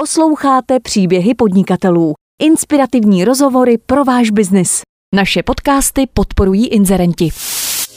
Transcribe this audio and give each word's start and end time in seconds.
Posloucháte 0.00 0.80
příběhy 0.80 1.34
podnikatelů. 1.34 2.14
Inspirativní 2.42 3.24
rozhovory 3.24 3.78
pro 3.78 4.04
váš 4.04 4.30
biznis. 4.30 4.80
Naše 5.14 5.42
podcasty 5.42 6.06
podporují 6.14 6.68
inzerenti. 6.68 7.28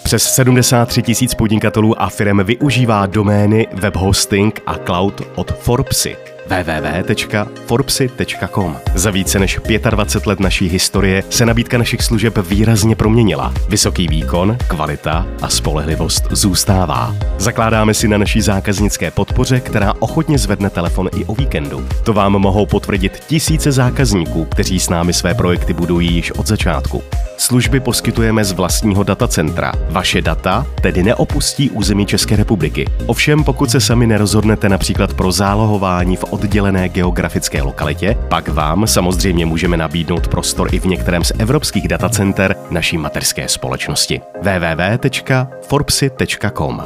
Přes 0.04 0.24
73 0.24 1.02
tisíc 1.02 1.36
podnikatelů 1.36 2.02
a 2.02 2.10
firm 2.10 2.44
využívá 2.44 3.06
domény, 3.06 3.68
web 3.74 3.96
hosting 3.96 4.60
a 4.66 4.78
cloud 4.78 5.22
od 5.36 5.52
Forbesy 5.52 6.31
www.forbesy.com. 6.52 8.78
Za 8.96 9.12
více 9.12 9.40
než 9.40 9.60
25 9.90 10.28
let 10.28 10.40
naší 10.40 10.70
historie 10.70 11.24
se 11.30 11.46
nabídka 11.46 11.78
našich 11.78 12.02
služeb 12.02 12.38
výrazně 12.38 12.96
proměnila. 12.96 13.54
Vysoký 13.70 14.08
výkon, 14.08 14.58
kvalita 14.68 15.26
a 15.42 15.50
spolehlivost 15.50 16.24
zůstává. 16.32 17.16
Zakládáme 17.38 17.94
si 17.94 18.08
na 18.08 18.18
naší 18.18 18.42
zákaznické 18.42 19.12
podpoře, 19.12 19.60
která 19.60 19.94
ochotně 20.00 20.38
zvedne 20.38 20.70
telefon 20.70 21.10
i 21.16 21.26
o 21.26 21.36
víkendu. 21.36 21.88
To 22.04 22.14
vám 22.14 22.32
mohou 22.32 22.66
potvrdit 22.66 23.24
tisíce 23.28 23.72
zákazníků, 23.72 24.46
kteří 24.46 24.80
s 24.80 24.90
námi 24.90 25.14
své 25.14 25.34
projekty 25.34 25.74
budují 25.74 26.14
již 26.14 26.32
od 26.32 26.48
začátku. 26.48 27.04
Služby 27.38 27.80
poskytujeme 27.80 28.44
z 28.44 28.52
vlastního 28.52 29.04
datacentra. 29.04 29.74
Vaše 29.90 30.22
data 30.22 30.66
tedy 30.82 31.04
neopustí 31.04 31.70
území 31.70 32.06
České 32.06 32.36
republiky. 32.36 32.86
Ovšem, 33.06 33.44
pokud 33.44 33.72
se 33.72 33.80
sami 33.80 34.08
nerozhodnete 34.08 34.70
například 34.70 35.14
pro 35.14 35.32
zálohování 35.32 36.16
v 36.16 36.24
oddělené 36.52 36.90
geografické 36.90 37.62
lokalitě, 37.62 38.18
pak 38.30 38.48
vám 38.48 38.88
samozřejmě 38.88 39.46
můžeme 39.46 39.78
nabídnout 39.78 40.28
prostor 40.28 40.76
i 40.76 40.80
v 40.80 40.86
některém 40.86 41.24
z 41.24 41.32
evropských 41.40 41.88
datacenter 41.88 42.56
naší 42.70 42.98
materské 42.98 43.48
společnosti. 43.48 44.22
www.forbesy.com 44.42 46.82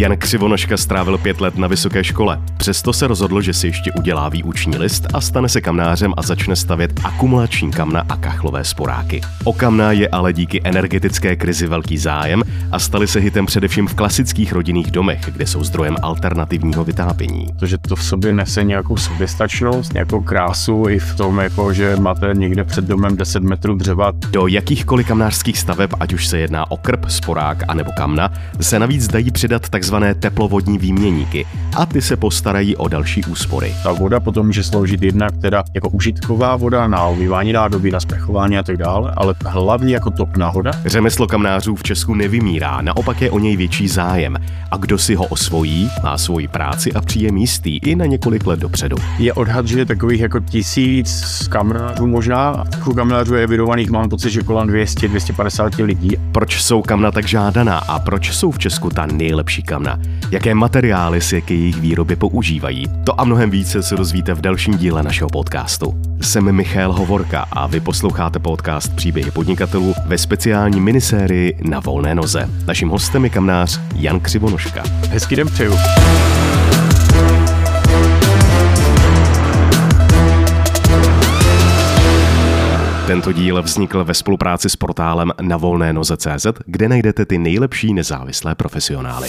Jan 0.00 0.16
Křivonožka 0.16 0.76
strávil 0.76 1.18
pět 1.18 1.40
let 1.40 1.58
na 1.58 1.68
vysoké 1.68 2.04
škole. 2.04 2.40
Přesto 2.56 2.92
se 2.92 3.06
rozhodl, 3.06 3.40
že 3.40 3.52
si 3.52 3.66
ještě 3.66 3.92
udělá 3.92 4.28
výuční 4.28 4.76
list 4.76 5.06
a 5.14 5.20
stane 5.20 5.48
se 5.48 5.60
kamnářem 5.60 6.14
a 6.16 6.22
začne 6.22 6.56
stavět 6.56 7.00
akumulační 7.04 7.70
kamna 7.70 8.04
a 8.08 8.16
kachlové 8.16 8.64
sporáky. 8.64 9.20
O 9.44 9.52
kamna 9.52 9.92
je 9.92 10.08
ale 10.08 10.32
díky 10.32 10.60
energetické 10.64 11.36
krizi 11.36 11.66
velký 11.66 11.98
zájem 11.98 12.42
a 12.72 12.78
stali 12.78 13.06
se 13.06 13.20
hitem 13.20 13.46
především 13.46 13.86
v 13.86 13.94
klasických 13.94 14.52
rodinných 14.52 14.90
domech, 14.90 15.20
kde 15.32 15.46
jsou 15.46 15.64
zdrojem 15.64 15.96
alternativního 16.02 16.84
vytápění. 16.84 17.46
Protože 17.58 17.78
to 17.78 17.96
v 17.96 18.04
sobě 18.04 18.32
nese 18.32 18.64
nějakou 18.64 18.96
soběstačnost, 18.96 19.92
nějakou 19.92 20.20
krásu 20.20 20.84
i 20.88 20.98
v 20.98 21.16
tom, 21.16 21.38
jako 21.38 21.72
že 21.72 21.96
máte 21.96 22.30
někde 22.34 22.64
před 22.64 22.84
domem 22.84 23.16
10 23.16 23.42
metrů 23.42 23.74
dřeva. 23.74 24.12
Do 24.30 24.46
jakýchkoliv 24.46 25.06
kamnářských 25.06 25.58
staveb, 25.58 25.90
ať 26.00 26.12
už 26.12 26.26
se 26.26 26.38
jedná 26.38 26.70
o 26.70 26.76
krb, 26.76 27.04
sporák 27.08 27.62
a 27.68 27.74
nebo 27.74 27.90
kamna, 27.96 28.32
se 28.60 28.78
navíc 28.78 29.08
dají 29.08 29.30
přidat 29.30 29.68
tzv 29.68 29.89
takzvané 29.90 30.14
teplovodní 30.14 30.78
výměníky 30.78 31.46
a 31.76 31.86
ty 31.86 32.02
se 32.02 32.16
postarají 32.16 32.76
o 32.76 32.88
další 32.88 33.24
úspory. 33.24 33.74
Ta 33.82 33.92
voda 33.92 34.20
potom 34.20 34.46
může 34.46 34.64
sloužit 34.64 35.02
jednak 35.02 35.36
teda 35.40 35.64
jako 35.74 35.88
užitková 35.88 36.56
voda 36.56 36.86
na 36.88 37.08
umývání 37.08 37.52
nádoby, 37.52 37.90
na 37.90 38.00
sprchování 38.00 38.58
a 38.58 38.62
tak 38.62 38.76
dále, 38.76 39.12
ale 39.16 39.34
hlavně 39.46 39.94
jako 39.94 40.10
topná 40.10 40.50
voda. 40.50 40.72
Řemeslo 40.86 41.26
kamnářů 41.26 41.74
v 41.74 41.82
Česku 41.82 42.14
nevymírá, 42.14 42.80
naopak 42.80 43.20
je 43.22 43.30
o 43.30 43.38
něj 43.38 43.56
větší 43.56 43.88
zájem. 43.88 44.36
A 44.70 44.76
kdo 44.76 44.98
si 44.98 45.14
ho 45.14 45.24
osvojí, 45.24 45.90
má 46.02 46.18
svoji 46.18 46.48
práci 46.48 46.92
a 46.92 47.00
příjem 47.00 47.36
jistý 47.36 47.78
i 47.78 47.96
na 47.96 48.06
několik 48.06 48.46
let 48.46 48.60
dopředu. 48.60 48.96
Je 49.18 49.32
odhad, 49.32 49.66
že 49.66 49.78
je 49.78 49.86
takových 49.86 50.20
jako 50.20 50.40
tisíc 50.40 51.48
kamnářů 51.48 52.06
možná. 52.06 52.64
U 52.86 52.94
kamnářů 52.94 53.34
je 53.34 53.46
vydovaných, 53.46 53.90
mám 53.90 54.08
pocit, 54.08 54.30
že 54.30 54.42
kolem 54.42 54.68
200-250 54.68 55.84
lidí. 55.84 56.10
Proč 56.32 56.62
jsou 56.62 56.82
kamna 56.82 57.10
tak 57.10 57.28
žádaná 57.28 57.78
a 57.78 57.98
proč 57.98 58.32
jsou 58.32 58.50
v 58.50 58.58
Česku 58.58 58.90
ta 58.90 59.06
nejlepší 59.06 59.62
kamna? 59.70 59.98
jaké 60.30 60.54
materiály 60.54 61.20
se 61.20 61.40
k 61.40 61.50
jejich 61.50 61.76
výrobě 61.76 62.16
používají. 62.16 62.84
To 63.04 63.20
a 63.20 63.24
mnohem 63.24 63.50
více 63.50 63.82
se 63.82 63.96
dozvíte 63.96 64.34
v 64.34 64.40
dalším 64.40 64.78
díle 64.78 65.02
našeho 65.02 65.30
podcastu. 65.30 65.94
Jsem 66.20 66.52
Michal 66.52 66.92
Hovorka 66.92 67.46
a 67.52 67.66
vy 67.66 67.80
posloucháte 67.80 68.38
podcast 68.38 68.96
Příběhy 68.96 69.30
podnikatelů 69.30 69.94
ve 70.06 70.18
speciální 70.18 70.80
minisérii 70.80 71.58
Na 71.62 71.80
volné 71.80 72.14
noze. 72.14 72.48
Naším 72.66 72.88
hostem 72.88 73.24
je 73.24 73.30
kamnář 73.30 73.80
Jan 73.94 74.20
Křivonoška. 74.20 74.82
Hezký 75.08 75.36
den 75.36 75.46
přeju. 75.46 75.74
Tento 83.06 83.32
díl 83.32 83.62
vznikl 83.62 84.04
ve 84.04 84.14
spolupráci 84.14 84.70
s 84.70 84.76
portálem 84.76 85.32
na 85.40 85.56
volné 85.56 85.92
noze.cz, 85.92 86.46
kde 86.66 86.88
najdete 86.88 87.26
ty 87.26 87.38
nejlepší 87.38 87.94
nezávislé 87.94 88.54
profesionály. 88.54 89.28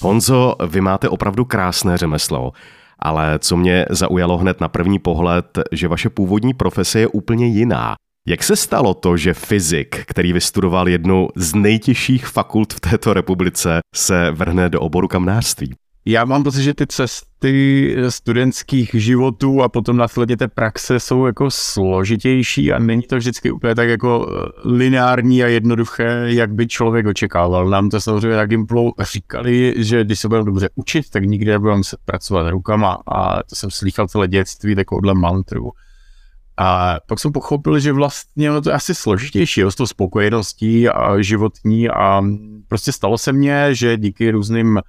Honzo, 0.00 0.54
vy 0.66 0.80
máte 0.80 1.08
opravdu 1.08 1.44
krásné 1.44 1.98
řemeslo, 1.98 2.52
ale 2.98 3.38
co 3.38 3.56
mě 3.56 3.86
zaujalo 3.90 4.38
hned 4.38 4.60
na 4.60 4.68
první 4.68 4.98
pohled, 4.98 5.58
že 5.72 5.88
vaše 5.88 6.10
původní 6.10 6.54
profese 6.54 7.00
je 7.00 7.06
úplně 7.06 7.46
jiná. 7.46 7.94
Jak 8.28 8.42
se 8.42 8.56
stalo 8.56 8.94
to, 8.94 9.16
že 9.16 9.34
fyzik, 9.34 10.04
který 10.06 10.32
vystudoval 10.32 10.88
jednu 10.88 11.28
z 11.36 11.54
nejtěžších 11.54 12.26
fakult 12.26 12.72
v 12.72 12.80
této 12.80 13.14
republice, 13.14 13.80
se 13.94 14.30
vrhne 14.30 14.68
do 14.68 14.80
oboru 14.80 15.08
kamnářství? 15.08 15.74
Já 16.10 16.24
mám 16.24 16.42
pocit, 16.42 16.62
že 16.62 16.74
ty 16.74 16.86
cesty 16.86 17.96
studentských 18.08 18.90
životů 18.94 19.62
a 19.62 19.68
potom 19.68 19.96
následně 19.96 20.36
té 20.36 20.48
praxe 20.48 21.00
jsou 21.00 21.26
jako 21.26 21.50
složitější 21.50 22.72
a 22.72 22.78
není 22.78 23.02
to 23.02 23.16
vždycky 23.16 23.50
úplně 23.50 23.74
tak 23.74 23.88
jako 23.88 24.28
eh, 24.30 24.68
lineární 24.68 25.44
a 25.44 25.46
jednoduché, 25.46 26.24
jak 26.26 26.54
by 26.54 26.66
člověk 26.66 27.06
očekával. 27.06 27.68
Nám 27.68 27.90
to 27.90 28.00
samozřejmě 28.00 28.36
na 28.36 28.46
Gimplu 28.46 28.94
říkali, 29.00 29.74
že 29.76 30.04
když 30.04 30.20
se 30.20 30.28
budeme 30.28 30.46
dobře 30.46 30.68
učit, 30.74 31.10
tak 31.10 31.24
nikdy 31.24 31.50
nebudeme 31.50 31.84
se 31.84 31.96
pracovat 32.04 32.50
rukama 32.50 32.98
a 33.06 33.42
to 33.42 33.54
jsem 33.54 33.70
slychal 33.70 34.08
celé 34.08 34.28
dětství 34.28 34.74
takovouhle 34.74 35.14
mantru. 35.14 35.70
A 36.56 36.96
pak 37.06 37.18
jsem 37.18 37.32
pochopil, 37.32 37.78
že 37.78 37.92
vlastně 37.92 38.50
ono 38.50 38.60
to 38.60 38.70
je 38.70 38.74
asi 38.74 38.94
složitější, 38.94 39.62
s 39.62 39.74
tou 39.74 39.86
spokojeností 39.86 40.88
a 40.88 41.22
životní 41.22 41.88
a 41.88 42.22
prostě 42.68 42.92
stalo 42.92 43.18
se 43.18 43.32
mně, 43.32 43.74
že 43.74 43.96
díky 43.96 44.30
různým 44.30 44.80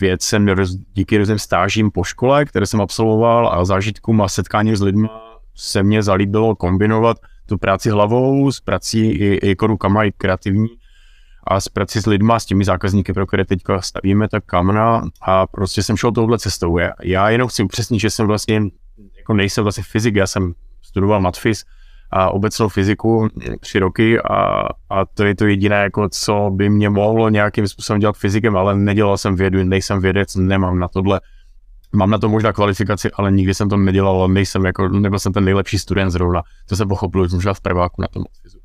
věcem 0.00 0.46
díky 0.94 1.18
různým 1.18 1.38
stážím 1.38 1.90
po 1.90 2.04
škole, 2.04 2.44
které 2.44 2.66
jsem 2.66 2.80
absolvoval 2.80 3.48
a 3.52 3.64
zážitkům 3.64 4.22
a 4.22 4.28
setkáním 4.28 4.76
s 4.76 4.82
lidmi 4.82 5.08
se 5.54 5.82
mně 5.82 6.02
zalíbilo 6.02 6.54
kombinovat 6.54 7.16
tu 7.46 7.58
práci 7.58 7.90
hlavou 7.90 8.52
s 8.52 8.60
prací 8.60 9.10
i, 9.10 9.48
jako 9.48 9.66
rukama, 9.66 10.04
i 10.04 10.12
kreativní 10.12 10.68
a 11.46 11.60
s 11.60 11.68
prací 11.68 12.00
s 12.00 12.06
lidma, 12.06 12.40
s 12.40 12.46
těmi 12.46 12.64
zákazníky, 12.64 13.12
pro 13.12 13.26
které 13.26 13.44
teďka 13.44 13.80
stavíme, 13.80 14.28
tak 14.28 14.44
kamna 14.44 15.02
a 15.22 15.46
prostě 15.46 15.82
jsem 15.82 15.96
šel 15.96 16.12
touhle 16.12 16.38
cestou. 16.38 16.78
Já 17.02 17.30
jenom 17.30 17.48
chci 17.48 17.62
upřesnit, 17.62 18.00
že 18.00 18.10
jsem 18.10 18.26
vlastně, 18.26 18.62
jako 19.18 19.34
nejsem 19.34 19.64
vlastně 19.64 19.84
fyzik, 19.84 20.14
já 20.14 20.26
jsem 20.26 20.52
studoval 20.82 21.20
matfis, 21.20 21.64
a 22.10 22.30
obecnou 22.30 22.68
fyziku 22.68 23.28
tři 23.60 23.78
roky 23.78 24.20
a, 24.20 24.68
a 24.90 25.04
to 25.14 25.24
je 25.24 25.34
to 25.34 25.46
jediné, 25.46 25.76
jako 25.76 26.08
co 26.08 26.50
by 26.54 26.70
mě 26.70 26.90
mohlo 26.90 27.28
nějakým 27.28 27.68
způsobem 27.68 28.00
dělat 28.00 28.16
fyzikem, 28.16 28.56
ale 28.56 28.76
nedělal 28.76 29.16
jsem 29.16 29.36
vědu, 29.36 29.64
nejsem 29.64 30.00
vědec, 30.00 30.36
nemám 30.36 30.78
na 30.78 30.88
tohle 30.88 31.20
Mám 31.92 32.10
na 32.10 32.18
to 32.18 32.28
možná 32.28 32.52
kvalifikaci, 32.52 33.10
ale 33.10 33.32
nikdy 33.32 33.54
jsem 33.54 33.68
to 33.68 33.76
nedělal, 33.76 34.28
nejsem 34.28 34.64
jako, 34.64 34.88
nebyl 34.88 35.18
jsem 35.18 35.32
ten 35.32 35.44
nejlepší 35.44 35.78
student 35.78 36.12
zrovna. 36.12 36.42
To 36.68 36.76
jsem 36.76 36.88
pochopil 36.88 37.28
možná 37.32 37.54
v 37.54 37.60
prváku 37.60 38.02
na 38.02 38.08
tom 38.08 38.22
matfizu. 38.22 38.58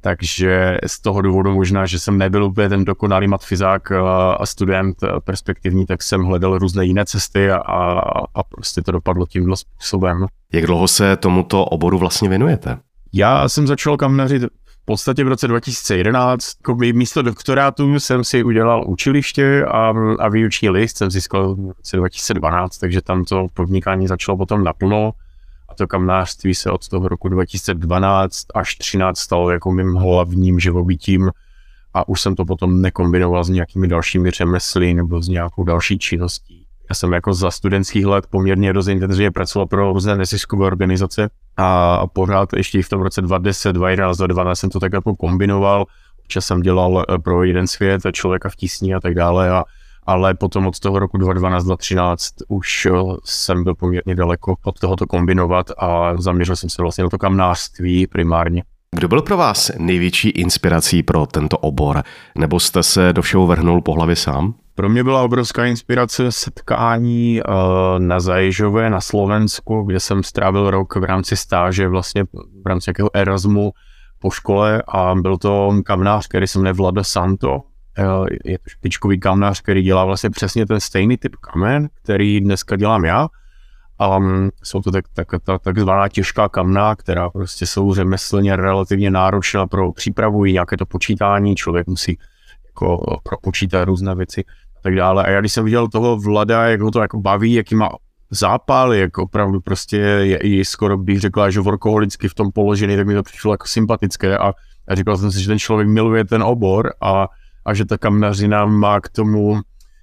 Takže 0.00 0.78
z 0.86 1.00
toho 1.00 1.22
důvodu 1.22 1.54
možná, 1.54 1.86
že 1.86 1.98
jsem 1.98 2.18
nebyl 2.18 2.44
úplně 2.44 2.68
ten 2.68 2.84
dokonalý 2.84 3.28
matfizák 3.28 3.92
a 4.38 4.46
student 4.46 4.96
perspektivní, 5.24 5.86
tak 5.86 6.02
jsem 6.02 6.24
hledal 6.24 6.58
různé 6.58 6.84
jiné 6.84 7.04
cesty 7.04 7.50
a, 7.50 7.58
a 8.34 8.42
prostě 8.42 8.82
to 8.82 8.92
dopadlo 8.92 9.26
tímhle 9.26 9.56
způsobem. 9.56 10.26
Jak 10.52 10.66
dlouho 10.66 10.88
se 10.88 11.16
tomuto 11.16 11.64
oboru 11.64 11.98
vlastně 11.98 12.28
věnujete? 12.28 12.78
Já 13.12 13.48
jsem 13.48 13.66
začal 13.66 13.96
kamnařit 13.96 14.42
v 14.66 14.84
podstatě 14.84 15.24
v 15.24 15.28
roce 15.28 15.48
2011. 15.48 16.46
Jako 16.60 16.74
místo 16.74 17.22
doktorátu 17.22 18.00
jsem 18.00 18.24
si 18.24 18.44
udělal 18.44 18.84
učiliště 18.86 19.64
a, 19.64 19.92
a 20.18 20.28
výuční 20.28 20.70
list 20.70 20.96
jsem 20.96 21.10
získal 21.10 21.54
v 21.54 21.68
roce 21.76 21.96
2012, 21.96 22.78
takže 22.78 23.00
tam 23.00 23.24
to 23.24 23.46
podnikání 23.54 24.06
začalo 24.06 24.38
potom 24.38 24.64
naplno. 24.64 25.12
To 25.80 25.86
kamnářství 25.86 26.54
se 26.54 26.70
od 26.70 26.88
toho 26.88 27.08
roku 27.08 27.28
2012 27.28 28.46
až 28.54 28.74
2013 28.74 29.18
stalo 29.18 29.50
jako 29.50 29.72
mým 29.72 29.94
hlavním 29.94 30.60
živobytím 30.60 31.30
a 31.94 32.08
už 32.08 32.20
jsem 32.20 32.34
to 32.34 32.44
potom 32.44 32.82
nekombinoval 32.82 33.44
s 33.44 33.48
nějakými 33.48 33.88
dalšími 33.88 34.30
řemesly 34.30 34.94
nebo 34.94 35.22
s 35.22 35.28
nějakou 35.28 35.64
další 35.64 35.98
činností. 35.98 36.66
Já 36.90 36.94
jsem 36.94 37.12
jako 37.12 37.34
za 37.34 37.50
studentských 37.50 38.06
let 38.06 38.26
poměrně 38.30 38.72
dost 38.72 38.88
intenzivně 38.88 39.30
pracoval 39.30 39.66
pro 39.66 39.92
různé 39.92 40.16
neziskové 40.16 40.66
organizace 40.66 41.30
a 41.56 42.06
pořád 42.06 42.52
ještě 42.52 42.78
i 42.78 42.82
v 42.82 42.88
tom 42.88 43.02
roce 43.02 43.22
2010, 43.22 43.72
2011, 43.72 44.16
2012 44.16 44.58
jsem 44.58 44.70
to 44.70 44.80
tak 44.80 44.92
jako 44.92 45.16
kombinoval. 45.16 45.84
Občas 46.20 46.46
jsem 46.46 46.62
dělal 46.62 47.04
eh, 47.08 47.18
pro 47.18 47.44
jeden 47.44 47.66
svět, 47.66 48.02
člověka 48.12 48.48
v 48.48 48.56
tísni 48.56 48.94
a 48.94 49.00
tak 49.00 49.14
dále 49.14 49.50
a 49.50 49.64
ale 50.10 50.34
potom 50.34 50.66
od 50.66 50.80
toho 50.80 50.98
roku 50.98 51.18
2012-2013 51.18 52.16
už 52.48 52.86
eh, 52.86 52.90
jsem 53.24 53.64
byl 53.64 53.74
poměrně 53.74 54.14
daleko 54.14 54.54
od 54.64 54.78
tohoto 54.78 55.06
kombinovat 55.06 55.70
a 55.78 56.16
zaměřil 56.16 56.56
jsem 56.56 56.70
se 56.70 56.82
vlastně 56.82 57.04
na 57.04 57.10
to 57.10 57.18
kamnářství 57.18 58.06
primárně. 58.06 58.62
Kdo 58.96 59.08
byl 59.08 59.22
pro 59.22 59.36
vás 59.36 59.70
největší 59.78 60.28
inspirací 60.28 61.02
pro 61.02 61.26
tento 61.26 61.58
obor? 61.58 62.02
Nebo 62.38 62.60
jste 62.60 62.82
se 62.82 63.12
do 63.12 63.22
všeho 63.22 63.46
vrhnul 63.46 63.80
po 63.80 63.92
hlavě 63.92 64.16
sám? 64.16 64.54
Pro 64.74 64.88
mě 64.88 65.04
byla 65.04 65.22
obrovská 65.22 65.66
inspirace 65.66 66.32
setkání 66.32 67.40
uh, 67.42 67.54
na 67.98 68.20
Zaježové 68.20 68.90
na 68.90 69.00
Slovensku, 69.00 69.82
kde 69.82 70.00
jsem 70.00 70.22
strávil 70.22 70.70
rok 70.70 70.96
v 70.96 71.04
rámci 71.04 71.36
stáže, 71.36 71.88
vlastně 71.88 72.24
v 72.64 72.66
rámci 72.66 72.88
nějakého 72.88 73.16
Erasmu 73.16 73.72
po 74.18 74.30
škole 74.30 74.82
a 74.88 75.14
byl 75.14 75.38
to 75.38 75.72
kamnář, 75.84 76.26
který 76.26 76.46
se 76.46 76.58
jmenuje 76.58 76.72
Vlada 76.72 77.04
Santo. 77.04 77.60
Uh, 77.98 78.26
je 78.44 78.58
to 78.58 78.68
špičkový 78.68 79.20
kamnář, 79.20 79.60
který 79.60 79.82
dělá 79.82 80.04
vlastně 80.04 80.30
přesně 80.30 80.66
ten 80.66 80.80
stejný 80.80 81.16
typ 81.16 81.36
kamen, 81.36 81.88
který 82.02 82.40
dneska 82.40 82.76
dělám 82.76 83.04
já. 83.04 83.28
A 83.98 84.16
um, 84.16 84.50
jsou 84.62 84.80
to 84.80 84.90
tak, 84.90 85.04
tak, 85.14 85.28
tak, 85.44 85.62
takzvaná 85.62 86.08
těžká 86.08 86.48
kamna, 86.48 86.96
která 86.96 87.30
prostě 87.30 87.66
jsou 87.66 87.94
řemeslně 87.94 88.56
relativně 88.56 89.10
náročná 89.10 89.66
pro 89.66 89.92
přípravu 89.92 90.44
nějaké 90.44 90.76
to 90.76 90.86
počítání. 90.86 91.56
Člověk 91.56 91.86
musí 91.86 92.18
jako 92.66 93.20
propočítat 93.22 93.84
různé 93.84 94.14
věci 94.14 94.44
a 94.76 94.80
tak 94.82 94.94
dále. 94.94 95.24
A 95.24 95.30
já 95.30 95.40
když 95.40 95.52
jsem 95.52 95.64
viděl 95.64 95.88
toho 95.88 96.16
Vlada, 96.16 96.66
jak 96.66 96.80
ho 96.80 96.90
to 96.90 97.00
jako 97.00 97.20
baví, 97.20 97.52
jaký 97.52 97.74
má 97.74 97.88
zápal, 98.30 98.94
jak 98.94 99.18
opravdu 99.18 99.60
prostě 99.60 99.96
je 99.96 100.36
i 100.36 100.64
skoro 100.64 100.98
bych 100.98 101.20
řekla, 101.20 101.50
že 101.50 101.60
workoholicky 101.60 102.28
v 102.28 102.34
tom 102.34 102.52
položený, 102.52 102.96
tak 102.96 103.06
mi 103.06 103.14
to 103.14 103.22
přišlo 103.22 103.52
jako 103.52 103.66
sympatické 103.66 104.38
a, 104.38 104.52
a 104.88 104.94
říkal 104.94 105.16
jsem 105.16 105.32
si, 105.32 105.42
že 105.42 105.48
ten 105.48 105.58
člověk 105.58 105.88
miluje 105.88 106.24
ten 106.24 106.42
obor 106.42 106.92
a, 107.00 107.28
a 107.70 107.74
že 107.74 107.84
ta 107.84 107.98
kamnařina 107.98 108.66
má 108.66 109.00
k 109.00 109.08
tomu 109.08 109.60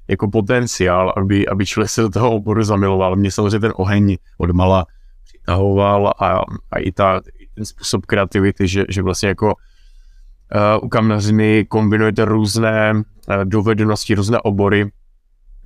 jako 0.07 0.29
potenciál, 0.29 1.13
aby, 1.17 1.47
aby 1.47 1.65
člověk 1.65 1.89
se 1.89 2.01
do 2.01 2.09
toho 2.09 2.31
oboru 2.31 2.63
zamiloval. 2.63 3.15
Mě 3.15 3.31
samozřejmě 3.31 3.59
ten 3.59 3.73
oheň 3.75 4.17
odmala 4.37 4.85
přitahoval 5.23 6.07
a, 6.07 6.41
a 6.71 6.79
i, 6.79 6.91
ta, 6.91 7.21
i 7.39 7.47
ten 7.55 7.65
způsob 7.65 8.05
kreativity, 8.05 8.67
že, 8.67 8.85
že 8.89 9.01
vlastně 9.01 9.29
jako 9.29 9.45
uh, 9.45 10.85
u 10.85 10.89
kamnařiny 10.89 11.65
kombinujete 11.69 12.25
různé 12.25 12.93
uh, 12.93 13.03
dovednosti, 13.43 14.15
různé 14.15 14.39
obory. 14.39 14.91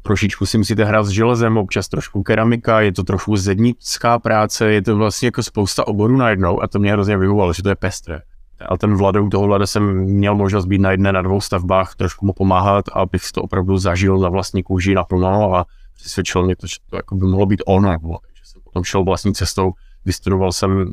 Trošičku 0.01 0.45
si 0.45 0.57
musíte 0.57 0.85
hrát 0.85 1.03
s 1.03 1.09
železem, 1.09 1.57
občas 1.57 1.87
trošku 1.87 2.23
keramika, 2.23 2.81
je 2.81 2.91
to 2.91 3.03
trošku 3.03 3.35
zednická 3.35 4.19
práce, 4.19 4.73
je 4.73 4.81
to 4.81 4.97
vlastně 4.97 5.27
jako 5.27 5.43
spousta 5.43 5.87
oborů 5.87 6.17
najednou 6.17 6.63
a 6.63 6.67
to 6.67 6.79
mě 6.79 6.91
hrozně 6.91 7.17
vyhovovalo, 7.17 7.53
že 7.53 7.63
to 7.63 7.69
je 7.69 7.75
pestré. 7.75 8.21
A 8.69 8.77
ten 8.77 8.95
Vladou, 8.95 9.29
toho 9.29 9.47
Vlada 9.47 9.67
jsem 9.67 9.95
měl 9.95 10.35
možnost 10.35 10.65
být 10.65 10.81
na 10.81 10.91
jedné, 10.91 11.11
na 11.11 11.21
dvou 11.21 11.41
stavbách, 11.41 11.95
trošku 11.95 12.25
mu 12.25 12.33
pomáhat, 12.33 12.85
abych 12.93 13.21
to 13.33 13.41
opravdu 13.41 13.77
zažil 13.77 14.17
na 14.17 14.29
vlastní 14.29 14.63
kůži 14.63 14.95
naplno 14.95 15.55
a 15.55 15.65
přesvědčil 15.95 16.45
mě 16.45 16.55
to, 16.55 16.67
že 16.67 16.75
to 16.89 16.95
jako 16.95 17.15
by 17.15 17.25
mohlo 17.25 17.45
být 17.45 17.63
ono. 17.65 17.91
Takže 17.91 18.43
jsem 18.43 18.61
potom 18.61 18.83
šel 18.83 19.03
vlastní 19.03 19.33
cestou, 19.33 19.71
vystudoval 20.05 20.51
jsem 20.51 20.91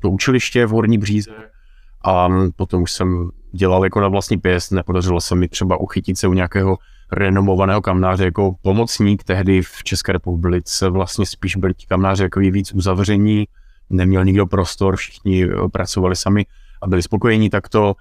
to 0.00 0.10
učiliště 0.10 0.66
v 0.66 0.70
Horní 0.70 0.98
Bříze, 0.98 1.30
a 2.04 2.28
potom 2.56 2.82
už 2.82 2.92
jsem 2.92 3.30
dělal 3.52 3.84
jako 3.84 4.00
na 4.00 4.08
vlastní 4.08 4.38
pěst, 4.38 4.72
nepodařilo 4.72 5.20
se 5.20 5.34
mi 5.34 5.48
třeba 5.48 5.80
uchytit 5.80 6.18
se 6.18 6.28
u 6.28 6.32
nějakého 6.32 6.78
renomovaného 7.12 7.80
kamnáře 7.80 8.24
jako 8.24 8.54
pomocník, 8.62 9.24
tehdy 9.24 9.62
v 9.62 9.84
České 9.84 10.12
republice 10.12 10.88
vlastně 10.88 11.26
spíš 11.26 11.56
byli 11.56 11.74
ti 11.74 11.86
kamnáři 11.86 12.22
jako 12.22 12.40
víc 12.40 12.74
uzavření, 12.74 13.44
neměl 13.90 14.24
nikdo 14.24 14.46
prostor, 14.46 14.96
všichni 14.96 15.44
eh, 15.44 15.68
pracovali 15.72 16.16
sami 16.16 16.46
a 16.80 16.86
byli 16.86 17.02
spokojení 17.02 17.50
takto, 17.50 17.94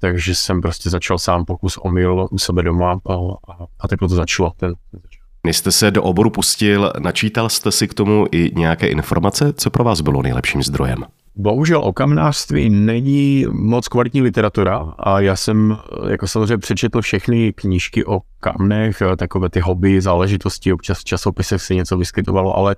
takže 0.00 0.34
jsem 0.34 0.60
prostě 0.60 0.90
začal 0.90 1.18
sám 1.18 1.44
pokus 1.44 1.76
omyl 1.76 2.28
u 2.30 2.38
sebe 2.38 2.62
doma 2.62 3.00
a, 3.08 3.14
a, 3.14 3.66
a 3.80 3.88
takhle 3.88 4.08
to 4.08 4.14
začalo. 4.14 4.52
Ten, 4.56 4.74
ten 4.90 5.00
Když 5.42 5.56
jste 5.56 5.72
se 5.72 5.90
do 5.90 6.02
oboru 6.02 6.30
pustil, 6.30 6.92
načítal 6.98 7.48
jste 7.48 7.72
si 7.72 7.88
k 7.88 7.94
tomu 7.94 8.26
i 8.32 8.52
nějaké 8.54 8.86
informace? 8.86 9.52
Co 9.52 9.70
pro 9.70 9.84
vás 9.84 10.00
bylo 10.00 10.22
nejlepším 10.22 10.62
zdrojem? 10.62 11.04
Bohužel 11.36 11.80
o 11.80 11.92
kamnářství 11.92 12.70
není 12.70 13.46
moc 13.50 13.88
kvalitní 13.88 14.22
literatura 14.22 14.94
a 14.98 15.20
já 15.20 15.36
jsem 15.36 15.76
jako 16.10 16.26
samozřejmě 16.26 16.58
přečetl 16.58 17.00
všechny 17.02 17.52
knížky 17.52 18.04
o 18.06 18.20
kamnech, 18.40 19.02
takové 19.16 19.48
ty 19.48 19.60
hobby, 19.60 20.00
záležitosti, 20.00 20.72
občas 20.72 20.98
v 20.98 21.04
časopisech 21.04 21.62
se 21.62 21.74
něco 21.74 21.96
vyskytovalo, 21.96 22.56
ale 22.56 22.76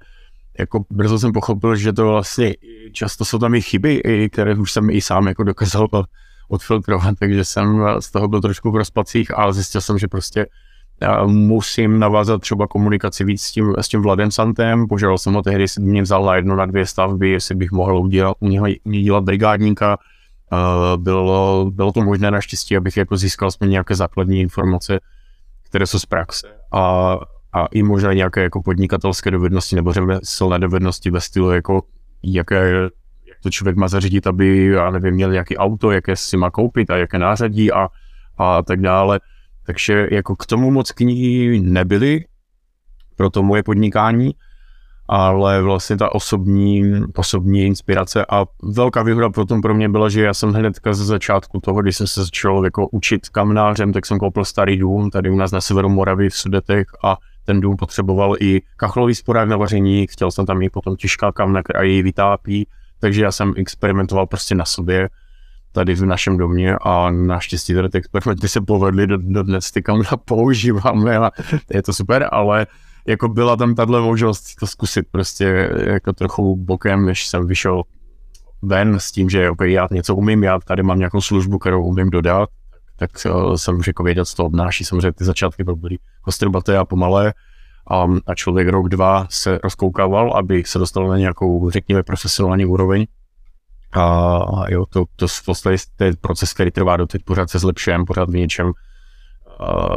jako 0.58 0.84
brzo 0.90 1.18
jsem 1.18 1.32
pochopil, 1.32 1.76
že 1.76 1.92
to 1.92 2.08
vlastně 2.08 2.54
často 2.92 3.24
jsou 3.24 3.38
tam 3.38 3.54
i 3.54 3.60
chyby, 3.62 4.02
které 4.32 4.54
už 4.54 4.72
jsem 4.72 4.90
i 4.90 5.00
sám 5.00 5.26
jako 5.26 5.42
dokázal 5.42 5.88
odfiltrovat, 6.48 7.14
takže 7.18 7.44
jsem 7.44 7.84
z 8.00 8.10
toho 8.10 8.28
byl 8.28 8.40
trošku 8.40 8.70
v 8.70 8.76
rozpacích 8.76 9.38
a 9.38 9.52
zjistil 9.52 9.80
jsem, 9.80 9.98
že 9.98 10.08
prostě 10.08 10.46
musím 11.26 11.98
navázat 11.98 12.40
třeba 12.40 12.66
komunikaci 12.66 13.24
víc 13.24 13.42
s 13.42 13.52
tím, 13.52 13.74
s 13.80 13.88
tím 13.88 14.02
Vladem 14.02 14.30
Santem. 14.30 14.88
Požádal 14.88 15.18
jsem 15.18 15.34
ho 15.34 15.42
tehdy, 15.42 15.62
jestli 15.62 15.82
mě 15.82 16.02
vzal 16.02 16.42
na 16.44 16.56
na 16.56 16.66
dvě 16.66 16.86
stavby, 16.86 17.30
jestli 17.30 17.54
bych 17.54 17.72
mohl 17.72 17.98
udělat, 17.98 18.36
u 18.40 18.48
něho 18.48 18.66
dělat 19.02 19.24
brigádníka. 19.24 19.98
Bylo, 20.96 21.70
bylo 21.70 21.92
to 21.92 22.00
možné 22.00 22.30
naštěstí, 22.30 22.76
abych 22.76 22.96
jako 22.96 23.16
získal 23.16 23.50
nějaké 23.66 23.94
základní 23.94 24.40
informace, 24.40 25.00
které 25.62 25.86
jsou 25.86 25.98
z 25.98 26.06
praxe 26.06 26.48
a, 26.72 27.16
a 27.54 27.66
i 27.66 27.82
možná 27.82 28.12
nějaké 28.12 28.42
jako 28.42 28.62
podnikatelské 28.62 29.30
dovednosti 29.30 29.76
nebo 29.76 29.92
řemeslné 29.92 30.58
dovednosti 30.58 31.10
ve 31.10 31.20
stylu 31.20 31.50
jako 31.50 31.82
jaké, 32.22 32.72
jak 33.26 33.38
to 33.42 33.50
člověk 33.50 33.76
má 33.76 33.88
zařídit, 33.88 34.26
aby, 34.26 34.66
já 34.66 34.90
nevím, 34.90 35.14
měl 35.14 35.32
nějaký 35.32 35.56
auto, 35.56 35.90
jaké 35.90 36.16
si 36.16 36.36
má 36.36 36.50
koupit 36.50 36.90
a 36.90 36.96
jaké 36.96 37.18
nářadí 37.18 37.72
a, 37.72 37.88
a 38.38 38.62
tak 38.62 38.80
dále. 38.80 39.20
Takže 39.66 40.08
jako 40.10 40.36
k 40.36 40.46
tomu 40.46 40.70
moc 40.70 40.92
knihy 40.92 41.60
nebyly 41.60 42.24
pro 43.16 43.30
to 43.30 43.42
moje 43.42 43.62
podnikání, 43.62 44.30
ale 45.08 45.62
vlastně 45.62 45.96
ta 45.96 46.14
osobní, 46.14 46.92
osobní 47.16 47.66
inspirace 47.66 48.26
a 48.30 48.46
velká 48.62 49.02
výhoda 49.02 49.30
potom 49.30 49.62
pro 49.62 49.74
mě 49.74 49.88
byla, 49.88 50.08
že 50.08 50.22
já 50.22 50.34
jsem 50.34 50.52
hnedka 50.52 50.94
ze 50.94 51.04
začátku 51.04 51.60
toho, 51.60 51.82
když 51.82 51.96
jsem 51.96 52.06
se 52.06 52.20
začal 52.20 52.64
jako 52.64 52.88
učit 52.88 53.28
kamnářem, 53.28 53.92
tak 53.92 54.06
jsem 54.06 54.18
koupil 54.18 54.44
starý 54.44 54.76
dům 54.76 55.10
tady 55.10 55.30
u 55.30 55.36
nás 55.36 55.52
na 55.52 55.60
severu 55.60 55.88
Moravy 55.88 56.30
v 56.30 56.34
Sudetech 56.34 56.86
a 57.04 57.16
ten 57.44 57.60
dům 57.60 57.76
potřeboval 57.76 58.36
i 58.40 58.62
kachlový 58.76 59.14
sporák 59.14 59.48
na 59.48 59.56
vaření, 59.56 60.06
chtěl 60.06 60.30
jsem 60.30 60.46
tam 60.46 60.62
i 60.62 60.70
potom 60.70 60.96
těžká 60.96 61.32
kamna, 61.32 61.62
která 61.62 61.82
ji 61.82 62.02
vytápí, 62.02 62.68
takže 63.00 63.22
já 63.22 63.32
jsem 63.32 63.54
experimentoval 63.56 64.26
prostě 64.26 64.54
na 64.54 64.64
sobě 64.64 65.08
tady 65.72 65.94
v 65.94 66.06
našem 66.06 66.36
domě 66.36 66.76
a 66.82 67.10
naštěstí 67.10 67.74
tady 67.74 67.88
ty 67.88 67.98
experimenty 67.98 68.48
se 68.48 68.60
povedly, 68.60 69.06
do, 69.06 69.16
do 69.16 69.42
dnes 69.42 69.70
ty 69.70 69.82
kamera 69.82 70.16
používáme 70.24 71.18
a 71.18 71.30
je 71.70 71.82
to 71.82 71.92
super, 71.92 72.28
ale 72.32 72.66
jako 73.06 73.28
byla 73.28 73.56
tam 73.56 73.74
tahle 73.74 74.00
možnost 74.00 74.54
to 74.60 74.66
zkusit 74.66 75.06
prostě 75.10 75.70
jako 75.86 76.12
trochu 76.12 76.56
bokem, 76.56 77.06
než 77.06 77.26
jsem 77.26 77.46
vyšel 77.46 77.82
ven 78.62 79.00
s 79.00 79.12
tím, 79.12 79.30
že 79.30 79.50
okay, 79.50 79.72
já 79.72 79.88
něco 79.90 80.16
umím, 80.16 80.42
já 80.42 80.58
tady 80.58 80.82
mám 80.82 80.98
nějakou 80.98 81.20
službu, 81.20 81.58
kterou 81.58 81.84
umím 81.84 82.10
dodat, 82.10 82.48
tak 82.96 83.10
jsem 83.56 83.78
už 83.78 83.86
jako 83.86 84.02
věděl, 84.02 84.24
co 84.24 84.36
to 84.36 84.44
obnáší. 84.44 84.84
Samozřejmě 84.84 85.12
ty 85.12 85.24
začátky 85.24 85.64
byly 85.64 85.98
kostrbaté 86.22 86.78
a 86.78 86.84
pomalé 86.84 87.34
a, 87.90 88.06
a 88.26 88.34
člověk 88.34 88.68
rok, 88.68 88.88
dva 88.88 89.26
se 89.30 89.58
rozkoukával, 89.64 90.32
aby 90.36 90.62
se 90.66 90.78
dostal 90.78 91.08
na 91.08 91.18
nějakou, 91.18 91.70
řekněme, 91.70 92.02
profesionální 92.02 92.66
úroveň 92.66 93.06
a, 93.92 94.36
a 94.36 94.70
jo, 94.70 94.86
to, 94.86 95.04
to 95.16 95.28
v 95.28 95.44
podstatě 95.44 95.76
je 96.04 96.12
proces, 96.20 96.52
který 96.52 96.70
trvá 96.70 96.96
do 96.96 97.06
teď, 97.06 97.22
pořád 97.24 97.50
se 97.50 97.58
zlepšujeme, 97.58 98.04
pořád 98.04 98.30
v 98.30 98.34
něčem 98.34 98.72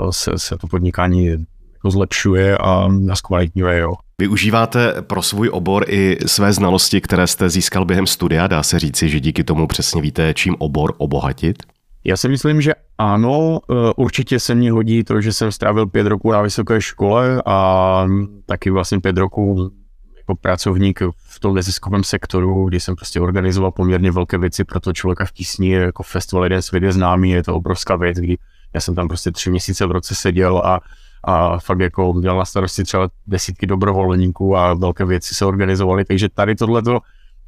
se, 0.09 0.31
se 0.35 0.57
to 0.57 0.67
podnikání 0.67 1.25
jako 1.73 1.91
zlepšuje 1.91 2.57
a 2.57 2.89
zkvalitňuje, 3.13 3.79
jo. 3.79 3.93
Využíváte 4.21 5.01
pro 5.01 5.21
svůj 5.21 5.49
obor 5.53 5.85
i 5.87 6.17
své 6.25 6.53
znalosti, 6.53 7.01
které 7.01 7.27
jste 7.27 7.49
získal 7.49 7.85
během 7.85 8.07
studia? 8.07 8.47
Dá 8.47 8.63
se 8.63 8.79
říci, 8.79 9.09
že 9.09 9.19
díky 9.19 9.43
tomu 9.43 9.67
přesně 9.67 10.01
víte, 10.01 10.33
čím 10.33 10.55
obor 10.59 10.93
obohatit? 10.97 11.63
Já 12.07 12.17
si 12.17 12.29
myslím, 12.29 12.61
že 12.61 12.73
ano, 12.97 13.59
e, 13.69 13.93
určitě 13.95 14.39
se 14.39 14.55
mně 14.55 14.71
hodí 14.71 15.03
to, 15.03 15.21
že 15.21 15.33
jsem 15.33 15.51
strávil 15.51 15.87
pět 15.87 16.07
roků 16.07 16.31
na 16.31 16.41
vysoké 16.41 16.81
škole 16.81 17.41
a 17.45 18.07
taky 18.45 18.69
vlastně 18.69 18.99
pět 18.99 19.17
roků 19.17 19.71
jako 20.17 20.35
pracovník 20.35 20.99
v 21.15 21.39
tom 21.39 21.55
neziskovém 21.55 22.03
sektoru, 22.03 22.65
kdy 22.65 22.79
jsem 22.79 22.95
prostě 22.95 23.19
organizoval 23.19 23.71
poměrně 23.71 24.11
velké 24.11 24.37
věci 24.37 24.63
pro 24.63 24.79
to 24.79 24.93
člověka 24.93 25.25
v 25.25 25.31
tísni, 25.31 25.71
jako 25.71 26.03
festival 26.03 26.45
jeden 26.45 26.61
svět 26.61 26.83
je 26.83 26.91
známý, 26.91 27.29
je 27.29 27.43
to 27.43 27.55
obrovská 27.55 27.95
věc, 27.95 28.17
kdy 28.17 28.37
já 28.73 28.81
jsem 28.81 28.95
tam 28.95 29.07
prostě 29.07 29.31
tři 29.31 29.49
měsíce 29.49 29.85
v 29.85 29.91
roce 29.91 30.15
seděl 30.15 30.57
a, 30.57 30.79
a 31.23 31.59
fakt 31.59 31.79
jako 31.79 32.13
měl 32.13 32.37
na 32.37 32.45
starosti 32.45 32.83
třeba 32.83 33.09
desítky 33.27 33.67
dobrovolníků 33.67 34.57
a 34.57 34.73
velké 34.73 35.05
věci 35.05 35.35
se 35.35 35.45
organizovaly, 35.45 36.05
takže 36.05 36.29
tady 36.29 36.55
tohleto 36.55 36.99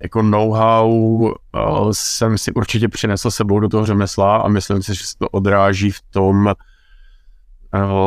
jako 0.01 0.21
know-how 0.21 0.89
uh, 0.89 1.33
jsem 1.91 2.37
si 2.37 2.53
určitě 2.53 2.87
přinesl 2.87 3.31
sebou 3.31 3.59
do 3.59 3.67
toho 3.67 3.85
řemesla 3.85 4.37
a 4.37 4.47
myslím 4.47 4.83
si, 4.83 4.95
že 4.95 5.03
se 5.03 5.17
to 5.17 5.29
odráží 5.29 5.91
v 5.91 6.01
tom, 6.09 6.53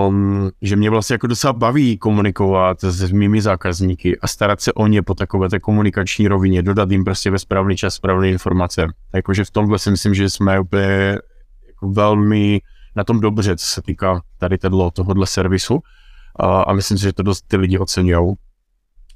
um, 0.07 0.51
že 0.63 0.77
mě 0.77 0.91
vlastně 0.91 1.15
jako 1.15 1.27
docela 1.27 1.53
baví 1.53 1.99
komunikovat 1.99 2.85
s 2.85 3.13
mými 3.13 3.43
zákazníky 3.43 4.19
a 4.19 4.27
starat 4.27 4.61
se 4.61 4.73
o 4.73 4.87
ně 4.87 5.03
po 5.03 5.15
takové 5.15 5.49
té 5.49 5.61
komunikační 5.61 6.29
rovině, 6.29 6.63
dodat 6.63 6.91
jim 6.91 7.05
prostě 7.05 7.31
ve 7.31 7.39
správný 7.39 7.77
čas 7.77 7.95
správné 7.95 8.29
informace. 8.29 8.87
Jakože 9.15 9.45
v 9.45 9.51
tomhle 9.51 9.79
si 9.79 9.91
myslím, 9.91 10.15
že 10.15 10.31
jsme 10.31 10.61
úplně 10.61 11.19
jako 11.67 11.89
velmi 11.91 12.61
na 12.97 13.05
tom 13.05 13.21
dobře, 13.21 13.57
co 13.57 13.67
se 13.67 13.83
týká 13.83 14.21
tady 14.39 14.59
tohle, 14.59 14.91
tohohle 14.91 15.27
servisu 15.27 15.81
a, 16.37 16.63
a 16.63 16.73
myslím 16.73 16.99
si, 16.99 17.05
že 17.05 17.13
to 17.13 17.23
dost 17.23 17.43
ty 17.49 17.57
lidi 17.57 17.79
oceňují, 17.79 18.35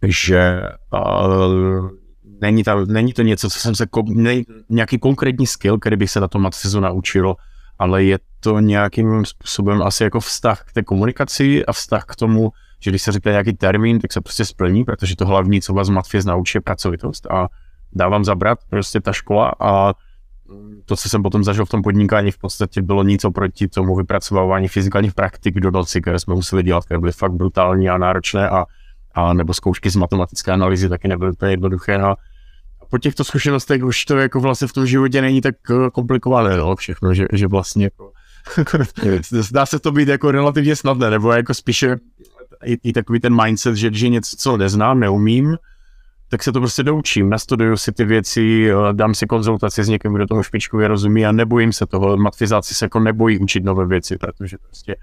že 0.02 0.62
uh, 0.92 1.90
není, 2.40 2.64
tam, 2.64 2.86
není 2.86 3.12
to 3.12 3.22
něco, 3.22 3.50
co 3.50 3.58
jsem 3.58 3.74
se, 3.74 3.86
ne, 4.04 4.42
nějaký 4.68 4.98
konkrétní 4.98 5.46
skill, 5.46 5.78
který 5.78 5.96
bych 5.96 6.10
se 6.10 6.20
na 6.20 6.28
tom 6.28 6.42
Matsizu 6.42 6.80
naučil, 6.80 7.34
ale 7.78 8.04
je 8.04 8.18
to 8.40 8.60
nějakým 8.60 9.24
způsobem 9.24 9.82
asi 9.82 10.04
jako 10.04 10.20
vztah 10.20 10.64
k 10.64 10.72
té 10.72 10.82
komunikaci 10.82 11.66
a 11.66 11.72
vztah 11.72 12.04
k 12.04 12.16
tomu, 12.16 12.52
že 12.80 12.90
když 12.90 13.02
se 13.02 13.12
řekne 13.12 13.30
nějaký 13.32 13.52
termín, 13.52 13.98
tak 14.00 14.12
se 14.12 14.20
prostě 14.20 14.44
splní, 14.44 14.84
protože 14.84 15.16
to 15.16 15.26
hlavní, 15.26 15.60
co 15.60 15.74
vás 15.74 15.88
Matfiz 15.88 16.24
naučí, 16.24 16.58
je 16.58 16.60
pracovitost 16.62 17.26
a 17.30 17.48
dávám 17.92 18.24
zabrat 18.24 18.58
prostě 18.70 19.00
ta 19.00 19.12
škola 19.12 19.52
a 19.60 19.94
to, 20.84 20.96
co 20.96 21.08
jsem 21.08 21.22
potom 21.22 21.44
zažil 21.44 21.64
v 21.64 21.68
tom 21.68 21.82
podnikání, 21.82 22.30
v 22.30 22.38
podstatě 22.38 22.82
bylo 22.82 23.02
nic 23.02 23.24
oproti 23.24 23.68
tomu 23.68 23.96
vypracovávání 23.96 24.68
fyzikálních 24.68 25.14
praktik 25.14 25.54
do 25.54 25.70
noci, 25.70 26.00
které 26.00 26.18
jsme 26.18 26.34
museli 26.34 26.62
dělat, 26.62 26.84
které 26.84 27.00
byly 27.00 27.12
fakt 27.12 27.32
brutální 27.32 27.88
a 27.88 27.98
náročné 27.98 28.48
a, 28.48 28.64
a 29.16 29.32
nebo 29.32 29.54
zkoušky 29.54 29.90
z 29.90 29.96
matematické 29.96 30.52
analýzy 30.52 30.88
taky 30.88 31.08
nebyly 31.08 31.32
úplně 31.32 31.50
jednoduché. 31.50 31.98
No. 31.98 32.10
A 32.82 32.86
po 32.90 32.98
těchto 32.98 33.24
zkušenostech 33.24 33.84
už 33.84 34.04
to 34.04 34.16
jako 34.16 34.40
vlastně 34.40 34.68
v 34.68 34.72
tom 34.72 34.86
životě 34.86 35.20
není 35.20 35.40
tak 35.40 35.54
eh, 35.70 35.90
komplikované, 35.92 36.56
no, 36.56 36.76
všechno, 36.76 37.14
že, 37.14 37.26
že 37.32 37.46
vlastně 37.46 37.84
jako, 37.84 38.12
zdá 39.30 39.66
se 39.66 39.78
to 39.78 39.92
být 39.92 40.08
jako 40.08 40.30
relativně 40.30 40.76
snadné, 40.76 41.10
nebo 41.10 41.32
jako 41.32 41.54
spíše 41.54 41.96
i, 42.64 42.78
i 42.82 42.92
takový 42.92 43.20
ten 43.20 43.42
mindset, 43.42 43.76
že, 43.76 43.90
že 43.92 44.08
něco, 44.08 44.36
co 44.36 44.56
neznám, 44.56 45.00
neumím, 45.00 45.56
tak 46.28 46.42
se 46.42 46.52
to 46.52 46.60
prostě 46.60 46.82
doučím, 46.82 47.30
nastuduju 47.30 47.76
si 47.76 47.92
ty 47.92 48.04
věci, 48.04 48.70
eh, 48.70 48.92
dám 48.92 49.14
si 49.14 49.26
konzultaci 49.26 49.84
s 49.84 49.88
někým, 49.88 50.14
kdo 50.14 50.26
tomu 50.26 50.42
špičkově 50.42 50.88
rozumí 50.88 51.26
a 51.26 51.32
nebojím 51.32 51.72
se 51.72 51.86
toho. 51.86 52.16
Matfizáci 52.16 52.74
se 52.74 52.84
jako 52.84 53.00
nebojí 53.00 53.38
učit 53.38 53.64
nové 53.64 53.86
věci, 53.86 54.18
protože 54.18 54.56
prostě 54.58 54.96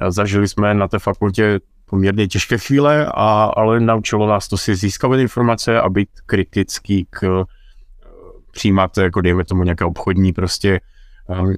eh, 0.00 0.10
zažili 0.10 0.48
jsme 0.48 0.74
na 0.74 0.88
té 0.88 0.98
fakultě 0.98 1.60
poměrně 1.86 2.28
těžké 2.28 2.58
chvíle, 2.58 3.06
a, 3.06 3.44
ale 3.56 3.80
naučilo 3.80 4.26
nás 4.26 4.48
to 4.48 4.56
si 4.56 4.76
získávat 4.76 5.16
informace 5.16 5.80
a 5.80 5.88
být 5.88 6.08
kritický 6.26 7.06
k 7.10 7.22
eh, 7.24 7.44
přijímat, 8.52 8.98
jako 8.98 9.20
dejme 9.20 9.44
tomu 9.44 9.64
nějaké 9.64 9.84
obchodní 9.84 10.32
prostě 10.32 10.80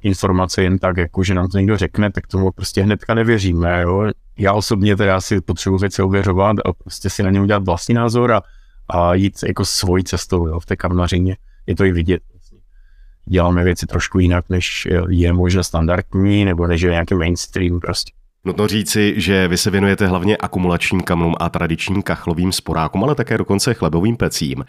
informace 0.03 0.63
jen 0.63 0.79
tak, 0.79 0.97
jako 0.97 1.23
že 1.25 1.35
nám 1.35 1.49
to 1.49 1.59
někdo 1.59 1.77
řekne, 1.77 2.13
tak 2.13 2.27
tomu 2.27 2.51
prostě 2.51 2.83
hnedka 2.83 3.15
nevěříme. 3.15 3.83
Jo? 3.83 4.11
Já 4.39 4.53
osobně 4.53 4.97
teda 4.97 5.21
si 5.21 5.41
potřebuji 5.41 5.79
věci 5.79 6.03
ověřovat 6.03 6.57
a 6.65 6.73
prostě 6.73 7.11
si 7.11 7.23
na 7.23 7.31
ně 7.31 7.41
udělat 7.41 7.65
vlastní 7.65 7.95
názor 7.95 8.33
a 8.33 8.43
a 8.89 9.15
jít 9.15 9.39
jako 9.47 9.65
svojí 9.65 10.05
cestou 10.05 10.47
jo, 10.47 10.61
v 10.61 10.67
té 10.67 10.77
kamnařině. 10.77 11.37
Je 11.67 11.77
to 11.77 11.85
i 11.85 11.93
vidět. 11.93 12.23
Děláme 13.29 13.65
věci 13.65 13.87
trošku 13.87 14.19
jinak, 14.19 14.45
než 14.49 14.89
je 15.09 15.33
možná 15.33 15.63
standardní, 15.63 16.45
nebo 16.45 16.67
než 16.67 16.83
je 16.83 16.91
nějaký 16.91 17.15
mainstream 17.15 17.81
prostě. 17.81 18.13
Nutno 18.47 18.69
říci, 18.69 19.15
že 19.17 19.49
vy 19.49 19.59
se 19.59 19.71
věnujete 19.71 20.07
hlavně 20.07 20.37
akumulačním 20.37 21.01
kamnům 21.01 21.35
a 21.41 21.49
tradičním 21.49 22.03
kachlovým 22.03 22.53
sporákům, 22.53 23.05
ale 23.05 23.15
také 23.15 23.39
dokonce 23.39 23.75
chlebovým 23.75 24.17
pecím. 24.17 24.65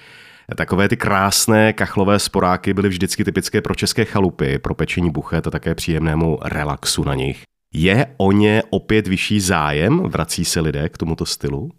Takové 0.55 0.89
ty 0.89 0.97
krásné 0.97 1.73
kachlové 1.73 2.19
sporáky 2.19 2.73
byly 2.73 2.89
vždycky 2.89 3.23
typické 3.23 3.61
pro 3.61 3.75
české 3.75 4.05
chalupy, 4.05 4.59
pro 4.59 4.75
pečení 4.75 5.11
buchet 5.11 5.47
a 5.47 5.51
také 5.51 5.75
příjemnému 5.75 6.39
relaxu 6.45 7.03
na 7.03 7.15
nich. 7.15 7.41
Je 7.73 8.05
o 8.17 8.31
ně 8.31 8.63
opět 8.69 9.07
vyšší 9.07 9.39
zájem? 9.39 9.99
Vrací 9.99 10.45
se 10.45 10.59
lidé 10.59 10.89
k 10.89 10.97
tomuto 10.97 11.25
stylu? 11.25 11.71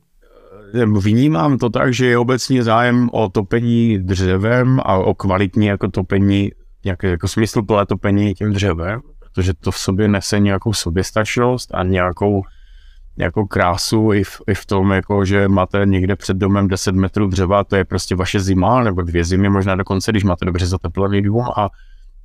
Vnímám 0.99 1.59
to 1.59 1.71
tak, 1.71 1.95
že 1.95 2.07
je 2.07 2.19
obecně 2.19 2.63
zájem 2.63 3.09
o 3.13 3.29
topení 3.29 3.99
dřevem 3.99 4.81
a 4.85 4.97
o 4.99 5.15
kvalitní 5.15 5.67
jako 5.67 5.89
topení, 5.89 6.51
nějaké 6.85 7.09
jako 7.09 7.29
smysluplné 7.29 7.87
topení 7.87 8.35
tím 8.35 8.53
dřevem, 8.53 9.01
protože 9.39 9.55
to 9.55 9.71
v 9.71 9.79
sobě 9.79 10.09
nese 10.09 10.39
nějakou 10.39 10.73
soběstačnost 10.73 11.75
a 11.75 11.83
nějakou, 11.83 12.43
nějakou 13.17 13.47
krásu 13.47 14.13
i 14.13 14.25
v, 14.25 14.41
i 14.49 14.55
v 14.55 14.67
tom, 14.67 14.91
jako, 14.91 15.25
že 15.25 15.49
máte 15.49 15.83
někde 15.85 16.17
před 16.17 16.37
domem 16.37 16.69
10 16.69 16.95
metrů 16.95 17.27
dřeva, 17.27 17.65
to 17.65 17.77
je 17.77 17.85
prostě 17.85 18.15
vaše 18.15 18.41
zima, 18.41 18.83
nebo 18.83 19.03
dvě 19.03 19.25
zimy 19.25 19.49
možná 19.49 19.77
dokonce, 19.77 20.13
když 20.13 20.25
máte 20.25 20.45
dobře 20.45 20.67
zateplený 20.67 21.23
dům. 21.23 21.45
A 21.57 21.69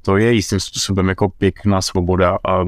to 0.01 0.17
je 0.17 0.33
jistým 0.33 0.59
způsobem 0.59 1.09
jako 1.09 1.29
pěkná 1.29 1.81
svoboda. 1.81 2.37
A 2.47 2.65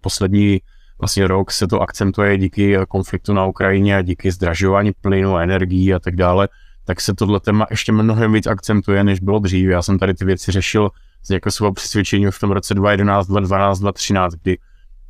poslední 0.00 0.60
vlastně 1.00 1.26
rok 1.26 1.50
se 1.50 1.66
to 1.66 1.80
akcentuje 1.80 2.38
díky 2.38 2.76
konfliktu 2.88 3.32
na 3.32 3.46
Ukrajině 3.46 3.96
a 3.96 4.02
díky 4.02 4.30
zdražování 4.30 4.92
plynu, 5.00 5.38
energií 5.38 5.94
a 5.94 5.98
tak 5.98 6.16
dále, 6.16 6.48
tak 6.84 7.00
se 7.00 7.14
tohle 7.14 7.40
téma 7.40 7.66
ještě 7.70 7.92
mnohem 7.92 8.32
víc 8.32 8.46
akcentuje, 8.46 9.04
než 9.04 9.20
bylo 9.20 9.38
dřív. 9.38 9.68
Já 9.68 9.82
jsem 9.82 9.98
tady 9.98 10.14
ty 10.14 10.24
věci 10.24 10.52
řešil 10.52 10.90
jako 11.30 11.50
svého 11.50 11.72
přesvědčení 11.72 12.26
v 12.30 12.38
tom 12.38 12.50
roce 12.50 12.74
2011, 12.74 13.26
2012, 13.26 13.78
2013, 13.78 14.34
kdy 14.42 14.58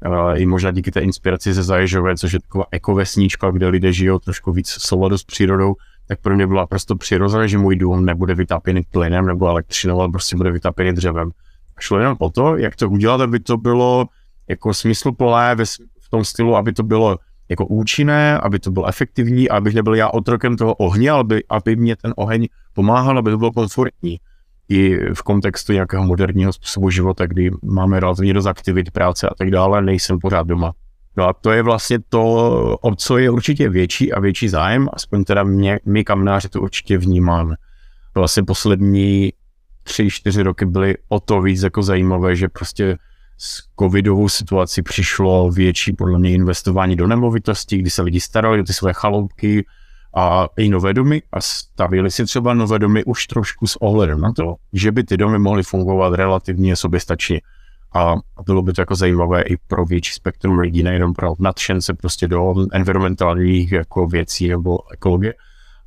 uh, 0.07 0.41
i 0.41 0.47
možná 0.47 0.71
díky 0.71 0.91
té 0.91 1.01
inspiraci 1.01 1.53
ze 1.53 1.63
Zaježové, 1.63 2.17
což 2.17 2.33
je 2.33 2.41
taková 2.41 2.65
ekovesníčka, 2.71 3.51
kde 3.51 3.69
lidé 3.69 3.93
žijou 3.93 4.19
trošku 4.19 4.53
víc 4.53 4.69
souladu 4.69 5.19
s 5.19 5.25
přírodou, 5.25 5.75
tak 6.09 6.21
pro 6.21 6.35
mě 6.35 6.47
bylo 6.47 6.67
prostě 6.67 6.95
přirozené, 6.95 7.49
že 7.49 7.59
můj 7.59 7.77
dům 7.77 8.05
nebude 8.05 8.35
vytápěný 8.35 8.83
plynem 8.91 9.27
nebo 9.27 9.49
elektřinou, 9.49 10.01
ale 10.01 10.09
prostě 10.09 10.37
bude 10.37 10.51
vytápěný 10.51 10.93
dřevem. 10.93 11.31
A 11.77 11.81
šlo 11.81 11.99
jenom 11.99 12.17
o 12.19 12.31
to, 12.31 12.57
jak 12.57 12.77
to 12.77 12.91
udělat, 12.91 13.21
aby 13.21 13.41
to 13.41 13.57
bylo 13.57 14.07
jako 14.49 14.75
smysluplné 14.75 15.57
v 16.01 16.11
tom 16.11 16.25
stylu, 16.25 16.57
aby 16.57 16.73
to 16.73 16.83
bylo 16.83 17.19
jako 17.49 17.67
účinné, 17.67 18.39
aby 18.39 18.59
to 18.59 18.71
bylo 18.71 18.87
efektivní, 18.87 19.51
abych 19.51 19.75
nebyl 19.75 19.95
já 19.95 20.09
otrokem 20.09 20.57
toho 20.57 20.75
ohně, 20.75 21.11
aby, 21.11 21.45
aby 21.49 21.77
mě 21.77 21.97
ten 21.97 22.13
oheň 22.17 22.49
pomáhal, 22.73 23.19
aby 23.19 23.31
to 23.31 23.39
bylo 23.39 23.53
komfortní. 23.53 24.19
I 24.71 25.15
v 25.15 25.23
kontextu 25.23 25.73
nějakého 25.73 26.05
moderního 26.05 26.53
způsobu 26.53 26.91
života, 26.91 27.27
kdy 27.27 27.51
máme 27.63 28.01
relativně 28.01 28.35
dost 28.35 28.47
aktivit, 28.47 28.91
práce 28.91 29.29
a 29.29 29.35
tak 29.35 29.51
dále, 29.51 29.83
nejsem 29.83 30.19
pořád 30.19 30.47
doma. 30.47 30.73
No 31.17 31.29
a 31.29 31.33
to 31.33 31.51
je 31.51 31.63
vlastně 31.63 31.99
to, 32.09 32.23
o 32.81 32.95
co 32.95 33.19
je 33.19 33.31
určitě 33.31 33.69
větší 33.69 34.13
a 34.13 34.21
větší 34.21 34.49
zájem, 34.49 34.89
aspoň 34.93 35.25
teda 35.25 35.43
mě, 35.43 35.81
my 35.87 36.05
kamnáři 36.05 36.49
to 36.49 36.61
určitě 36.61 36.99
vnímáme. 36.99 37.55
Vlastně 38.15 38.43
poslední 38.43 39.33
tři, 39.83 40.11
čtyři 40.11 40.43
roky 40.43 40.67
byly 40.67 40.95
o 41.09 41.21
to 41.21 41.43
víc 41.43 41.63
jako 41.63 41.83
zajímavé, 41.83 42.37
že 42.37 42.49
prostě 42.49 42.99
s 43.39 43.63
covidovou 43.81 44.29
situací 44.29 44.83
přišlo 44.83 45.51
větší 45.51 45.93
podle 45.93 46.19
mě 46.19 46.33
investování 46.33 46.97
do 46.97 47.07
nemovitostí, 47.07 47.79
kdy 47.79 47.91
se 47.91 48.03
lidi 48.03 48.21
starali 48.21 48.61
o 48.61 48.65
ty 48.65 48.73
své 48.73 48.93
chaloupky 48.93 49.67
a 50.15 50.49
i 50.57 50.69
nové 50.69 50.95
domy 50.95 51.23
a 51.33 51.41
stavili 51.41 52.11
si 52.11 52.25
třeba 52.25 52.55
nové 52.55 52.79
domy 52.79 53.05
už 53.05 53.27
trošku 53.27 53.67
s 53.67 53.83
ohledem 53.83 54.21
na 54.21 54.33
to, 54.33 54.55
že 54.73 54.93
by 54.93 55.05
ty 55.05 55.17
domy 55.17 55.39
mohly 55.39 55.63
fungovat 55.63 56.15
relativně 56.15 56.77
soběstačně. 56.77 57.41
A 57.95 58.15
bylo 58.47 58.63
by 58.63 58.73
to 58.73 58.81
jako 58.81 58.95
zajímavé 58.95 59.43
i 59.43 59.57
pro 59.57 59.85
větší 59.85 60.13
spektrum 60.13 60.59
lidí, 60.59 60.83
nejenom 60.83 61.13
pro 61.13 61.35
nadšence 61.39 61.95
prostě 61.95 62.29
do 62.29 62.55
environmentálních 62.73 63.73
jako 63.73 64.07
věcí 64.07 64.49
nebo 64.49 64.79
ekologie, 64.93 65.35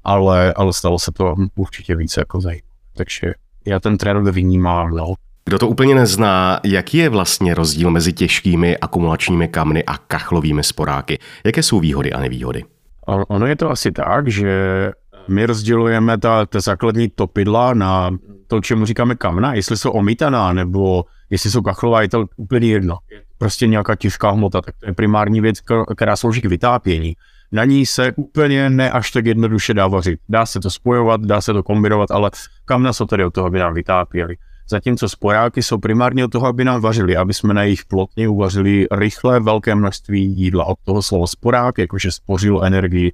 ale, 0.03 0.53
ale 0.53 0.74
stalo 0.74 1.00
se 1.00 1.12
to 1.12 1.36
určitě 1.56 1.96
více 1.96 2.22
jako 2.22 2.42
zajímavé. 2.42 2.74
Takže 2.96 3.34
já 3.65 3.80
ten 3.80 3.98
trend 3.98 4.27
vnímám, 4.27 4.89
no. 4.89 5.13
Kdo 5.46 5.60
to 5.60 5.68
úplně 5.68 5.96
nezná, 5.96 6.60
jaký 6.63 6.98
je 6.98 7.10
vlastně 7.10 7.53
rozdíl 7.53 7.92
mezi 7.92 8.13
těžkými 8.13 8.77
akumulačními 8.77 9.48
kamny 9.48 9.84
a 9.84 9.98
kachlovými 9.98 10.63
sporáky? 10.63 11.20
Jaké 11.46 11.63
jsou 11.63 11.80
výhody 11.80 12.13
a 12.13 12.20
nevýhody? 12.20 12.63
Ono 13.05 13.45
je 13.45 13.55
to 13.55 13.69
asi 13.69 13.91
tak, 13.91 14.27
že 14.27 14.91
my 15.27 15.45
rozdělujeme 15.45 16.17
ta, 16.17 16.45
ta 16.45 16.60
základní 16.60 17.10
topidla 17.10 17.74
na 17.74 18.12
to, 18.48 18.62
čemu 18.62 18.86
říkáme 18.86 19.15
kamna, 19.15 19.53
jestli 19.53 19.77
jsou 19.77 19.91
omítaná 19.91 20.53
nebo 20.53 21.05
jestli 21.29 21.51
jsou 21.51 21.62
kachlová, 21.62 22.01
je 22.01 22.10
to 22.10 22.25
úplně 22.36 22.67
jedno. 22.67 22.98
Prostě 23.38 23.67
nějaká 23.67 23.95
těžká 23.95 24.31
hmota, 24.31 24.62
tak 24.62 24.75
to 24.79 24.86
je 24.86 24.93
primární 24.93 25.41
věc, 25.41 25.57
která 25.95 26.15
slouží 26.15 26.41
k 26.41 26.45
vytápění. 26.45 27.13
Na 27.51 27.65
ní 27.65 27.86
se 27.86 28.13
úplně 28.15 28.69
ne 28.69 28.91
až 28.91 29.12
tak 29.12 29.25
jednoduše 29.25 29.74
dá 29.74 29.88
vařit. 29.88 30.19
Dá 30.29 30.45
se 30.45 30.60
to 30.60 30.69
spojovat, 30.69 31.22
dá 31.22 31.41
se 31.41 31.53
to 31.53 31.63
kombinovat, 31.63 32.12
ale 32.12 32.31
kamna 32.65 32.93
jsou 32.93 33.05
tady 33.05 33.25
od 33.25 33.33
toho, 33.33 33.48
aby 33.48 33.60
nám 33.60 33.74
vytápěli 33.74 34.36
zatímco 34.70 35.10
sporáky 35.10 35.63
jsou 35.63 35.77
primárně 35.77 36.25
od 36.25 36.32
toho, 36.32 36.48
aby 36.48 36.63
nám 36.63 36.82
vařili, 36.82 37.17
aby 37.17 37.34
jsme 37.34 37.53
na 37.53 37.63
jejich 37.63 37.86
plotně 37.86 38.27
uvařili 38.27 38.88
rychle 38.91 39.39
velké 39.39 39.75
množství 39.75 40.24
jídla. 40.24 40.65
Od 40.65 40.77
toho 40.84 41.01
slovo 41.01 41.27
sporák, 41.27 41.77
jakože 41.77 42.12
spořil 42.12 42.65
energii. 42.65 43.13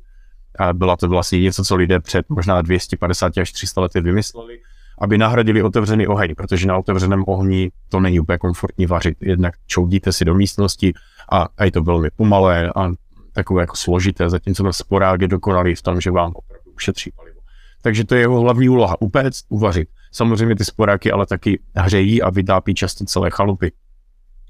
A 0.60 0.74
byla 0.74 0.98
to 0.98 1.10
vlastně 1.10 1.40
něco, 1.40 1.64
co 1.64 1.76
lidé 1.76 2.00
před 2.00 2.30
možná 2.30 2.62
250 2.62 3.38
až 3.38 3.52
300 3.52 3.82
lety 3.82 4.02
vymysleli, 4.02 4.60
aby 5.02 5.18
nahradili 5.18 5.64
otevřený 5.64 6.08
oheň, 6.08 6.36
protože 6.36 6.68
na 6.68 6.78
otevřeném 6.78 7.24
ohni 7.28 7.72
to 7.90 8.00
není 8.00 8.20
úplně 8.20 8.38
komfortní 8.38 8.86
vařit. 8.86 9.18
Jednak 9.22 9.54
čoudíte 9.68 10.12
si 10.12 10.26
do 10.26 10.36
místnosti 10.36 10.94
a, 11.32 11.48
a 11.58 11.66
je 11.66 11.72
to 11.72 11.84
velmi 11.84 12.10
pomalé 12.16 12.72
a 12.76 12.92
takové 13.34 13.64
jako 13.64 13.76
složité, 13.76 14.30
zatímco 14.30 14.64
ten 14.64 14.74
sporák 14.74 15.22
je 15.22 15.28
dokonalý 15.28 15.76
v 15.76 15.82
tom, 15.82 16.02
že 16.02 16.12
vám 16.12 16.32
opravdu 16.36 16.72
ušetří 16.72 17.12
palivo. 17.16 17.39
Takže 17.82 18.04
to 18.04 18.16
je 18.16 18.22
jeho 18.22 18.42
hlavní 18.42 18.70
úloha, 18.70 19.02
upéct, 19.02 19.46
uvařit. 19.50 19.90
Samozřejmě 20.12 20.56
ty 20.56 20.66
sporáky 20.66 21.12
ale 21.12 21.26
taky 21.26 21.60
hřejí 21.76 22.22
a 22.22 22.30
vytápí 22.30 22.74
často 22.74 23.06
celé 23.06 23.30
chalupy. 23.30 23.72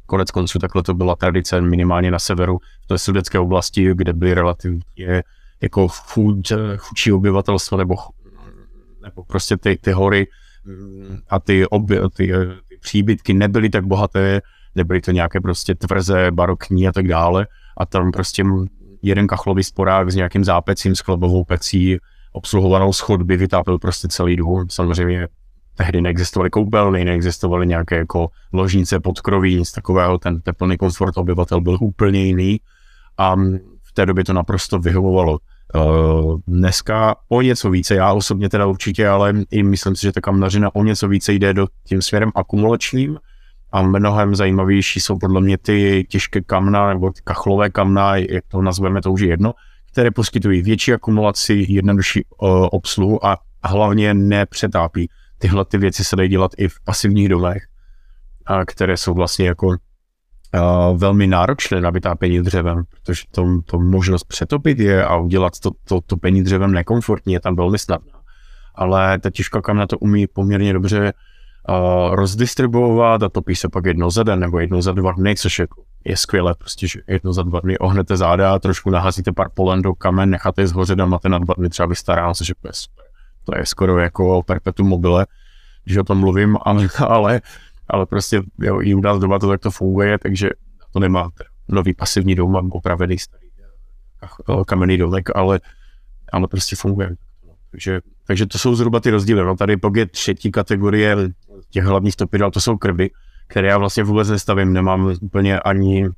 Konec 0.05 0.31
konců 0.31 0.59
takhle 0.59 0.83
to 0.83 0.93
byla 0.93 1.15
tradice 1.15 1.61
minimálně 1.61 2.11
na 2.11 2.19
severu, 2.19 2.59
v 2.83 2.87
té 2.87 2.97
sudecké 2.97 3.39
oblasti, 3.39 3.91
kde 3.95 4.13
byly 4.13 4.33
relativně 4.33 5.23
jako 5.61 5.87
chud, 5.87 6.51
chudší 6.77 7.11
obyvatelstvo 7.11 7.77
nebo, 7.77 7.95
nebo 9.01 9.23
prostě 9.23 9.57
ty, 9.57 9.77
ty 9.81 9.91
hory 9.91 10.27
a 11.29 11.39
ty, 11.39 11.65
obě, 11.67 12.01
ty, 12.15 12.31
ty 12.69 12.77
příbytky 12.79 13.33
nebyly 13.33 13.69
tak 13.69 13.85
bohaté, 13.85 14.41
nebyly 14.75 15.01
to 15.01 15.11
nějaké 15.11 15.41
prostě 15.41 15.75
tvrze, 15.75 16.31
barokní 16.31 16.87
a 16.87 16.91
tak 16.91 17.07
dále. 17.07 17.47
A 17.77 17.85
tam 17.85 18.11
prostě 18.11 18.43
jeden 19.01 19.27
kachlový 19.27 19.63
sporák 19.63 20.11
s 20.11 20.15
nějakým 20.15 20.43
zápecím, 20.43 20.95
s 20.95 20.99
chlebovou 20.99 21.43
pecí, 21.43 21.97
obsluhovanou 22.31 22.93
schodby, 22.93 23.37
vytápil 23.37 23.79
prostě 23.79 24.07
celý 24.07 24.35
dům. 24.35 24.65
Samozřejmě 24.69 25.27
tehdy 25.75 26.01
neexistovaly 26.01 26.49
koupelny, 26.49 27.05
neexistovaly 27.05 27.67
nějaké 27.67 27.95
jako 27.95 28.29
ložnice 28.53 28.99
pod 28.99 29.21
kroví, 29.21 29.55
nic 29.55 29.71
takového, 29.71 30.17
ten 30.17 30.41
teplný 30.41 30.77
komfort 30.77 31.17
obyvatel 31.17 31.61
byl 31.61 31.77
úplně 31.81 32.25
jiný 32.25 32.59
a 33.17 33.35
v 33.83 33.91
té 33.93 34.05
době 34.05 34.23
to 34.23 34.33
naprosto 34.33 34.79
vyhovovalo. 34.79 35.37
Uh, 35.75 36.39
dneska 36.47 37.15
o 37.29 37.41
něco 37.41 37.69
více, 37.69 37.95
já 37.95 38.13
osobně 38.13 38.49
teda 38.49 38.65
určitě, 38.65 39.07
ale 39.07 39.33
i 39.51 39.63
myslím 39.63 39.95
si, 39.95 40.01
že 40.01 40.11
ta 40.11 40.21
kamnařina 40.21 40.75
o 40.75 40.83
něco 40.83 41.07
více 41.07 41.33
jde 41.33 41.53
do 41.53 41.67
tím 41.87 42.01
směrem 42.01 42.31
akumulačním 42.35 43.17
a 43.71 43.81
mnohem 43.81 44.35
zajímavější 44.35 44.99
jsou 44.99 45.19
podle 45.19 45.41
mě 45.41 45.57
ty 45.57 46.05
těžké 46.09 46.41
kamna 46.41 46.93
nebo 46.93 47.11
ty 47.11 47.21
kachlové 47.23 47.69
kamna, 47.69 48.15
jak 48.15 48.43
to 48.47 48.61
nazveme, 48.61 49.01
to 49.01 49.11
už 49.11 49.21
je 49.21 49.27
jedno, 49.27 49.53
které 49.91 50.11
poskytují 50.11 50.61
větší 50.61 50.93
akumulaci, 50.93 51.65
jednodušší 51.69 52.25
uh, 52.25 52.67
obsluhu 52.71 53.25
a 53.25 53.37
hlavně 53.63 54.13
nepřetápí. 54.13 55.09
Tyhle 55.37 55.65
ty 55.65 55.77
věci 55.77 56.03
se 56.03 56.15
dají 56.15 56.29
dělat 56.29 56.51
i 56.57 56.67
v 56.67 56.75
pasivních 56.83 57.29
domech, 57.29 57.63
a 58.45 58.65
které 58.65 58.97
jsou 58.97 59.13
vlastně 59.13 59.47
jako 59.47 59.67
uh, 59.67 59.75
velmi 60.97 61.27
náročné 61.27 61.81
na 61.81 61.89
vytápění 61.89 62.41
dřevem, 62.41 62.83
protože 62.89 63.23
to, 63.31 63.61
to 63.65 63.79
možnost 63.79 64.23
přetopit 64.23 64.79
je 64.79 65.05
a 65.05 65.17
udělat 65.17 65.59
to, 65.59 65.71
to 65.83 66.01
topení 66.01 66.43
dřevem 66.43 66.71
nekomfortní 66.71 67.33
je 67.33 67.39
tam 67.39 67.55
velmi 67.55 67.79
snadná. 67.79 68.13
Ale 68.75 69.19
ta 69.19 69.29
těžká 69.29 69.61
kamna 69.61 69.87
to 69.87 69.97
umí 69.97 70.27
poměrně 70.27 70.73
dobře 70.73 71.13
rozdistribuovat 72.11 73.23
a 73.23 73.29
topí 73.29 73.55
se 73.55 73.69
pak 73.69 73.85
jedno 73.85 74.11
za 74.11 74.23
den 74.23 74.39
nebo 74.39 74.59
jedno 74.59 74.81
za 74.81 74.91
dva 74.91 75.11
dny, 75.11 75.35
což 75.35 75.59
je, 75.59 75.67
je 76.05 76.17
skvělé, 76.17 76.55
prostě, 76.55 76.87
že 76.87 76.99
jedno 77.07 77.33
za 77.33 77.43
dva 77.43 77.59
dny 77.59 77.77
ohnete 77.77 78.17
záda, 78.17 78.59
trošku 78.59 78.89
naházíte 78.89 79.31
pár 79.31 79.49
polen 79.53 79.81
do 79.81 79.93
kamen, 79.93 80.29
necháte 80.29 80.61
je 80.61 80.67
zhořet 80.67 80.99
a 80.99 81.05
máte 81.05 81.29
na 81.29 81.39
dva 81.39 81.53
dny 81.57 81.69
třeba 81.69 81.87
vystará, 81.87 82.33
což 82.33 82.49
je 82.49 82.55
super. 82.71 83.05
To 83.43 83.57
je 83.57 83.65
skoro 83.65 83.99
jako 83.99 84.43
perpetuum 84.43 84.89
mobile, 84.89 85.25
když 85.83 85.97
o 85.97 86.03
tom 86.03 86.17
mluvím, 86.17 86.57
ale, 86.65 86.89
ale, 86.99 87.41
ale 87.87 88.05
prostě 88.05 88.41
jo, 88.59 88.81
i 88.81 88.93
u 88.93 89.01
nás 89.01 89.19
doma 89.19 89.39
to 89.39 89.49
takto 89.49 89.71
funguje, 89.71 90.17
takže 90.17 90.49
to 90.93 90.99
nemá 90.99 91.29
nový 91.67 91.93
pasivní 91.93 92.35
dům, 92.35 92.51
mám 92.51 92.71
opravený 92.71 93.17
starý 93.17 93.49
eh, 94.23 94.63
kamenný 94.65 94.97
domek, 94.97 95.29
ale, 95.35 95.59
ale 96.31 96.47
prostě 96.47 96.75
funguje. 96.75 97.15
Takže, 97.71 98.01
takže 98.29 98.45
to 98.45 98.57
jsou 98.57 98.75
zhruba 98.75 98.99
ty 98.99 99.09
rozdíly. 99.09 99.43
No 99.43 99.55
tady 99.55 99.77
pak 99.77 99.95
je 99.95 100.05
třetí 100.05 100.51
kategorie 100.51 101.17
těch 101.69 101.83
hlavních 101.83 102.15
topidel, 102.15 102.51
to 102.51 102.61
jsou 102.61 102.77
krby, 102.77 103.11
které 103.47 103.67
já 103.67 103.77
vlastně 103.77 104.03
vůbec 104.03 104.29
nestavím, 104.29 104.73
nemám 104.73 105.13
úplně 105.21 105.59
ani 105.59 106.09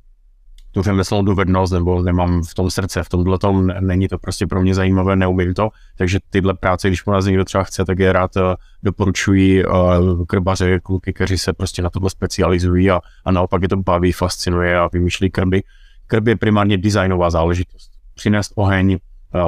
tu 0.72 0.82
řemeslnou 0.82 1.22
dovednost, 1.22 1.72
nebo 1.72 2.02
nemám 2.02 2.42
v 2.42 2.54
tom 2.54 2.70
srdce, 2.70 3.02
v 3.02 3.08
tomhle 3.08 3.38
tom 3.38 3.66
není 3.80 4.08
to 4.08 4.18
prostě 4.18 4.46
pro 4.46 4.62
mě 4.62 4.74
zajímavé, 4.74 5.16
neumím 5.16 5.54
to, 5.54 5.68
takže 5.96 6.18
tyhle 6.30 6.54
práce, 6.54 6.88
když 6.88 7.02
po 7.02 7.12
nás 7.12 7.24
někdo 7.24 7.44
třeba 7.44 7.64
chce, 7.64 7.84
tak 7.84 7.98
je 7.98 8.12
rád 8.12 8.36
eh, 8.36 8.40
doporučuji 8.82 9.64
uh, 9.64 10.24
krbaře, 10.26 10.80
kluky, 10.80 11.12
kteří 11.12 11.38
se 11.38 11.52
prostě 11.52 11.82
na 11.82 11.90
tohle 11.90 12.10
specializují 12.10 12.90
a, 12.90 13.00
a 13.24 13.32
naopak 13.32 13.62
je 13.62 13.68
to 13.68 13.76
baví, 13.76 14.12
fascinuje 14.12 14.78
a 14.78 14.88
vymýšlí 14.92 15.30
krby. 15.30 15.62
Krb 16.06 16.26
je 16.26 16.36
primárně 16.36 16.78
designová 16.78 17.30
záležitost. 17.30 17.90
Přinést 18.14 18.52
oheň 18.54 18.98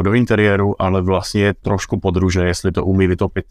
do 0.03 0.13
interiéru, 0.13 0.83
ale 0.83 1.03
vlastně 1.03 1.43
je 1.43 1.55
trošku 1.55 2.01
podružné, 2.01 2.47
jestli 2.47 2.73
to 2.73 2.85
umí 2.85 3.07
vytopit 3.07 3.45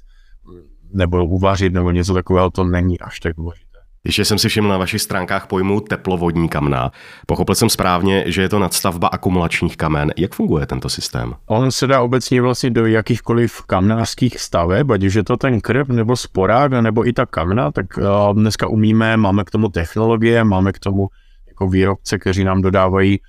nebo 0.94 1.26
uvařit 1.26 1.74
nebo 1.74 1.92
něco 1.92 2.14
takového, 2.14 2.50
to 2.50 2.64
není 2.64 3.00
až 3.00 3.20
tak 3.20 3.36
důležité. 3.36 3.64
Ještě 4.06 4.26
jsem 4.26 4.38
si 4.38 4.50
všiml 4.50 4.70
na 4.70 4.78
vašich 4.78 5.02
stránkách 5.02 5.48
pojmu 5.48 5.82
teplovodní 5.82 6.50
kamna. 6.50 6.92
Pochopil 7.26 7.56
jsem 7.56 7.70
správně, 7.70 8.24
že 8.28 8.42
je 8.42 8.50
to 8.50 8.60
nadstavba 8.60 9.08
akumulačních 9.08 9.78
kamen. 9.78 10.12
Jak 10.18 10.36
funguje 10.36 10.66
tento 10.66 10.90
systém? 10.90 11.34
On 11.46 11.72
se 11.72 11.88
dá 11.88 12.02
obecně 12.02 12.42
vlastně 12.42 12.70
do 12.70 12.86
jakýchkoliv 12.86 13.62
kamnářských 13.62 14.40
staveb, 14.40 14.92
ať 14.92 15.04
už 15.04 15.14
je 15.14 15.24
to 15.24 15.38
ten 15.38 15.62
krb 15.62 15.88
nebo 15.88 16.16
sporák, 16.16 16.72
nebo 16.72 17.08
i 17.08 17.14
ta 17.14 17.26
kamna, 17.26 17.72
tak 17.72 17.98
uh, 17.98 18.34
dneska 18.34 18.68
umíme, 18.68 19.18
máme 19.18 19.44
k 19.44 19.52
tomu 19.52 19.70
technologie, 19.70 20.44
máme 20.44 20.72
k 20.72 20.80
tomu 20.80 21.08
jako 21.48 21.68
výrobce, 21.68 22.20
kteří 22.20 22.44
nám 22.44 22.62
dodávají 22.62 23.20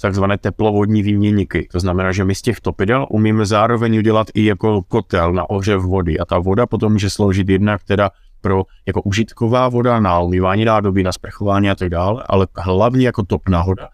takzvané 0.00 0.38
teplovodní 0.38 1.02
výměníky. 1.02 1.68
To 1.72 1.80
znamená, 1.80 2.12
že 2.12 2.24
my 2.24 2.34
z 2.34 2.42
těch 2.42 2.60
topidel 2.60 3.06
umíme 3.10 3.46
zároveň 3.46 3.98
udělat 3.98 4.26
i 4.34 4.44
jako 4.44 4.82
kotel 4.82 5.32
na 5.32 5.50
ohřev 5.50 5.82
vody 5.82 6.18
a 6.18 6.24
ta 6.24 6.38
voda 6.38 6.66
potom 6.66 6.92
může 6.92 7.10
sloužit 7.10 7.48
jednak 7.48 7.84
teda 7.84 8.10
pro 8.40 8.62
jako 8.86 9.02
užitková 9.02 9.68
voda 9.68 10.00
na 10.00 10.20
umývání 10.20 10.64
nádoby, 10.64 11.02
na 11.02 11.12
sprchování 11.12 11.70
a 11.70 11.74
tak 11.74 11.88
dále, 11.88 12.24
ale 12.26 12.46
hlavně 12.56 13.06
jako 13.06 13.22
topná 13.22 13.62
voda. 13.62 13.88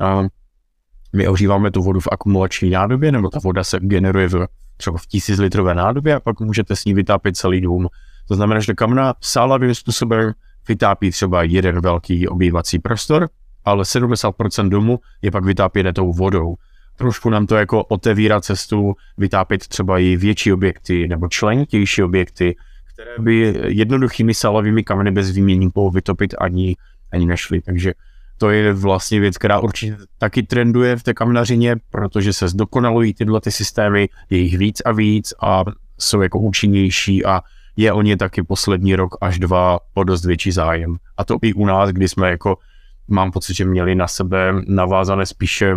A 0.00 0.22
my 1.12 1.28
ohříváme 1.28 1.70
tu 1.70 1.82
vodu 1.82 2.00
v 2.00 2.08
akumulační 2.12 2.70
nádobě, 2.70 3.12
nebo 3.12 3.28
ta 3.28 3.38
voda 3.38 3.64
se 3.64 3.78
generuje 3.80 4.28
v, 4.28 4.46
třeba 4.76 4.98
v 4.98 5.06
tisíclitrové 5.06 5.74
nádobě 5.74 6.14
a 6.14 6.20
pak 6.20 6.40
můžete 6.40 6.76
s 6.76 6.84
ní 6.84 6.94
vytápět 6.94 7.36
celý 7.36 7.60
dům. 7.60 7.88
To 8.28 8.34
znamená, 8.34 8.60
že 8.60 8.74
kamna 8.74 9.14
sálavým 9.20 9.74
způsobem 9.74 10.32
vytápí 10.68 11.10
třeba 11.10 11.42
jeden 11.42 11.80
velký 11.80 12.28
obývací 12.28 12.78
prostor, 12.78 13.28
ale 13.64 13.84
70% 13.84 14.68
domu 14.68 15.00
je 15.22 15.30
pak 15.30 15.44
vytápěné 15.44 15.92
tou 15.92 16.12
vodou. 16.12 16.54
Trošku 16.96 17.30
nám 17.30 17.46
to 17.46 17.56
jako 17.56 17.84
otevírá 17.84 18.40
cestu 18.40 18.94
vytápět 19.18 19.68
třeba 19.68 19.98
i 19.98 20.16
větší 20.16 20.52
objekty 20.52 21.08
nebo 21.08 21.28
členitější 21.28 22.02
objekty, 22.02 22.56
které 22.94 23.10
by 23.18 23.54
jednoduchými 23.66 24.34
salovými 24.34 24.84
kameny 24.84 25.10
bez 25.10 25.30
výměníků 25.30 25.90
vytopit 25.90 26.34
ani, 26.38 26.76
ani 27.12 27.26
nešly. 27.26 27.60
Takže 27.60 27.92
to 28.38 28.50
je 28.50 28.72
vlastně 28.72 29.20
věc, 29.20 29.38
která 29.38 29.60
určitě 29.60 29.96
taky 30.18 30.42
trenduje 30.42 30.96
v 30.96 31.02
té 31.02 31.14
kamenařině, 31.14 31.76
protože 31.90 32.32
se 32.32 32.48
zdokonalují 32.48 33.14
tyhle 33.14 33.40
ty 33.40 33.50
systémy, 33.50 34.08
je 34.30 34.38
jich 34.38 34.58
víc 34.58 34.80
a 34.80 34.92
víc 34.92 35.34
a 35.42 35.64
jsou 35.98 36.20
jako 36.20 36.38
účinnější 36.38 37.24
a 37.24 37.40
je 37.76 37.92
o 37.92 38.02
ně 38.02 38.16
taky 38.16 38.42
poslední 38.42 38.96
rok 38.96 39.14
až 39.20 39.38
dva 39.38 39.78
o 39.94 40.04
dost 40.04 40.24
větší 40.24 40.52
zájem. 40.52 40.96
A 41.16 41.24
to 41.24 41.38
i 41.42 41.52
u 41.52 41.66
nás, 41.66 41.90
kdy 41.90 42.08
jsme 42.08 42.30
jako, 42.30 42.58
mám 43.08 43.30
pocit, 43.30 43.54
že 43.54 43.64
měli 43.64 43.94
na 43.94 44.08
sebe 44.08 44.52
navázané 44.68 45.26
spíše 45.26 45.74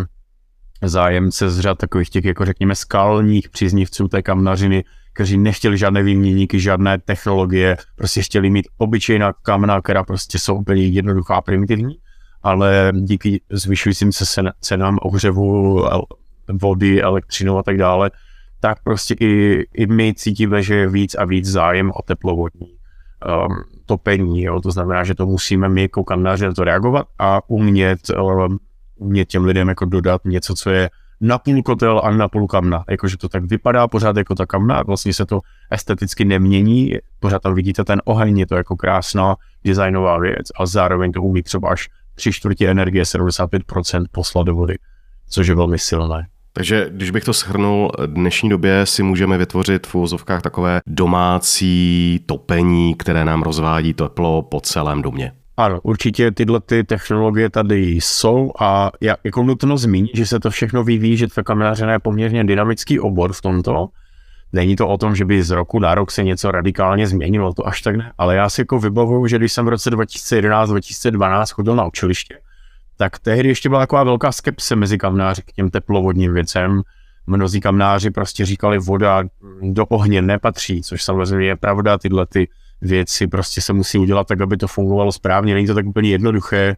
zájemce 0.81 1.49
z 1.49 1.59
řad 1.59 1.77
takových 1.77 2.09
těch, 2.09 2.25
jako 2.25 2.45
řekněme, 2.45 2.75
skalních 2.75 3.49
příznivců 3.49 4.07
té 4.07 4.21
kamnařiny, 4.21 4.83
kteří 5.13 5.37
nechtěli 5.37 5.77
žádné 5.77 6.03
výměníky, 6.03 6.59
žádné 6.59 6.97
technologie, 6.97 7.77
prostě 7.95 8.21
chtěli 8.21 8.49
mít 8.49 8.67
obyčejná 8.77 9.33
kamna, 9.33 9.81
která 9.81 10.03
prostě 10.03 10.39
jsou 10.39 10.55
úplně 10.55 10.87
jednoduchá 10.87 11.35
a 11.35 11.41
primitivní, 11.41 11.95
ale 12.43 12.91
díky 12.95 13.41
zvyšujícím 13.51 14.11
se 14.11 14.43
cenám 14.59 14.97
ohřevu, 15.01 15.85
vody, 16.61 17.01
elektřinu 17.01 17.57
a 17.57 17.63
tak 17.63 17.77
dále, 17.77 18.11
tak 18.59 18.83
prostě 18.83 19.15
i, 19.19 19.63
i 19.73 19.87
my 19.87 20.13
cítíme, 20.13 20.63
že 20.63 20.75
je 20.75 20.89
víc 20.89 21.15
a 21.15 21.25
víc 21.25 21.45
zájem 21.45 21.91
o 21.91 22.01
teplovodní 22.01 22.74
um, 23.25 23.63
topení. 23.85 24.43
Jo? 24.43 24.61
To 24.61 24.71
znamená, 24.71 25.03
že 25.03 25.15
to 25.15 25.25
musíme 25.25 25.69
my 25.69 25.81
jako 25.81 26.03
kamnáři 26.03 26.45
na 26.45 26.53
to 26.53 26.63
reagovat 26.63 27.07
a 27.19 27.49
umět, 27.49 27.99
um, 28.21 28.59
umět 28.95 29.25
těm 29.25 29.45
lidem 29.45 29.67
jako 29.69 29.85
dodat 29.85 30.21
něco, 30.25 30.55
co 30.55 30.69
je 30.69 30.89
na 31.21 31.37
půl 31.37 31.63
kotel 31.63 32.01
a 32.03 32.11
na 32.11 32.27
půl 32.27 32.47
kamna. 32.47 32.83
Jakože 32.89 33.17
to 33.17 33.29
tak 33.29 33.43
vypadá 33.43 33.87
pořád 33.87 34.17
jako 34.17 34.35
ta 34.35 34.45
kamna, 34.45 34.83
vlastně 34.83 35.13
se 35.13 35.25
to 35.25 35.39
esteticky 35.71 36.25
nemění, 36.25 36.93
pořád 37.19 37.41
tam 37.41 37.55
vidíte 37.55 37.83
ten 37.83 38.01
oheň, 38.05 38.37
je 38.37 38.47
to 38.47 38.55
jako 38.55 38.75
krásná 38.75 39.35
designová 39.63 40.19
věc 40.19 40.47
a 40.59 40.65
zároveň 40.65 41.11
to 41.11 41.21
umí 41.21 41.43
třeba 41.43 41.69
až 41.69 41.89
tři 42.15 42.31
čtvrtě 42.31 42.69
energie, 42.71 43.03
75% 43.03 44.05
poslat 44.11 44.43
do 44.43 44.55
vody, 44.55 44.77
což 45.29 45.47
je 45.47 45.55
velmi 45.55 45.79
silné. 45.79 46.27
Takže 46.57 46.87
když 46.89 47.11
bych 47.11 47.23
to 47.23 47.33
shrnul, 47.33 47.91
dnešní 48.05 48.49
době 48.49 48.85
si 48.85 49.03
můžeme 49.03 49.37
vytvořit 49.37 49.87
v 49.87 49.95
úzovkách 49.95 50.41
takové 50.41 50.81
domácí 50.87 52.19
topení, 52.25 52.95
které 52.95 53.25
nám 53.25 53.43
rozvádí 53.43 53.93
teplo 53.93 54.41
po 54.41 54.61
celém 54.61 55.01
domě. 55.01 55.31
Ano, 55.57 55.79
určitě 55.83 56.31
tyhle 56.31 56.59
ty 56.59 56.83
technologie 56.83 57.49
tady 57.49 57.81
jsou 57.81 58.51
a 58.59 58.91
já 59.01 59.15
jako 59.23 59.43
nutno 59.43 59.77
zmínit, 59.77 60.15
že 60.15 60.25
se 60.25 60.39
to 60.39 60.49
všechno 60.49 60.83
vyvíjí, 60.83 61.17
že 61.17 61.27
kamenářina 61.45 61.91
je 61.91 61.99
poměrně 61.99 62.43
dynamický 62.43 62.99
obor 62.99 63.33
v 63.33 63.41
tomto. 63.41 63.87
Není 64.53 64.75
to 64.75 64.87
o 64.87 64.97
tom, 64.97 65.15
že 65.15 65.25
by 65.25 65.43
z 65.43 65.51
roku 65.51 65.79
na 65.79 65.95
rok 65.95 66.11
se 66.11 66.23
něco 66.23 66.51
radikálně 66.51 67.07
změnilo, 67.07 67.53
to 67.53 67.67
až 67.67 67.81
tak 67.81 67.95
ne, 67.95 68.11
ale 68.17 68.35
já 68.35 68.49
si 68.49 68.61
jako 68.61 68.79
vybavuju, 68.79 69.27
že 69.27 69.37
když 69.37 69.53
jsem 69.53 69.65
v 69.65 69.69
roce 69.69 69.89
2011-2012 69.91 71.53
chodil 71.53 71.75
na 71.75 71.85
učiliště, 71.85 72.37
tak 72.97 73.19
tehdy 73.19 73.49
ještě 73.49 73.69
byla 73.69 73.81
taková 73.81 74.03
velká 74.03 74.31
skepse 74.31 74.75
mezi 74.75 74.97
kamnáři 74.97 75.41
k 75.41 75.51
těm 75.51 75.69
teplovodním 75.69 76.33
věcem. 76.33 76.81
Mnozí 77.27 77.61
kamnáři 77.61 78.11
prostě 78.11 78.45
říkali, 78.45 78.77
voda 78.79 79.23
do 79.61 79.85
ohně 79.85 80.21
nepatří, 80.21 80.81
což 80.81 81.03
samozřejmě 81.03 81.47
je 81.47 81.55
pravda, 81.55 81.97
tyhle 81.97 82.25
ty 82.25 82.47
věci 82.81 83.27
prostě 83.27 83.61
se 83.61 83.73
musí 83.73 83.97
udělat 83.97 84.27
tak, 84.27 84.41
aby 84.41 84.57
to 84.57 84.67
fungovalo 84.67 85.11
správně. 85.11 85.53
Není 85.53 85.67
to 85.67 85.73
tak 85.73 85.85
úplně 85.85 86.09
jednoduché, 86.09 86.75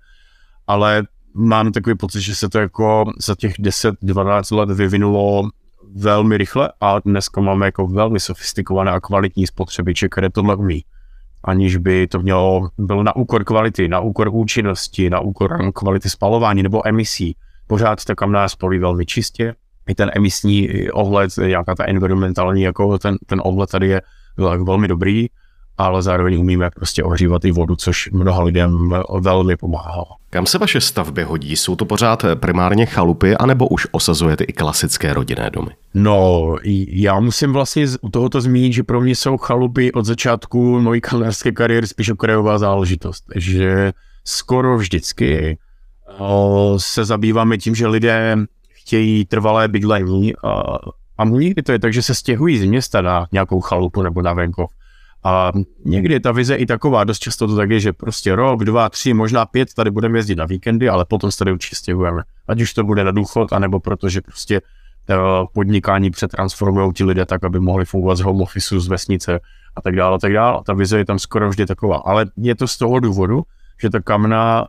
ale 0.67 1.03
mám 1.34 1.71
takový 1.71 1.95
pocit, 1.95 2.21
že 2.21 2.36
se 2.36 2.49
to 2.49 2.60
jako 2.60 3.06
za 3.25 3.36
těch 3.36 3.60
10-12 3.60 4.58
let 4.58 4.71
vyvinulo 4.71 5.49
velmi 5.95 6.38
rychle 6.38 6.71
a 6.82 6.99
dneska 6.99 7.41
máme 7.41 7.65
jako 7.65 7.88
velmi 7.88 8.19
sofistikované 8.19 8.91
a 8.91 8.99
kvalitní 8.99 9.47
spotřebiče, 9.47 10.10
které 10.10 10.30
tohle 10.30 10.56
umí. 10.56 10.84
Aniž 11.43 11.78
by 11.78 12.08
to 12.08 12.19
mělo, 12.19 12.69
bylo 12.78 13.04
na 13.04 13.15
úkor 13.15 13.43
kvality, 13.43 13.88
na 13.88 14.00
úkor 14.00 14.30
účinnosti, 14.32 15.10
na 15.10 15.19
úkor 15.19 15.71
kvality 15.73 16.10
spalování 16.10 16.63
nebo 16.63 16.88
emisí. 16.88 17.36
Pořád 17.67 18.06
ta 18.06 18.15
kamna 18.15 18.50
spolí 18.50 18.80
velmi 18.80 19.06
čistě. 19.06 19.56
I 19.88 19.95
ten 19.95 20.12
emisní 20.15 20.69
ohled, 20.91 21.32
nějaká 21.38 21.76
ta 21.76 21.86
environmentální, 21.88 22.62
jako 22.62 22.97
ten, 22.97 23.17
ten 23.26 23.41
ohled 23.43 23.69
tady 23.69 23.88
je 23.88 24.02
velmi 24.38 24.88
dobrý, 24.88 25.28
ale 25.77 26.01
zároveň 26.01 26.39
umíme 26.39 26.69
prostě 26.75 27.03
ohřívat 27.03 27.45
i 27.45 27.51
vodu, 27.51 27.75
což 27.75 28.09
mnoha 28.11 28.43
lidem 28.43 28.93
velmi 29.19 29.57
pomáhá. 29.57 30.03
Kam 30.29 30.45
se 30.45 30.57
vaše 30.57 30.81
stavby 30.81 31.23
hodí? 31.23 31.55
Jsou 31.55 31.75
to 31.75 31.85
pořád 31.85 32.25
primárně 32.35 32.85
chalupy, 32.85 33.35
anebo 33.35 33.67
už 33.67 33.87
osazujete 33.91 34.43
i 34.43 34.53
klasické 34.53 35.13
rodinné 35.13 35.49
domy? 35.49 35.71
No, 35.93 36.55
já 36.87 37.19
musím 37.19 37.53
vlastně 37.53 37.85
u 38.01 38.09
tohoto 38.09 38.41
zmínit, 38.41 38.73
že 38.73 38.83
pro 38.83 39.01
mě 39.01 39.15
jsou 39.15 39.37
chalupy 39.37 39.91
od 39.91 40.05
začátku 40.05 40.79
mojí 40.79 41.01
kalnerské 41.01 41.51
kariéry 41.51 41.87
spíš 41.87 42.09
okrajová 42.09 42.57
záležitost. 42.57 43.23
Že 43.35 43.93
skoro 44.25 44.77
vždycky 44.77 45.57
se 46.77 47.05
zabýváme 47.05 47.57
tím, 47.57 47.75
že 47.75 47.87
lidé 47.87 48.37
chtějí 48.69 49.25
trvalé 49.25 49.67
bydlení 49.67 50.35
a, 50.35 50.77
a 51.17 51.25
někdy 51.25 51.63
to 51.63 51.71
je 51.71 51.79
tak, 51.79 51.93
že 51.93 52.01
se 52.01 52.15
stěhují 52.15 52.57
z 52.57 52.65
města 52.65 53.01
na 53.01 53.27
nějakou 53.31 53.61
chalupu 53.61 54.01
nebo 54.01 54.21
na 54.21 54.33
venkov. 54.33 54.69
A 55.23 55.51
někdy 55.86 56.13
je 56.13 56.19
ta 56.19 56.32
vize 56.32 56.56
i 56.56 56.65
taková, 56.65 57.03
dost 57.03 57.19
často 57.19 57.47
to 57.47 57.56
tak 57.56 57.69
je, 57.69 57.80
že 57.80 57.93
prostě 57.93 58.36
rok, 58.36 58.63
dva, 58.63 58.89
tři, 58.89 59.13
možná 59.13 59.45
pět 59.45 59.73
tady 59.73 59.91
budeme 59.91 60.19
jezdit 60.19 60.36
na 60.36 60.45
víkendy, 60.45 60.89
ale 60.89 61.06
potom 61.06 61.32
se 61.32 61.38
tady 61.38 61.51
určitě 61.51 61.75
stěhujeme. 61.75 62.21
Ať 62.47 62.62
už 62.62 62.73
to 62.73 62.84
bude 62.84 63.03
na 63.03 63.12
důchod, 63.12 63.53
anebo 63.53 63.80
protože 63.80 64.21
prostě 64.21 64.62
eh, 65.10 65.15
podnikání 65.53 66.12
přetransformují 66.12 66.93
ti 66.93 67.03
lidé 67.03 67.25
tak, 67.25 67.43
aby 67.43 67.60
mohli 67.60 67.86
fungovat 67.86 68.15
z 68.15 68.21
home 68.21 68.41
office, 68.41 68.80
z 68.80 68.88
vesnice 68.88 69.39
a 69.75 69.82
tak 69.82 69.95
dále, 69.95 70.15
a 70.15 70.19
tak 70.19 70.34
dále. 70.34 70.60
A 70.60 70.63
ta 70.63 70.73
vize 70.73 70.97
je 70.97 71.06
tam 71.06 71.19
skoro 71.19 71.49
vždy 71.49 71.65
taková. 71.65 71.97
Ale 71.97 72.25
je 72.38 72.56
to 72.56 72.67
z 72.67 72.77
toho 72.77 72.99
důvodu, 72.99 73.43
že 73.82 73.89
ta 73.89 73.99
kamna, 73.99 74.67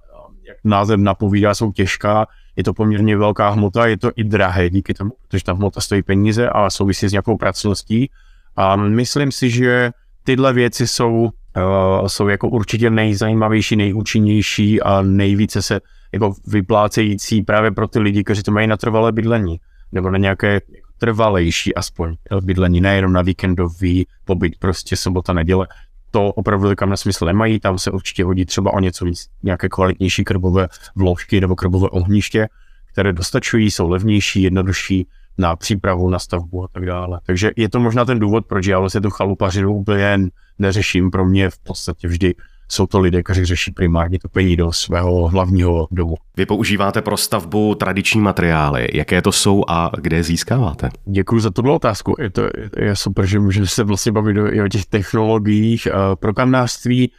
jak 0.49 0.57
název 0.65 1.01
napovídá, 1.01 1.55
jsou 1.55 1.73
těžká, 1.73 2.27
je 2.57 2.65
to 2.65 2.75
poměrně 2.75 3.17
velká 3.17 3.49
hmota, 3.49 3.87
je 3.87 3.99
to 3.99 4.11
i 4.17 4.25
drahé 4.25 4.71
díky 4.71 4.95
tomu, 4.95 5.11
protože 5.29 5.45
ta 5.45 5.53
hmota 5.53 5.81
stojí 5.81 6.03
peníze 6.03 6.49
a 6.49 6.71
souvisí 6.71 7.09
s 7.09 7.13
nějakou 7.13 7.37
pracností. 7.37 8.11
A 8.57 8.77
myslím 8.77 9.33
si, 9.33 9.51
že 9.51 9.91
tyhle 10.29 10.53
věci 10.53 10.87
jsou, 10.87 11.13
uh, 11.23 12.07
jsou 12.07 12.29
jako 12.29 12.49
určitě 12.49 12.91
nejzajímavější, 12.91 13.77
nejúčinnější 13.77 14.83
a 14.83 15.03
nejvíce 15.03 15.63
se 15.63 15.81
jako 16.13 16.35
vyplácející 16.47 17.43
právě 17.43 17.71
pro 17.71 17.89
ty 17.89 17.99
lidi, 17.99 18.25
kteří 18.25 18.43
to 18.43 18.53
mají 18.53 18.67
na 18.67 18.77
trvalé 18.77 19.13
bydlení 19.13 19.61
nebo 19.93 20.11
na 20.11 20.19
nějaké 20.19 20.61
trvalejší 20.99 21.75
aspoň 21.75 22.17
bydlení, 22.43 22.81
nejenom 22.81 23.13
na 23.13 23.23
víkendový 23.23 24.07
pobyt, 24.25 24.59
prostě 24.59 24.97
sobota, 24.97 25.33
neděle. 25.33 25.67
To 26.11 26.27
opravdu 26.27 26.77
kam 26.77 26.91
na 26.91 26.97
smysl 26.97 27.25
nemají, 27.25 27.61
tam 27.61 27.79
se 27.79 27.91
určitě 27.91 28.25
hodí 28.25 28.45
třeba 28.45 28.73
o 28.73 28.81
něco 28.81 29.05
víc, 29.05 29.27
nějaké 29.43 29.69
kvalitnější 29.69 30.25
krbové 30.25 30.69
vložky 30.97 31.41
nebo 31.41 31.57
krbové 31.57 31.89
ohniště, 31.89 32.49
které 32.93 33.13
dostačují, 33.13 33.71
jsou 33.71 33.89
levnější, 33.89 34.43
jednodušší, 34.43 35.07
na 35.39 35.57
přípravu, 35.57 36.11
na 36.11 36.19
stavbu 36.19 36.65
a 36.65 36.69
tak 36.73 36.87
dále. 36.87 37.21
Takže 37.27 37.51
je 37.57 37.69
to 37.69 37.81
možná 37.81 38.05
ten 38.05 38.19
důvod, 38.19 38.47
proč 38.47 38.67
já 38.67 38.79
vlastně 38.79 39.01
tu 39.01 39.11
chalupařinu 39.11 39.75
úplně 39.75 40.19
neřeším. 40.59 41.11
Pro 41.11 41.25
mě 41.25 41.51
v 41.51 41.59
podstatě 41.59 42.09
vždy 42.09 42.35
jsou 42.71 42.87
to 42.87 43.01
lidé, 43.01 43.23
kteří 43.23 43.45
řeší 43.45 43.73
primárně 43.73 44.19
topení 44.19 44.57
do 44.57 44.73
svého 44.73 45.29
hlavního 45.29 45.89
domu. 45.91 46.15
Vy 46.37 46.47
používáte 46.47 47.03
pro 47.03 47.17
stavbu 47.17 47.75
tradiční 47.75 48.21
materiály. 48.21 48.89
Jaké 48.95 49.23
to 49.23 49.33
jsou 49.33 49.65
a 49.69 49.91
kde 50.01 50.17
je 50.17 50.23
získáváte? 50.23 50.91
Děkuji 51.05 51.41
za 51.41 51.51
tuto 51.51 51.75
otázku. 51.75 52.15
Je 52.19 52.31
to 52.31 52.43
je 52.77 52.97
super, 52.97 53.27
že 53.27 53.39
můžeme 53.39 53.67
se 53.67 53.85
vlastně 53.85 54.13
bavit 54.13 54.37
i 54.51 54.63
o 54.63 54.69
těch 54.69 54.87
technologiích. 54.87 55.89
Pro 56.15 56.35
kamnářství 56.35 57.13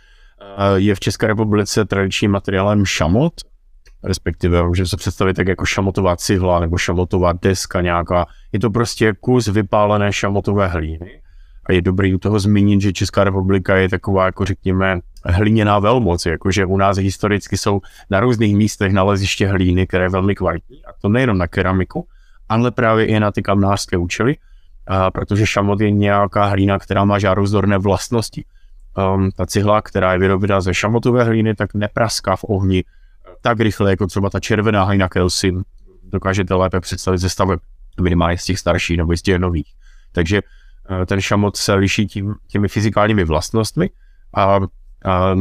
je 0.75 0.95
v 0.95 0.99
České 0.99 1.27
republice 1.27 1.85
tradičním 1.85 2.31
materiálem 2.31 2.85
šamot, 2.85 3.33
respektive 4.03 4.63
můžeme 4.63 4.87
se 4.87 4.97
představit 4.97 5.33
tak 5.33 5.47
jako 5.47 5.65
šamotová 5.65 6.15
cihla 6.15 6.59
nebo 6.59 6.77
šamotová 6.77 7.33
deska 7.33 7.81
nějaká. 7.81 8.25
Je 8.51 8.59
to 8.59 8.69
prostě 8.69 9.13
kus 9.19 9.47
vypálené 9.47 10.13
šamotové 10.13 10.67
hlíny. 10.67 11.21
A 11.65 11.73
je 11.73 11.81
dobrý 11.81 12.15
u 12.15 12.17
toho 12.17 12.39
zmínit, 12.39 12.81
že 12.81 12.93
Česká 12.93 13.23
republika 13.23 13.75
je 13.75 13.89
taková, 13.89 14.25
jako 14.25 14.45
řekněme, 14.45 14.99
hliněná 15.25 15.79
velmoc, 15.79 16.25
jakože 16.25 16.65
u 16.65 16.77
nás 16.77 16.97
historicky 16.97 17.57
jsou 17.57 17.81
na 18.09 18.19
různých 18.19 18.55
místech 18.55 18.93
naleziště 18.93 19.47
hlíny, 19.47 19.87
které 19.87 20.05
je 20.05 20.09
velmi 20.09 20.35
kvalitní. 20.35 20.85
A 20.85 20.89
to 21.01 21.09
nejenom 21.09 21.37
na 21.37 21.47
keramiku, 21.47 22.07
ale 22.49 22.71
právě 22.71 23.05
i 23.05 23.19
na 23.19 23.31
ty 23.31 23.41
kamnářské 23.41 23.97
účely, 23.97 24.37
a 24.87 25.11
protože 25.11 25.45
šamot 25.45 25.81
je 25.81 25.91
nějaká 25.91 26.45
hlína, 26.45 26.79
která 26.79 27.05
má 27.05 27.19
žározdorné 27.19 27.77
vlastnosti. 27.77 28.45
Um, 29.15 29.31
ta 29.31 29.45
cihla, 29.45 29.81
která 29.81 30.13
je 30.13 30.19
vyrobena 30.19 30.61
ze 30.61 30.73
šamotové 30.73 31.23
hlíny, 31.23 31.55
tak 31.55 31.73
nepraská 31.73 32.35
v 32.35 32.43
ohni, 32.43 32.83
tak 33.41 33.59
rychle, 33.59 33.89
jako 33.89 34.07
třeba 34.07 34.29
ta 34.29 34.39
červená 34.39 34.83
hajna 34.83 35.09
si 35.27 35.53
dokážete 36.03 36.53
lépe 36.53 36.79
představit 36.79 37.17
ze 37.17 37.29
staveb 37.29 37.59
minimálně 38.01 38.37
z 38.37 38.43
těch 38.43 38.59
starších 38.59 38.97
nebo 38.97 39.17
z 39.17 39.21
těch 39.21 39.39
nových. 39.39 39.73
Takže 40.11 40.41
eh, 41.01 41.05
ten 41.05 41.21
šamot 41.21 41.57
se 41.57 41.73
liší 41.73 42.07
tím, 42.07 42.35
těmi 42.47 42.67
fyzikálními 42.67 43.23
vlastnostmi 43.23 43.89
a, 44.35 44.59
a 45.05 45.35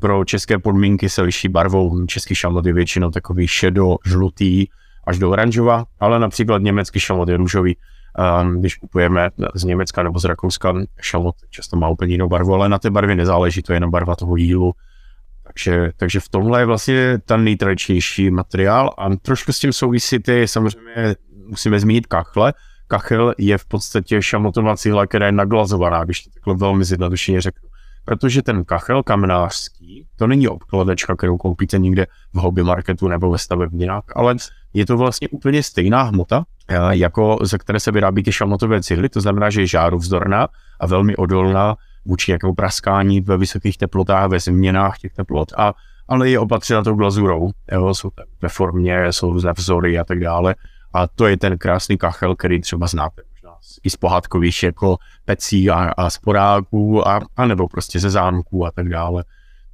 pro 0.00 0.24
české 0.24 0.58
podmínky 0.58 1.08
se 1.08 1.22
liší 1.22 1.48
barvou. 1.48 2.06
Český 2.06 2.34
šamot 2.34 2.66
je 2.66 2.72
většinou 2.72 3.10
takový 3.10 3.46
šedo, 3.46 3.96
žlutý 4.06 4.66
až 5.06 5.18
do 5.18 5.30
oranžova, 5.30 5.84
ale 6.00 6.18
například 6.18 6.62
německý 6.62 7.00
šamot 7.00 7.28
je 7.28 7.36
růžový. 7.36 7.76
A 8.16 8.42
když 8.42 8.74
kupujeme 8.74 9.30
z 9.54 9.64
Německa 9.64 10.02
nebo 10.02 10.18
z 10.18 10.24
Rakouska 10.24 10.74
šamot, 11.00 11.34
často 11.50 11.76
má 11.76 11.88
úplně 11.88 12.14
jinou 12.14 12.28
barvu, 12.28 12.54
ale 12.54 12.68
na 12.68 12.78
té 12.78 12.90
barvě 12.90 13.16
nezáleží, 13.16 13.62
to 13.62 13.72
je 13.72 13.76
jenom 13.76 13.90
barva 13.90 14.16
toho 14.16 14.36
jílu 14.36 14.74
takže, 15.64 15.92
takže 15.96 16.20
v 16.20 16.28
tomhle 16.28 16.60
je 16.60 16.66
vlastně 16.66 17.18
ten 17.24 17.44
nejtradičnější 17.44 18.30
materiál 18.30 18.90
a 18.98 19.16
trošku 19.16 19.52
s 19.52 19.58
tím 19.58 19.72
souvisí 19.72 20.18
ty, 20.18 20.48
samozřejmě 20.48 21.16
musíme 21.46 21.80
zmínit 21.80 22.06
kachle. 22.06 22.52
Kachel 22.88 23.34
je 23.38 23.58
v 23.58 23.64
podstatě 23.64 24.22
šamotová 24.22 24.76
cihla, 24.76 25.06
která 25.06 25.26
je 25.26 25.32
naglazovaná, 25.32 26.04
když 26.04 26.22
to 26.22 26.30
takhle 26.34 26.54
velmi 26.54 26.84
zjednodušeně 26.84 27.40
řeknu. 27.40 27.68
Protože 28.04 28.42
ten 28.42 28.64
kachel 28.64 29.02
kamnářský, 29.02 30.06
to 30.16 30.26
není 30.26 30.48
obkladečka, 30.48 31.16
kterou 31.16 31.36
koupíte 31.36 31.78
někde 31.78 32.06
v 32.32 32.38
hobby 32.38 32.62
marketu 32.62 33.08
nebo 33.08 33.30
ve 33.30 33.38
stavebninách, 33.38 34.04
ale 34.14 34.36
je 34.74 34.86
to 34.86 34.96
vlastně 34.96 35.28
úplně 35.28 35.62
stejná 35.62 36.02
hmota, 36.02 36.44
eh, 36.68 36.76
jako 36.90 37.38
ze 37.42 37.58
které 37.58 37.80
se 37.80 37.92
vyrábí 37.92 38.22
ty 38.22 38.32
šamotové 38.32 38.82
cihly, 38.82 39.08
to 39.08 39.20
znamená, 39.20 39.50
že 39.50 39.60
je 39.60 39.66
žáru 39.66 39.98
vzdorná 39.98 40.48
a 40.80 40.86
velmi 40.86 41.16
odolná 41.16 41.76
vůči 42.10 42.30
nějakému 42.30 42.54
praskání 42.54 43.20
ve 43.20 43.36
vysokých 43.36 43.78
teplotách, 43.78 44.30
ve 44.30 44.40
změnách 44.40 44.98
těch 44.98 45.12
teplot, 45.12 45.52
a, 45.56 45.74
ale 46.08 46.30
je 46.30 46.38
opatřena 46.38 46.82
tou 46.82 46.94
glazurou, 46.94 47.50
jo, 47.72 47.94
jsou 47.94 48.10
ve 48.42 48.48
formě, 48.48 49.12
jsou 49.12 49.32
různé 49.32 49.52
vzory 49.52 49.98
a 49.98 50.04
tak 50.04 50.20
dále. 50.20 50.54
A 50.94 51.06
to 51.06 51.26
je 51.26 51.36
ten 51.36 51.58
krásný 51.58 51.98
kachel, 51.98 52.36
který 52.36 52.60
třeba 52.60 52.86
znáte 52.86 53.22
možná 53.30 53.56
i 53.84 53.90
z 53.90 53.96
pohádkových 53.96 54.62
jako 54.62 54.96
pecí 55.24 55.70
a, 55.70 55.74
a 55.74 56.10
sporáků, 56.10 57.08
a, 57.08 57.20
a 57.36 57.46
nebo 57.46 57.68
prostě 57.68 58.00
ze 58.00 58.10
zámků 58.10 58.66
a 58.66 58.70
tak 58.70 58.88
dále. 58.88 59.24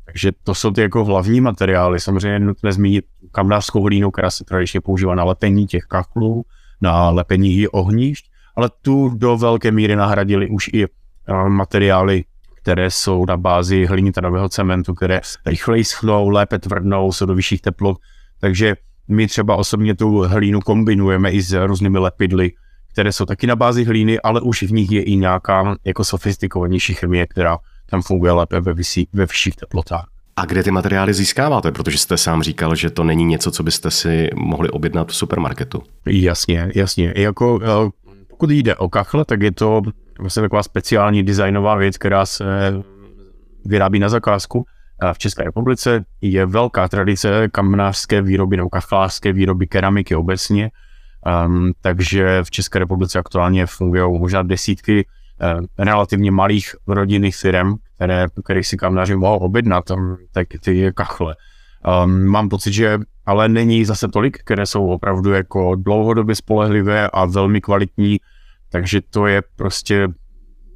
Takže 0.05 0.33
to 0.45 0.55
jsou 0.55 0.71
ty 0.71 0.81
jako 0.81 1.05
hlavní 1.05 1.41
materiály. 1.41 2.01
Samozřejmě 2.01 2.39
nutné 2.39 2.73
zmínit 2.73 3.05
kamnářskou 3.33 3.83
hlínu, 3.83 4.11
která 4.11 4.31
se 4.31 4.45
tradičně 4.45 4.81
používá 4.81 5.15
na 5.15 5.25
lepení 5.25 5.67
těch 5.67 5.85
kachlů, 5.85 6.45
na 6.81 7.11
lepení 7.11 7.69
ohnišť, 7.69 8.31
ale 8.57 8.71
tu 8.83 9.09
do 9.09 9.37
velké 9.37 9.73
míry 9.73 9.97
nahradili 9.97 10.49
už 10.49 10.71
i 10.73 10.87
materiály, 11.49 12.25
které 12.55 12.91
jsou 12.91 13.27
na 13.27 13.37
bázi 13.37 13.87
hlinitravého 13.87 14.49
cementu, 14.49 14.95
které 14.95 15.21
rychleji 15.47 15.85
schnou, 15.85 16.29
lépe 16.29 16.59
tvrdnou, 16.59 17.13
jsou 17.13 17.27
do 17.27 17.35
vyšších 17.35 17.63
teplot. 17.63 17.99
Takže 18.41 18.77
my 19.09 19.27
třeba 19.27 19.57
osobně 19.57 19.95
tu 19.95 20.19
hlínu 20.19 20.61
kombinujeme 20.61 21.31
i 21.31 21.43
s 21.43 21.67
různými 21.67 21.99
lepidly, 21.99 22.53
které 22.93 23.13
jsou 23.13 23.25
taky 23.25 23.47
na 23.47 23.57
bázi 23.57 23.85
hlíny, 23.85 24.21
ale 24.21 24.41
už 24.41 24.63
v 24.63 24.73
nich 24.73 24.91
je 24.91 25.03
i 25.03 25.17
nějaká 25.17 25.77
jako 25.85 26.05
sofistikovanější 26.05 26.95
chemie, 26.95 27.27
která 27.27 27.59
tam 27.91 28.03
funguje 28.03 28.33
lépe 28.33 28.61
ve, 28.61 28.75
vysí, 28.75 29.09
ve 29.13 29.27
vyšších 29.27 29.57
teplotách. 29.57 30.07
A 30.37 30.45
kde 30.45 30.63
ty 30.63 30.71
materiály 30.71 31.15
získáváte? 31.15 31.73
Protože 31.73 31.99
jste 31.99 32.17
sám 32.17 32.43
říkal, 32.43 32.75
že 32.75 32.91
to 32.91 33.05
není 33.05 33.25
něco, 33.25 33.51
co 33.51 33.63
byste 33.63 33.91
si 33.91 34.31
mohli 34.35 34.71
objednat 34.71 35.09
v 35.09 35.17
supermarketu. 35.17 35.83
Jasně, 36.07 36.73
jasně. 36.75 37.13
Jako, 37.17 37.61
eh, 37.63 37.91
pokud 38.29 38.51
jde 38.51 38.77
o 38.77 38.89
kachle, 38.89 39.25
tak 39.25 39.43
je 39.43 39.53
to 39.53 39.83
vlastně 40.19 40.43
taková 40.43 40.63
speciální 40.63 41.23
designová 41.23 41.75
věc, 41.75 41.99
která 41.99 42.27
se 42.27 42.45
vyrábí 43.65 43.99
na 43.99 44.09
zakázku. 44.09 44.65
V 45.13 45.19
České 45.19 45.45
republice 45.45 46.05
je 46.21 46.47
velká 46.47 46.89
tradice 46.89 47.49
kamnářské 47.53 48.23
výroby 48.23 48.57
nebo 48.57 48.69
kachlářské 48.69 49.33
výroby 49.33 49.67
keramiky 49.67 50.15
obecně, 50.15 50.71
um, 51.47 51.73
takže 51.81 52.45
v 52.45 52.51
České 52.51 52.79
republice 52.79 53.19
aktuálně 53.19 53.67
fungují 53.67 54.19
možná 54.21 54.43
desítky 54.43 55.07
uh, 55.07 55.65
relativně 55.79 56.31
malých 56.31 56.75
rodinných 56.87 57.37
firm, 57.37 57.75
které, 57.95 58.27
které 58.45 58.65
si 58.65 58.77
kamnáři 58.77 59.17
mohou 59.17 59.37
objednat, 59.37 59.85
tak 60.33 60.47
ty 60.61 60.93
kachle. 60.95 61.37
Um, 62.05 62.25
mám 62.25 62.49
pocit, 62.49 62.73
že 62.73 62.99
ale 63.27 63.49
není 63.49 63.85
zase 63.85 64.09
tolik, 64.09 64.39
které 64.39 64.67
jsou 64.67 64.87
opravdu 64.87 65.33
jako 65.33 65.75
dlouhodobě 65.75 66.35
spolehlivé 66.35 67.11
a 67.11 67.25
velmi 67.25 67.61
kvalitní 67.61 68.19
takže 68.71 69.01
to 69.11 69.27
je 69.27 69.43
prostě 69.57 70.09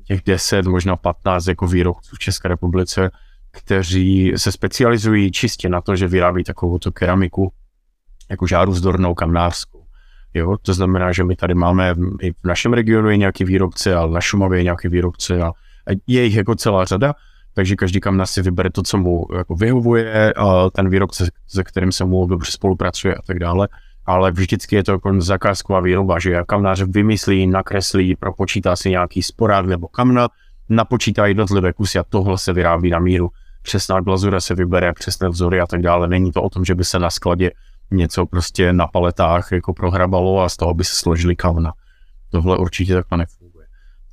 těch 0.05 0.22
10, 0.26 0.66
možná 0.66 0.96
15 0.96 1.46
jako 1.46 1.66
výrobců 1.66 2.16
v 2.16 2.18
České 2.18 2.48
republice, 2.48 3.11
kteří 3.50 4.33
se 4.37 4.53
specializují 4.53 5.31
čistě 5.31 5.68
na 5.68 5.81
to, 5.81 5.96
že 5.96 6.09
vyrábí 6.09 6.44
takovou 6.44 6.79
keramiku, 6.92 7.53
jako 8.31 8.46
žáru 8.46 8.74
zdornou 8.74 9.14
kamnářskou. 9.14 9.85
Jo, 10.35 10.57
to 10.62 10.74
znamená, 10.74 11.12
že 11.12 11.24
my 11.24 11.37
tady 11.37 11.55
máme 11.55 11.94
i 12.22 12.33
v 12.33 12.44
našem 12.44 12.72
regionu 12.72 13.11
je 13.11 13.16
nějaký 13.16 13.44
výrobce, 13.44 13.94
ale 13.94 14.11
na 14.11 14.20
Šumavě 14.20 14.59
je 14.59 14.64
nějaký 14.64 14.88
výrobce 14.88 15.42
a 15.42 15.53
je 16.07 16.24
jich 16.24 16.35
jako 16.35 16.55
celá 16.55 16.85
řada, 16.85 17.14
takže 17.55 17.76
každý 17.76 18.00
kamna 18.00 18.26
si 18.26 18.42
vybere 18.42 18.70
to, 18.70 18.83
co 18.83 18.98
mu 18.98 19.26
jako 19.37 19.55
vyhovuje, 19.55 20.33
a 20.33 20.70
ten 20.70 20.90
výrobce, 20.90 21.26
se 21.46 21.64
kterým 21.64 21.92
se 21.92 22.05
mu 22.05 22.26
dobře 22.26 22.53
spolupracuje 22.53 23.14
a 23.14 23.22
tak 23.22 23.38
dále. 23.38 23.68
Ale 24.11 24.31
vždycky 24.31 24.77
je 24.77 24.85
to 24.85 24.92
jako 24.92 25.20
zakázková 25.20 25.81
výroba, 25.81 26.18
že 26.18 26.42
kamnář 26.46 26.83
vymyslí, 26.83 27.46
nakreslí, 27.46 28.16
propočítá 28.16 28.77
si 28.77 28.90
nějaký 28.90 29.23
sporák 29.23 29.66
nebo 29.66 29.88
kamna, 29.88 30.29
napočítá 30.68 31.27
jednotlivé 31.27 31.73
kusy 31.73 31.99
a 31.99 32.05
tohle 32.09 32.38
se 32.38 32.53
vyrábí 32.53 32.90
na 32.90 32.99
míru. 32.99 33.31
Přesná 33.62 34.01
glazura 34.01 34.40
se 34.40 34.55
vybere, 34.55 34.92
přesné 34.92 35.29
vzory 35.29 35.61
a 35.61 35.66
tak 35.66 35.83
dále. 35.83 36.09
Není 36.09 36.33
to 36.33 36.42
o 36.42 36.51
tom, 36.51 36.64
že 36.64 36.75
by 36.75 36.85
se 36.85 36.99
na 36.99 37.11
skladě 37.11 37.51
něco 37.90 38.27
prostě 38.27 38.73
na 38.73 38.87
paletách 38.87 39.53
jako 39.53 39.73
prohrabalo 39.75 40.42
a 40.42 40.49
z 40.49 40.57
toho 40.57 40.75
by 40.75 40.85
se 40.85 40.96
složili 40.96 41.37
kamna. 41.37 41.73
Tohle 42.31 42.59
určitě 42.59 42.94
takhle 42.94 43.18
nefunguje. 43.18 43.66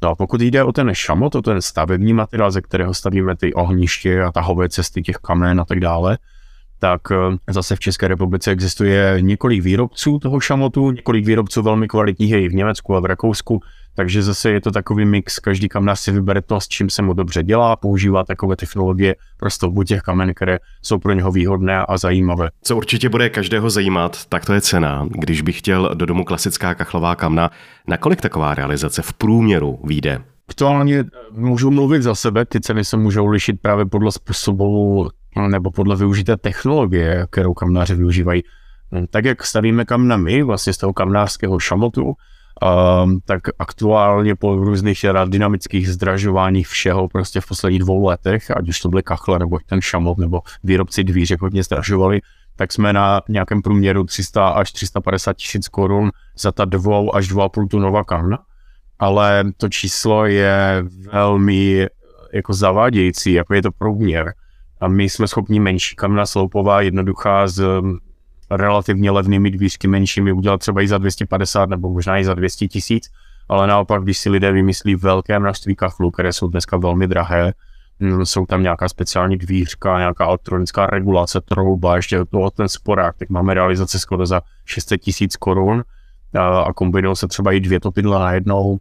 No 0.03 0.09
a 0.09 0.15
pokud 0.15 0.41
jde 0.41 0.63
o 0.63 0.71
ten 0.71 0.93
šamot, 0.93 1.35
o 1.35 1.41
ten 1.41 1.61
stavební 1.61 2.13
materiál, 2.13 2.51
ze 2.51 2.61
kterého 2.61 2.93
stavíme 2.93 3.35
ty 3.35 3.53
ohniště 3.53 4.23
a 4.23 4.31
tahové 4.31 4.69
cesty 4.69 5.01
těch 5.01 5.17
kamen 5.17 5.61
a 5.61 5.65
tak 5.65 5.79
dále, 5.79 6.17
tak 6.79 7.01
eh, 7.11 7.53
zase 7.53 7.75
v 7.75 7.79
České 7.79 8.07
republice 8.07 8.51
existuje 8.51 9.17
několik 9.19 9.63
výrobců 9.63 10.19
toho 10.19 10.39
šamotu, 10.39 10.91
několik 10.91 11.25
výrobců 11.25 11.61
velmi 11.61 11.87
kvalitních 11.87 12.31
je 12.31 12.41
i 12.41 12.49
v 12.49 12.55
Německu 12.55 12.95
a 12.95 12.99
v 12.99 13.05
Rakousku, 13.05 13.61
takže 13.95 14.23
zase 14.23 14.51
je 14.51 14.61
to 14.61 14.71
takový 14.71 15.05
mix, 15.05 15.39
každý 15.39 15.69
kamnář 15.69 15.99
si 15.99 16.11
vybere 16.11 16.41
to, 16.41 16.61
s 16.61 16.67
čím 16.67 16.89
se 16.89 17.01
mu 17.01 17.13
dobře 17.13 17.43
dělá, 17.43 17.75
používá 17.75 18.23
takové 18.23 18.55
technologie 18.55 19.15
pro 19.37 19.49
stavbu 19.49 19.83
těch 19.83 20.01
kamen, 20.01 20.33
které 20.33 20.59
jsou 20.81 20.99
pro 20.99 21.13
něho 21.13 21.31
výhodné 21.31 21.85
a 21.85 21.97
zajímavé. 21.97 22.49
Co 22.61 22.77
určitě 22.77 23.09
bude 23.09 23.29
každého 23.29 23.69
zajímat, 23.69 24.25
tak 24.25 24.45
to 24.45 24.53
je 24.53 24.61
cena. 24.61 25.07
Když 25.11 25.41
bych 25.41 25.57
chtěl 25.57 25.91
do 25.93 26.05
domu 26.05 26.25
klasická 26.25 26.75
kachlová 26.75 27.15
kamna, 27.15 27.51
nakolik 27.87 28.21
taková 28.21 28.53
realizace 28.53 29.01
v 29.01 29.13
průměru 29.13 29.79
vyjde? 29.83 30.21
Aktuálně 30.49 31.05
můžu 31.31 31.71
mluvit 31.71 32.01
za 32.01 32.15
sebe, 32.15 32.45
ty 32.45 32.59
ceny 32.59 32.85
se 32.85 32.97
můžou 32.97 33.25
lišit 33.25 33.61
právě 33.61 33.85
podle 33.85 34.11
způsobu 34.11 35.09
nebo 35.37 35.71
podle 35.71 35.95
využité 35.95 36.37
technologie, 36.37 37.27
kterou 37.29 37.53
kamnáři 37.53 37.95
využívají. 37.95 38.43
Tak 39.09 39.25
jak 39.25 39.45
stavíme 39.45 39.85
kamna 39.85 40.17
my, 40.17 40.43
vlastně 40.43 40.73
z 40.73 40.77
toho 40.77 40.93
kamnářského 40.93 41.59
šamotu, 41.59 42.15
Um, 43.03 43.19
tak 43.25 43.41
aktuálně 43.59 44.35
po 44.35 44.55
různých 44.55 45.05
dynamických 45.25 45.89
zdražováních 45.89 46.67
všeho 46.67 47.07
prostě 47.07 47.41
v 47.41 47.47
posledních 47.47 47.79
dvou 47.79 48.05
letech, 48.05 48.51
ať 48.51 48.69
už 48.69 48.79
to 48.79 48.89
byly 48.89 49.03
kachle 49.03 49.39
nebo 49.39 49.59
ten 49.65 49.81
šamot 49.81 50.17
nebo 50.17 50.41
výrobci 50.63 51.03
dvířek 51.03 51.41
hodně 51.41 51.63
zdražovali, 51.63 52.21
tak 52.55 52.73
jsme 52.73 52.93
na 52.93 53.21
nějakém 53.29 53.61
průměru 53.61 54.03
300 54.03 54.47
až 54.47 54.71
350 54.71 55.33
tisíc 55.33 55.67
korun 55.67 56.11
za 56.37 56.51
ta 56.51 56.65
dvou 56.65 57.15
až 57.15 57.27
dvou 57.27 57.49
půl 57.49 57.67
tunová 57.67 58.03
kamna. 58.03 58.39
Ale 58.99 59.43
to 59.57 59.69
číslo 59.69 60.25
je 60.25 60.83
velmi 61.13 61.87
jako 62.33 62.53
zavádějící, 62.53 63.33
jako 63.33 63.53
je 63.53 63.61
to 63.61 63.71
průměr. 63.77 64.33
A 64.81 64.87
my 64.87 65.09
jsme 65.09 65.27
schopni 65.27 65.59
menší 65.59 65.95
kamna 65.95 66.25
sloupová, 66.25 66.81
jednoduchá 66.81 67.47
z 67.47 67.81
relativně 68.51 69.11
levnými 69.11 69.51
dvířky 69.51 69.87
menšími 69.87 70.31
udělat 70.31 70.57
třeba 70.57 70.81
i 70.81 70.87
za 70.87 70.97
250 70.97 71.69
nebo 71.69 71.89
možná 71.89 72.17
i 72.17 72.25
za 72.25 72.33
200 72.33 72.67
tisíc, 72.67 73.09
ale 73.49 73.67
naopak, 73.67 74.03
když 74.03 74.17
si 74.17 74.29
lidé 74.29 74.51
vymyslí 74.51 74.95
velké 74.95 75.39
množství 75.39 75.75
kachlů, 75.75 76.11
které 76.11 76.33
jsou 76.33 76.47
dneska 76.47 76.77
velmi 76.77 77.07
drahé, 77.07 77.53
mm, 77.99 78.25
jsou 78.25 78.45
tam 78.45 78.63
nějaká 78.63 78.89
speciální 78.89 79.37
dvířka, 79.37 79.97
nějaká 79.97 80.25
elektronická 80.25 80.85
regulace, 80.85 81.41
trouba, 81.41 81.95
ještě 81.95 82.25
toho 82.25 82.51
ten 82.51 82.69
sporák, 82.69 83.15
tak 83.17 83.29
máme 83.29 83.53
realizace 83.53 83.99
skoro 83.99 84.25
za 84.25 84.41
600 84.65 85.01
tisíc 85.01 85.35
korun 85.35 85.83
a 86.65 86.73
kombinují 86.73 87.15
se 87.15 87.27
třeba 87.27 87.51
i 87.51 87.59
dvě 87.59 87.79
topidla 87.79 88.19
najednou, 88.19 88.77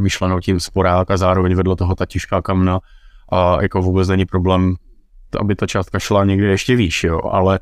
myšlenou 0.00 0.40
tím 0.40 0.60
sporák 0.60 1.10
a 1.10 1.16
zároveň 1.16 1.54
vedle 1.54 1.76
toho 1.76 1.94
ta 1.94 2.06
těžká 2.06 2.42
kamna 2.42 2.80
a 3.32 3.62
jako 3.62 3.82
vůbec 3.82 4.08
není 4.08 4.26
problém, 4.26 4.74
aby 5.40 5.54
ta 5.54 5.66
částka 5.66 5.98
šla 5.98 6.24
někde 6.24 6.46
ještě 6.46 6.76
výš, 6.76 7.04
jo, 7.04 7.20
ale 7.32 7.58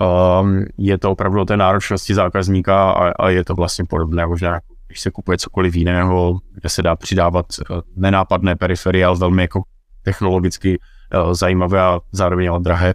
Um, 0.00 0.64
je 0.78 0.98
to 0.98 1.10
opravdu 1.10 1.40
o 1.40 1.44
té 1.44 1.56
náročnosti 1.56 2.14
zákazníka 2.14 2.90
a, 2.90 3.10
a 3.10 3.28
je 3.28 3.44
to 3.44 3.54
vlastně 3.54 3.84
podobné, 3.84 4.26
možná 4.26 4.60
když 4.86 5.00
se 5.00 5.10
kupuje 5.10 5.38
cokoliv 5.38 5.74
jiného, 5.74 6.38
kde 6.54 6.68
se 6.68 6.82
dá 6.82 6.96
přidávat 6.96 7.46
uh, 7.70 7.80
nenápadné 7.96 8.56
periferie, 8.56 9.06
ale 9.06 9.18
velmi 9.18 9.42
jako 9.42 9.62
technologicky 10.02 10.78
uh, 10.78 11.32
zajímavé 11.32 11.80
a 11.80 12.00
zároveň 12.12 12.50
ale 12.50 12.60
drahé. 12.60 12.94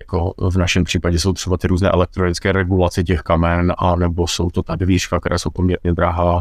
Jako 0.00 0.34
v 0.50 0.56
našem 0.56 0.84
případě 0.84 1.18
jsou 1.18 1.32
třeba 1.32 1.56
ty 1.56 1.66
různé 1.66 1.90
elektronické 1.90 2.52
regulace 2.52 3.04
těch 3.04 3.20
kamen, 3.20 3.72
a 3.78 3.96
nebo 3.96 4.26
jsou 4.26 4.50
to 4.50 4.62
ta 4.62 4.76
dvířka, 4.76 5.20
která 5.20 5.38
jsou 5.38 5.50
poměrně 5.50 5.92
drahá 5.92 6.40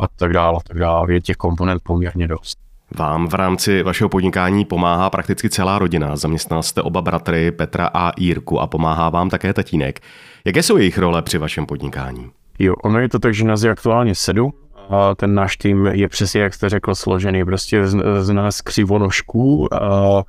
a 0.00 0.08
tak 0.08 0.32
dále, 0.32 0.56
a 0.56 0.68
tak 0.68 0.78
dále. 0.78 1.12
Je 1.12 1.20
těch 1.20 1.36
komponent 1.36 1.82
poměrně 1.82 2.28
dost. 2.28 2.63
Vám 2.98 3.28
v 3.28 3.34
rámci 3.34 3.82
vašeho 3.82 4.08
podnikání 4.08 4.64
pomáhá 4.64 5.10
prakticky 5.10 5.50
celá 5.50 5.78
rodina. 5.78 6.16
Zaměstnal 6.16 6.62
jste 6.62 6.82
oba 6.82 7.02
bratry 7.02 7.52
Petra 7.52 7.90
a 7.94 8.12
Jírku 8.18 8.60
a 8.60 8.66
pomáhá 8.66 9.10
vám 9.10 9.30
také 9.30 9.52
tatínek. 9.52 10.00
Jaké 10.44 10.62
jsou 10.62 10.76
jejich 10.76 10.98
role 10.98 11.22
při 11.22 11.38
vašem 11.38 11.66
podnikání? 11.66 12.30
Jo, 12.58 12.74
ono 12.84 12.98
je 12.98 13.08
to 13.08 13.18
tak, 13.18 13.34
že 13.34 13.44
nás 13.44 13.62
je 13.62 13.70
aktuálně 13.70 14.14
sedm. 14.14 14.52
A 14.90 15.14
ten 15.14 15.34
náš 15.34 15.56
tým 15.56 15.86
je 15.86 16.08
přesně, 16.08 16.40
jak 16.40 16.54
jste 16.54 16.68
řekl, 16.68 16.94
složený 16.94 17.44
prostě 17.44 17.86
z, 17.86 17.96
z 18.20 18.32
nás 18.32 18.60
křivonožků, 18.60 19.74
a 19.74 20.22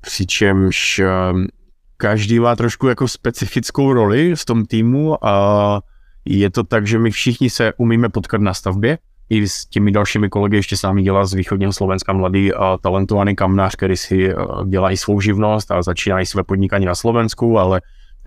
přičemž 0.00 1.00
um, 1.32 1.46
každý 1.96 2.40
má 2.40 2.56
trošku 2.56 2.88
jako 2.88 3.08
specifickou 3.08 3.92
roli 3.92 4.34
v 4.36 4.44
tom 4.44 4.64
týmu 4.64 5.26
a 5.26 5.80
je 6.24 6.50
to 6.50 6.64
tak, 6.64 6.86
že 6.86 6.98
my 6.98 7.10
všichni 7.10 7.50
se 7.50 7.72
umíme 7.76 8.08
potkat 8.08 8.40
na 8.40 8.54
stavbě, 8.54 8.98
i 9.30 9.48
s 9.48 9.66
těmi 9.66 9.92
dalšími 9.92 10.28
kolegy 10.28 10.56
ještě 10.56 10.76
s 10.76 10.82
námi 10.82 11.02
dělá 11.02 11.26
z 11.26 11.34
východního 11.34 11.72
Slovenska 11.72 12.12
mladý 12.12 12.54
a 12.54 12.78
talentovaný 12.82 13.36
kamnář, 13.36 13.76
který 13.76 13.96
si 13.96 14.34
dělá 14.66 14.90
i 14.90 14.96
svou 14.96 15.20
živnost 15.20 15.70
a 15.70 15.82
začíná 15.82 16.20
i 16.20 16.26
své 16.26 16.44
podnikání 16.44 16.86
na 16.86 16.94
Slovensku, 16.94 17.58
ale 17.58 17.80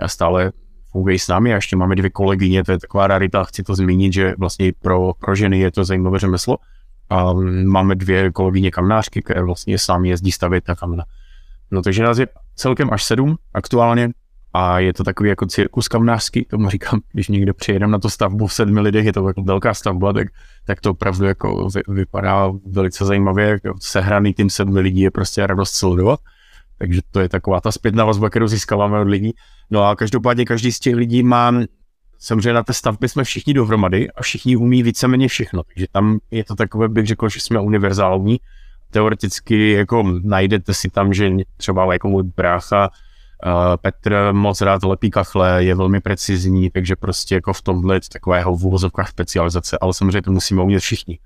stále 0.05 0.51
funguje 0.91 1.19
s 1.19 1.27
námi 1.27 1.51
a 1.51 1.55
ještě 1.55 1.75
máme 1.75 1.95
dvě 1.95 2.09
kolegyně, 2.09 2.63
to 2.63 2.71
je 2.71 2.79
taková 2.79 3.07
rarita, 3.07 3.43
chci 3.43 3.63
to 3.63 3.75
zmínit, 3.75 4.13
že 4.13 4.33
vlastně 4.37 4.71
pro, 4.81 5.13
pro 5.19 5.35
ženy 5.35 5.59
je 5.59 5.71
to 5.71 5.83
zajímavé 5.83 6.19
řemeslo. 6.19 6.57
A 7.09 7.33
máme 7.65 7.95
dvě 7.95 8.31
kolegyně 8.31 8.71
kamnářky, 8.71 9.21
které 9.21 9.43
vlastně 9.43 9.77
s 9.77 9.87
námi 9.87 10.09
jezdí 10.09 10.31
stavět 10.31 10.63
ta 10.63 10.75
kamna. 10.75 11.03
No 11.71 11.81
takže 11.81 12.03
nás 12.03 12.17
je 12.17 12.27
celkem 12.55 12.89
až 12.91 13.03
sedm 13.03 13.35
aktuálně, 13.53 14.09
a 14.53 14.79
je 14.79 14.93
to 14.93 15.03
takový 15.03 15.29
jako 15.29 15.45
cirkus 15.45 15.87
kamnářský, 15.87 16.45
tomu 16.45 16.69
říkám, 16.69 16.99
když 17.13 17.27
někde 17.27 17.53
přijedem 17.53 17.91
na 17.91 17.99
to 17.99 18.09
stavbu 18.09 18.47
v 18.47 18.53
sedmi 18.53 18.79
lidech, 18.79 19.05
je 19.05 19.13
to 19.13 19.27
jako 19.27 19.43
velká 19.43 19.73
stavba, 19.73 20.13
tak, 20.13 20.27
tak 20.65 20.81
to 20.81 20.91
opravdu 20.91 21.25
jako 21.25 21.67
vy, 21.75 21.81
vypadá 21.87 22.51
velice 22.65 23.05
zajímavě, 23.05 23.45
jako 23.45 23.73
sehraný 23.81 24.33
tým 24.33 24.49
sedmi 24.49 24.79
lidí 24.79 25.01
je 25.01 25.11
prostě 25.11 25.47
radost 25.47 25.71
sledovat. 25.71 26.19
Takže 26.77 27.01
to 27.11 27.19
je 27.19 27.29
taková 27.29 27.61
ta 27.61 27.71
zpětná 27.71 28.05
vazba, 28.05 28.29
kterou 28.29 28.47
získáváme 28.47 28.99
od 28.99 29.07
lidí. 29.07 29.33
No 29.71 29.83
a 29.83 29.95
každopádně 29.95 30.45
každý 30.45 30.71
z 30.71 30.79
těch 30.79 30.95
lidí 30.95 31.23
má, 31.23 31.53
samozřejmě 32.19 32.53
na 32.53 32.63
té 32.63 32.73
stavbě 32.73 33.09
jsme 33.09 33.23
všichni 33.23 33.53
dohromady 33.53 34.11
a 34.11 34.21
všichni 34.21 34.55
umí 34.55 34.83
víceméně 34.83 35.27
všechno. 35.27 35.61
Takže 35.63 35.85
tam 35.91 36.19
je 36.31 36.43
to 36.43 36.55
takové, 36.55 36.89
bych 36.89 37.07
řekl, 37.07 37.29
že 37.29 37.39
jsme 37.39 37.59
univerzální. 37.59 38.39
Teoreticky 38.91 39.71
jako 39.71 40.03
najdete 40.23 40.73
si 40.73 40.89
tam, 40.89 41.13
že 41.13 41.31
třeba 41.57 41.93
jako 41.93 42.07
můj 42.07 42.23
brácha 42.23 42.89
Petr 43.82 44.29
moc 44.32 44.62
rád 44.62 44.84
lepí 44.84 45.12
kachle, 45.12 45.63
je 45.63 45.75
velmi 45.75 46.01
precizní, 46.01 46.69
takže 46.69 46.95
prostě 46.95 47.36
jako 47.36 47.53
v 47.53 47.62
tomhle 47.62 47.99
takového 48.13 48.56
v 48.56 48.65
úvozovkách 48.65 49.10
specializace, 49.10 49.77
ale 49.82 49.93
samozřejmě 49.93 50.21
to 50.21 50.32
musíme 50.32 50.62
umět 50.62 50.79
všichni. 50.79 51.19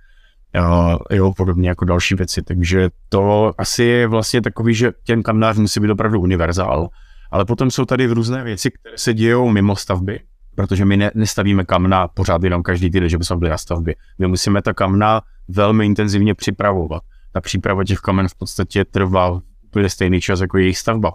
Uh, 0.60 0.96
jo, 1.12 1.34
podobně 1.38 1.70
jako 1.70 1.86
další 1.86 2.16
věci, 2.16 2.42
takže 2.42 2.90
to 3.10 3.54
asi 3.58 3.84
je 3.84 4.08
vlastně 4.08 4.42
takový, 4.42 4.74
že 4.74 4.92
ten 5.08 5.24
kamnář 5.24 5.58
musí 5.58 5.80
být 5.80 5.92
opravdu 5.92 6.22
univerzál, 6.22 6.88
ale 7.32 7.46
potom 7.46 7.72
jsou 7.72 7.86
tady 7.86 8.08
různé 8.08 8.44
věci, 8.44 8.72
které 8.72 8.98
se 8.98 9.14
dějou 9.14 9.50
mimo 9.50 9.76
stavby, 9.76 10.20
protože 10.56 10.86
my 10.86 10.98
ne, 10.98 11.12
nestavíme 11.16 11.66
kamna 11.66 12.08
pořád 12.08 12.44
jenom 12.44 12.64
každý 12.64 12.92
týden, 12.92 13.10
že 13.10 13.18
bychom 13.18 13.40
byli 13.40 13.52
na 13.52 13.58
stavbě. 13.58 13.96
My 14.20 14.28
musíme 14.28 14.62
ta 14.62 14.74
kamna 14.74 15.22
velmi 15.48 15.86
intenzivně 15.86 16.36
připravovat. 16.36 17.04
Ta 17.34 17.42
příprava 17.42 17.84
těch 17.84 18.00
kamen 18.00 18.28
v 18.28 18.36
podstatě 18.36 18.86
trvá 18.86 19.42
úplně 19.66 19.90
stejný 19.90 20.22
čas 20.22 20.42
jako 20.42 20.58
jejich 20.58 20.78
stavba 20.78 21.12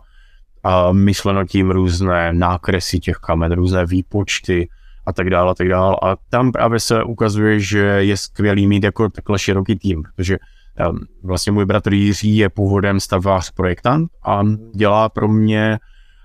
a 0.65 0.93
myšleno 0.93 1.45
tím 1.45 1.71
různé 1.71 2.33
nákresy 2.33 2.99
těch 2.99 3.17
kamen, 3.17 3.53
různé 3.53 3.87
výpočty 3.87 4.69
a 5.07 5.13
tak 5.13 5.31
dále, 5.31 5.51
a 5.51 5.55
tak 5.55 5.69
dále. 5.69 5.97
A 6.03 6.17
tam 6.31 6.53
právě 6.53 6.81
se 6.81 7.03
ukazuje, 7.03 7.61
že 7.61 7.79
je 7.79 8.17
skvělý 8.17 8.67
mít 8.67 8.85
jako 8.85 9.09
takhle 9.09 9.39
široký 9.39 9.77
tým, 9.77 10.03
protože 10.03 10.39
um, 10.91 10.99
vlastně 11.23 11.53
můj 11.53 11.65
bratr 11.65 11.93
Jiří 11.93 12.37
je 12.37 12.49
původem 12.49 13.01
stavář 13.01 13.51
projektant 13.51 14.11
a 14.25 14.43
dělá 14.75 15.09
pro 15.09 15.29
mě 15.29 15.79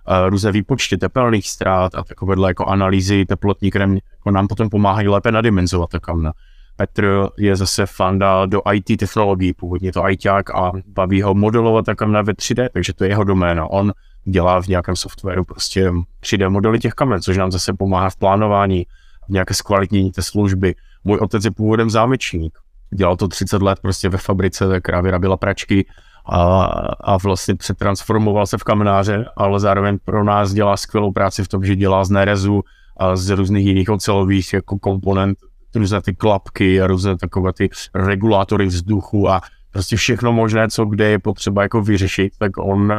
uh, 0.07 0.29
různé 0.29 0.51
výpočty 0.51 0.97
tepelných 0.97 1.49
ztrát 1.49 1.95
a 1.95 2.03
takovéhle 2.03 2.49
jako 2.49 2.65
analýzy 2.65 3.25
teplotní, 3.25 3.69
které 3.69 3.85
jako 4.11 4.31
nám 4.31 4.47
potom 4.47 4.69
pomáhají 4.69 5.07
lépe 5.07 5.31
nadimenzovat 5.31 5.89
ta 5.89 5.99
kamna. 5.99 6.31
Petr 6.75 7.27
je 7.37 7.55
zase 7.55 7.85
fanda 7.85 8.45
do 8.45 8.61
IT 8.73 8.99
technologií, 8.99 9.53
původně 9.53 9.91
to 9.91 10.09
ITák 10.09 10.55
a 10.55 10.71
baví 10.87 11.21
ho 11.21 11.33
modelovat 11.33 11.85
ta 11.85 11.95
kamna 11.95 12.21
ve 12.21 12.33
3D, 12.33 12.69
takže 12.73 12.93
to 12.93 13.03
je 13.03 13.09
jeho 13.09 13.23
doména. 13.23 13.71
On 13.71 13.93
dělá 14.29 14.61
v 14.61 14.67
nějakém 14.67 14.95
softwaru 14.95 15.43
prostě 15.43 15.91
3D 16.23 16.49
modely 16.49 16.79
těch 16.79 16.93
kamen, 16.93 17.21
což 17.21 17.37
nám 17.37 17.51
zase 17.51 17.73
pomáhá 17.73 18.09
v 18.09 18.15
plánování, 18.15 18.85
v 19.27 19.29
nějaké 19.29 19.53
zkvalitnění 19.53 20.11
té 20.11 20.21
služby. 20.21 20.75
Můj 21.03 21.17
otec 21.17 21.45
je 21.45 21.51
původem 21.51 21.89
zámečník, 21.89 22.57
dělal 22.93 23.15
to 23.15 23.27
30 23.27 23.61
let 23.61 23.79
prostě 23.81 24.09
ve 24.09 24.17
fabrice, 24.17 24.81
která 24.81 25.01
vyrabila 25.01 25.37
pračky 25.37 25.85
a, 26.25 26.63
a 27.01 27.17
vlastně 27.17 27.55
přetransformoval 27.55 28.47
se 28.47 28.57
v 28.57 28.63
kamenáře, 28.63 29.25
ale 29.37 29.59
zároveň 29.59 29.97
pro 30.05 30.23
nás 30.23 30.53
dělá 30.53 30.77
skvělou 30.77 31.11
práci 31.11 31.43
v 31.43 31.47
tom, 31.47 31.63
že 31.63 31.75
dělá 31.75 32.03
z 32.03 32.09
nerezu 32.09 32.63
a 32.97 33.15
z 33.15 33.29
různých 33.29 33.65
jiných 33.65 33.89
ocelových 33.89 34.53
jako 34.53 34.79
komponent, 34.79 35.37
různé 35.75 36.01
ty 36.01 36.15
klapky 36.15 36.81
a 36.81 36.87
různé 36.87 37.17
takové 37.17 37.53
ty 37.53 37.69
regulátory 37.95 38.65
vzduchu 38.65 39.29
a 39.29 39.41
prostě 39.71 39.95
všechno 39.95 40.33
možné, 40.33 40.67
co 40.69 40.85
kde 40.85 41.09
je 41.09 41.19
potřeba 41.19 41.61
jako 41.61 41.81
vyřešit, 41.81 42.33
tak 42.39 42.51
on 42.57 42.93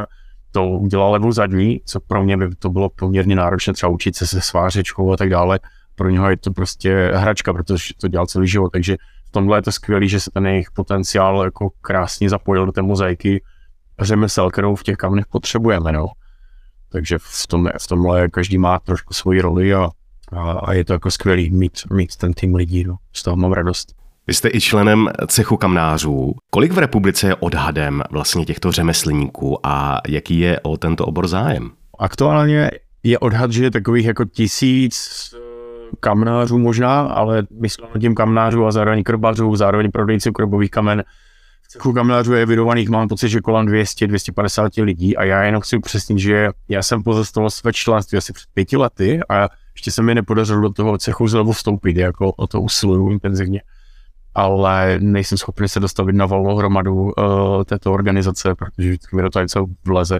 to 0.51 0.67
udělal 0.67 1.11
levou 1.11 1.31
zadní, 1.31 1.81
co 1.85 1.99
pro 1.99 2.23
mě 2.23 2.37
by 2.37 2.55
to 2.55 2.69
bylo 2.69 2.89
poměrně 2.89 3.35
náročné, 3.35 3.73
třeba 3.73 3.89
učit 3.89 4.15
se 4.15 4.27
se 4.27 4.41
svářečkou 4.41 5.13
a 5.13 5.17
tak 5.17 5.29
dále. 5.29 5.59
Pro 5.95 6.09
něho 6.09 6.29
je 6.29 6.37
to 6.37 6.51
prostě 6.51 7.11
hračka, 7.15 7.53
protože 7.53 7.93
to 8.01 8.07
dělal 8.07 8.27
celý 8.27 8.47
život, 8.47 8.69
takže 8.69 8.97
v 9.27 9.31
tomhle 9.31 9.57
je 9.57 9.61
to 9.61 9.71
skvělé, 9.71 10.07
že 10.07 10.19
se 10.19 10.31
ten 10.31 10.47
jejich 10.47 10.71
potenciál 10.71 11.43
jako 11.43 11.69
krásně 11.81 12.29
zapojil 12.29 12.65
do 12.65 12.71
té 12.71 12.81
mozaiky 12.81 13.43
řemesel, 13.99 14.49
kterou 14.51 14.75
v 14.75 14.83
těch 14.83 14.97
kamnech 14.97 15.25
potřebujeme, 15.27 15.91
no. 15.91 16.07
Takže 16.91 17.17
v, 17.21 17.47
tom, 17.47 17.69
v 17.81 17.87
tomhle 17.87 18.29
každý 18.29 18.57
má 18.57 18.79
trošku 18.79 19.13
svoji 19.13 19.41
roli 19.41 19.73
a, 19.73 19.89
a, 20.31 20.51
a 20.51 20.73
je 20.73 20.85
to 20.85 20.93
jako 20.93 21.11
skvělý 21.11 21.49
mít, 21.49 21.79
mít 21.93 22.15
ten 22.15 22.33
tým 22.33 22.55
lidí, 22.55 22.83
no. 22.83 22.95
Z 23.13 23.23
toho 23.23 23.35
mám 23.35 23.51
radost. 23.51 23.98
Vy 24.29 24.33
jste 24.33 24.49
i 24.53 24.61
členem 24.61 25.09
cechu 25.27 25.57
kamnářů. 25.57 26.33
Kolik 26.49 26.71
v 26.71 26.77
republice 26.77 27.27
je 27.27 27.35
odhadem 27.35 28.03
vlastně 28.11 28.45
těchto 28.45 28.71
řemeslníků 28.71 29.67
a 29.67 30.01
jaký 30.07 30.39
je 30.39 30.59
o 30.59 30.77
tento 30.77 31.05
obor 31.05 31.27
zájem? 31.27 31.71
Aktuálně 31.99 32.71
je 33.03 33.19
odhad, 33.19 33.51
že 33.51 33.63
je 33.63 33.71
takových 33.71 34.05
jako 34.05 34.25
tisíc 34.25 35.09
kamnářů 35.99 36.57
možná, 36.57 37.01
ale 37.01 37.43
myslím 37.61 37.87
tím 38.01 38.15
kamnářů 38.15 38.65
a 38.65 38.71
zároveň 38.71 39.03
krbařů, 39.03 39.55
zároveň 39.55 39.91
prodejců 39.91 40.31
krbových 40.31 40.71
kamen. 40.71 41.03
V 41.61 41.67
cechu 41.67 41.93
kamnářů 41.93 42.33
je 42.33 42.45
vydovaných, 42.45 42.89
mám 42.89 43.07
pocit, 43.07 43.29
že 43.29 43.41
kolem 43.41 43.65
200-250 43.65 44.83
lidí 44.83 45.17
a 45.17 45.23
já 45.23 45.43
jenom 45.43 45.61
chci 45.61 45.77
upřesnit, 45.77 46.19
že 46.19 46.49
já 46.69 46.83
jsem 46.83 47.03
pozastavil 47.03 47.49
své 47.49 47.73
členství 47.73 48.17
asi 48.17 48.33
před 48.33 48.47
pěti 48.53 48.77
lety 48.77 49.19
a 49.29 49.47
ještě 49.75 49.91
se 49.91 50.01
mi 50.01 50.15
nepodařilo 50.15 50.61
do 50.61 50.69
toho 50.69 50.97
cechu 50.97 51.27
znovu 51.27 51.51
vstoupit, 51.51 51.97
jako 51.97 52.31
o 52.31 52.47
to 52.47 52.61
usiluju 52.61 53.11
intenzivně. 53.11 53.61
Ale 54.35 54.97
nejsem 54.99 55.37
schopný 55.37 55.67
se 55.67 55.79
dostavit 55.79 56.15
na 56.15 56.25
volnou 56.25 56.55
hromadu 56.55 56.93
uh, 56.93 57.11
této 57.63 57.93
organizace, 57.93 58.55
protože 58.55 58.89
vždycky 58.89 59.15
mi 59.15 59.21
do 59.21 59.29
toho 59.29 59.43
něco 59.43 59.65
vleze 59.85 60.19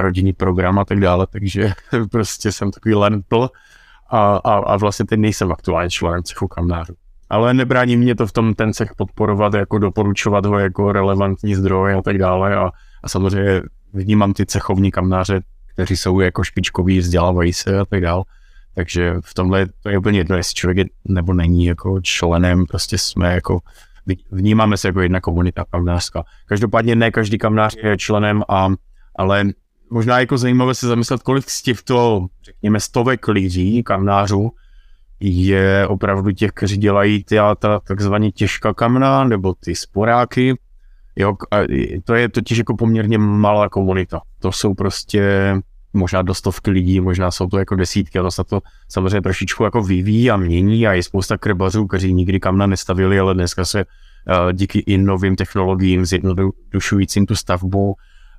rodinný 0.00 0.32
program 0.32 0.78
a 0.78 0.84
tak 0.84 1.00
dále, 1.00 1.26
takže 1.30 1.72
prostě 2.10 2.52
jsem 2.52 2.70
takový 2.70 2.94
lentl 2.94 3.48
a, 4.10 4.36
a, 4.36 4.54
a 4.54 4.76
vlastně 4.76 5.06
teď 5.06 5.18
nejsem 5.18 5.52
aktuálně 5.52 5.90
členem 5.90 6.22
cechu 6.22 6.48
kamnářů. 6.48 6.94
Ale 7.30 7.54
nebrání 7.54 7.96
mě 7.96 8.14
to 8.14 8.26
v 8.26 8.32
tom 8.32 8.54
ten 8.54 8.72
cech 8.72 8.94
podporovat, 8.96 9.54
jako 9.54 9.78
doporučovat 9.78 10.46
ho 10.46 10.58
jako 10.58 10.92
relevantní 10.92 11.54
zdroj 11.54 11.94
a 11.94 12.02
tak 12.02 12.18
dále 12.18 12.56
a, 12.56 12.70
a 13.02 13.08
samozřejmě 13.08 13.62
vnímám 13.92 14.32
ty 14.32 14.46
cechovní 14.46 14.90
kamnáře, 14.90 15.40
kteří 15.72 15.96
jsou 15.96 16.20
jako 16.20 16.44
špičkoví, 16.44 16.98
vzdělávají 16.98 17.52
se 17.52 17.78
a 17.78 17.84
tak 17.84 18.00
dále. 18.00 18.24
Takže 18.76 19.14
v 19.24 19.34
tomhle 19.34 19.66
to 19.82 19.88
je 19.88 19.98
úplně 19.98 20.18
jedno, 20.18 20.36
jestli 20.36 20.54
člověk 20.54 20.78
je 20.78 20.84
nebo 21.08 21.32
není 21.32 21.64
jako 21.64 22.00
členem, 22.00 22.66
prostě 22.66 22.98
jsme 22.98 23.34
jako, 23.34 23.58
vnímáme 24.30 24.76
se 24.76 24.88
jako 24.88 25.00
jedna 25.00 25.20
komunita 25.20 25.64
kamnářská. 25.70 26.24
Každopádně 26.46 26.96
ne 26.96 27.10
každý 27.10 27.38
kamnář 27.38 27.76
je 27.82 27.96
členem, 27.96 28.42
a, 28.48 28.68
ale 29.18 29.44
možná 29.90 30.20
jako 30.20 30.38
zajímavé 30.38 30.74
se 30.74 30.86
zamyslet, 30.86 31.22
kolik 31.22 31.50
z 31.50 31.62
těchto, 31.62 32.26
řekněme, 32.44 32.80
stovek 32.80 33.28
lidí, 33.28 33.82
kamnářů, 33.82 34.50
je 35.20 35.86
opravdu 35.86 36.30
těch, 36.30 36.50
kteří 36.50 36.76
dělají 36.76 37.24
ty, 37.24 37.36
ta 37.58 37.80
takzvaně 37.80 38.32
těžká 38.32 38.74
kamna, 38.74 39.24
nebo 39.24 39.54
ty 39.60 39.74
sporáky. 39.74 40.54
Jo, 41.16 41.36
to 42.04 42.14
je 42.14 42.28
totiž 42.28 42.58
jako 42.58 42.76
poměrně 42.76 43.18
malá 43.18 43.68
komunita. 43.68 44.20
To 44.38 44.52
jsou 44.52 44.74
prostě 44.74 45.54
možná 45.96 46.22
do 46.22 46.34
stovky 46.34 46.70
lidí, 46.70 47.00
možná 47.00 47.30
jsou 47.30 47.46
to 47.46 47.58
jako 47.58 47.74
desítky 47.74 48.18
to 48.18 48.30
se 48.30 48.44
to 48.44 48.60
samozřejmě 48.88 49.20
trošičku 49.20 49.64
jako 49.64 49.82
vyvíjí 49.82 50.30
a 50.30 50.36
mění 50.36 50.86
a 50.86 50.92
je 50.92 51.02
spousta 51.02 51.38
krbařů, 51.38 51.86
kteří 51.86 52.14
nikdy 52.14 52.40
kamna 52.40 52.66
nestavili, 52.66 53.18
ale 53.18 53.34
dneska 53.34 53.64
se 53.64 53.84
uh, 53.84 54.52
díky 54.52 54.78
i 54.78 54.98
novým 54.98 55.36
technologiím 55.36 56.06
zjednodušujícím 56.06 57.26
tu 57.26 57.36
stavbu 57.36 57.94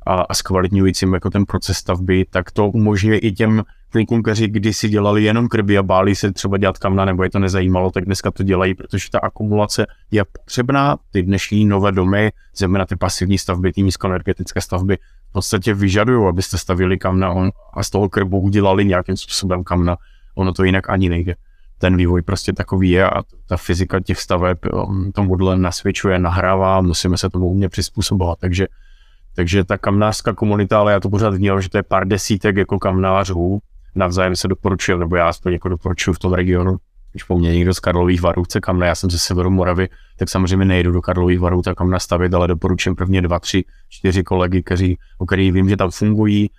a, 0.07 0.21
a 0.21 0.33
zkvalitňujícím 0.33 1.13
jako 1.13 1.29
ten 1.29 1.45
proces 1.45 1.77
stavby, 1.77 2.25
tak 2.29 2.51
to 2.51 2.69
umožňuje 2.69 3.19
i 3.19 3.31
těm 3.31 3.63
klukům, 3.89 4.23
kteří 4.23 4.47
kdysi 4.47 4.89
dělali 4.89 5.23
jenom 5.23 5.47
krby 5.47 5.77
a 5.77 5.83
báli 5.83 6.15
se 6.15 6.33
třeba 6.33 6.57
dělat 6.57 6.77
kamna, 6.77 7.05
nebo 7.05 7.23
je 7.23 7.29
to 7.29 7.39
nezajímalo, 7.39 7.91
tak 7.91 8.05
dneska 8.05 8.31
to 8.31 8.43
dělají, 8.43 8.73
protože 8.73 9.09
ta 9.11 9.19
akumulace 9.19 9.85
je 10.11 10.23
potřebná. 10.25 10.97
Ty 11.11 11.23
dnešní 11.23 11.65
nové 11.65 11.91
domy, 11.91 12.31
zejména 12.55 12.85
ty 12.85 12.95
pasivní 12.95 13.37
stavby, 13.37 13.73
ty 13.73 13.83
nízkoenergetické 13.83 14.61
stavby, 14.61 14.97
v 15.29 15.31
podstatě 15.31 15.73
vyžadují, 15.73 16.27
abyste 16.27 16.57
stavili 16.57 16.97
kamna 16.97 17.49
a 17.73 17.83
z 17.83 17.89
toho 17.89 18.09
krbu 18.09 18.39
udělali 18.39 18.85
nějakým 18.85 19.17
způsobem 19.17 19.63
kamna. 19.63 19.97
Ono 20.35 20.53
to 20.53 20.63
jinak 20.63 20.89
ani 20.89 21.09
nejde. 21.09 21.35
Ten 21.77 21.97
vývoj 21.97 22.21
prostě 22.21 22.53
takový 22.53 22.89
je 22.89 23.09
a 23.09 23.23
ta 23.47 23.57
fyzika 23.57 23.99
těch 23.99 24.19
staveb 24.19 24.57
um, 24.73 25.11
tomuhle 25.11 25.57
nasvědčuje, 25.57 26.19
nahrává, 26.19 26.81
musíme 26.81 27.17
se 27.17 27.29
tomu 27.29 27.47
umět 27.47 27.69
přizpůsobovat. 27.69 28.39
Takže 28.39 28.67
takže 29.37 29.63
ta 29.63 29.77
kamnářská 29.77 30.33
komunita, 30.33 30.79
ale 30.79 30.91
já 30.91 30.99
to 30.99 31.09
pořád 31.09 31.33
vnímám, 31.33 31.61
že 31.61 31.69
to 31.69 31.77
je 31.77 31.83
pár 31.83 32.07
desítek 32.07 32.57
jako 32.57 32.79
kamnářů, 32.79 33.59
navzájem 33.97 34.35
se 34.35 34.47
doporučuje, 34.47 34.97
nebo 34.97 35.15
já 35.15 35.27
aspoň 35.27 35.53
jako 35.53 35.69
doporučuji 35.69 36.13
v 36.13 36.19
tom 36.19 36.33
regionu, 36.33 36.77
když 37.11 37.23
po 37.23 37.37
mně 37.37 37.55
někdo 37.55 37.73
z 37.73 37.79
Karlových 37.79 38.21
varů 38.21 38.43
chce 38.43 38.59
kamna, 38.59 38.85
já 38.85 38.95
jsem 38.95 39.09
ze 39.09 39.19
severu 39.19 39.49
Moravy, 39.49 39.89
tak 40.19 40.29
samozřejmě 40.29 40.65
nejdu 40.65 40.91
do 40.91 41.01
Karlových 41.01 41.39
varů 41.39 41.61
tak 41.61 41.77
kam 41.77 41.89
nastavit, 41.89 42.33
ale 42.33 42.47
doporučím 42.47 42.95
prvně 42.95 43.21
dva, 43.21 43.39
tři, 43.39 43.63
čtyři 43.89 44.23
kolegy, 44.23 44.63
kteří, 44.63 44.97
o 45.17 45.25
kterých 45.25 45.53
vím, 45.53 45.69
že 45.69 45.77
tam 45.77 45.91
fungují, 45.91 46.49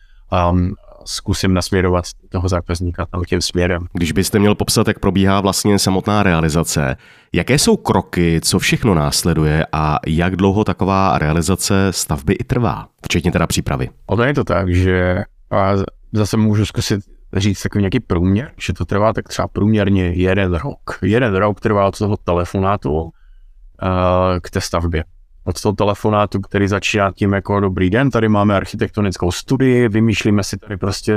um, 0.51 0.74
zkusím 1.05 1.55
nasměrovat 1.55 2.05
toho 2.29 2.48
zákazníka 2.48 3.07
tam 3.07 3.22
tím 3.24 3.40
směrem. 3.40 3.87
Když 3.92 4.12
byste 4.12 4.38
měl 4.38 4.55
popsat, 4.55 4.88
jak 4.88 4.98
probíhá 4.98 5.40
vlastně 5.40 5.79
samotná 5.79 6.22
realizace, 6.22 6.96
jaké 7.33 7.59
jsou 7.59 7.77
kroky, 7.77 8.40
co 8.42 8.59
všechno 8.59 8.94
následuje 8.94 9.66
a 9.72 9.98
jak 10.07 10.37
dlouho 10.37 10.64
taková 10.64 11.18
realizace 11.18 11.87
stavby 11.90 12.33
i 12.33 12.44
trvá, 12.44 12.88
včetně 13.05 13.33
teda 13.33 13.46
přípravy? 13.46 13.88
Ono 14.07 14.24
je 14.24 14.35
to 14.35 14.44
tak, 14.44 14.74
že 14.74 15.24
a 15.51 15.72
zase 16.12 16.37
můžu 16.37 16.66
zkusit 16.66 17.01
říct 17.33 17.62
takový 17.62 17.83
nějaký 17.83 18.01
průměr, 18.01 18.51
že 18.61 18.73
to 18.73 18.85
trvá 18.85 19.12
tak 19.12 19.29
třeba 19.29 19.49
průměrně 19.49 20.07
jeden 20.07 20.55
rok. 20.55 20.99
Jeden 21.03 21.37
rok 21.37 21.61
trvá 21.61 21.87
od 21.87 21.99
toho 21.99 22.17
telefonátu 22.17 22.93
uh, 23.03 23.11
k 24.43 24.51
té 24.51 24.61
stavbě 24.61 25.05
od 25.49 25.61
toho 25.61 25.73
telefonátu, 25.73 26.41
který 26.41 26.69
začíná 26.69 27.12
tím 27.12 27.33
jako 27.33 27.61
dobrý 27.61 27.91
den, 27.91 28.11
tady 28.11 28.29
máme 28.29 28.57
architektonickou 28.57 29.33
studii, 29.33 29.88
vymýšlíme 29.88 30.45
si 30.45 30.59
tady 30.59 30.77
prostě 30.77 31.17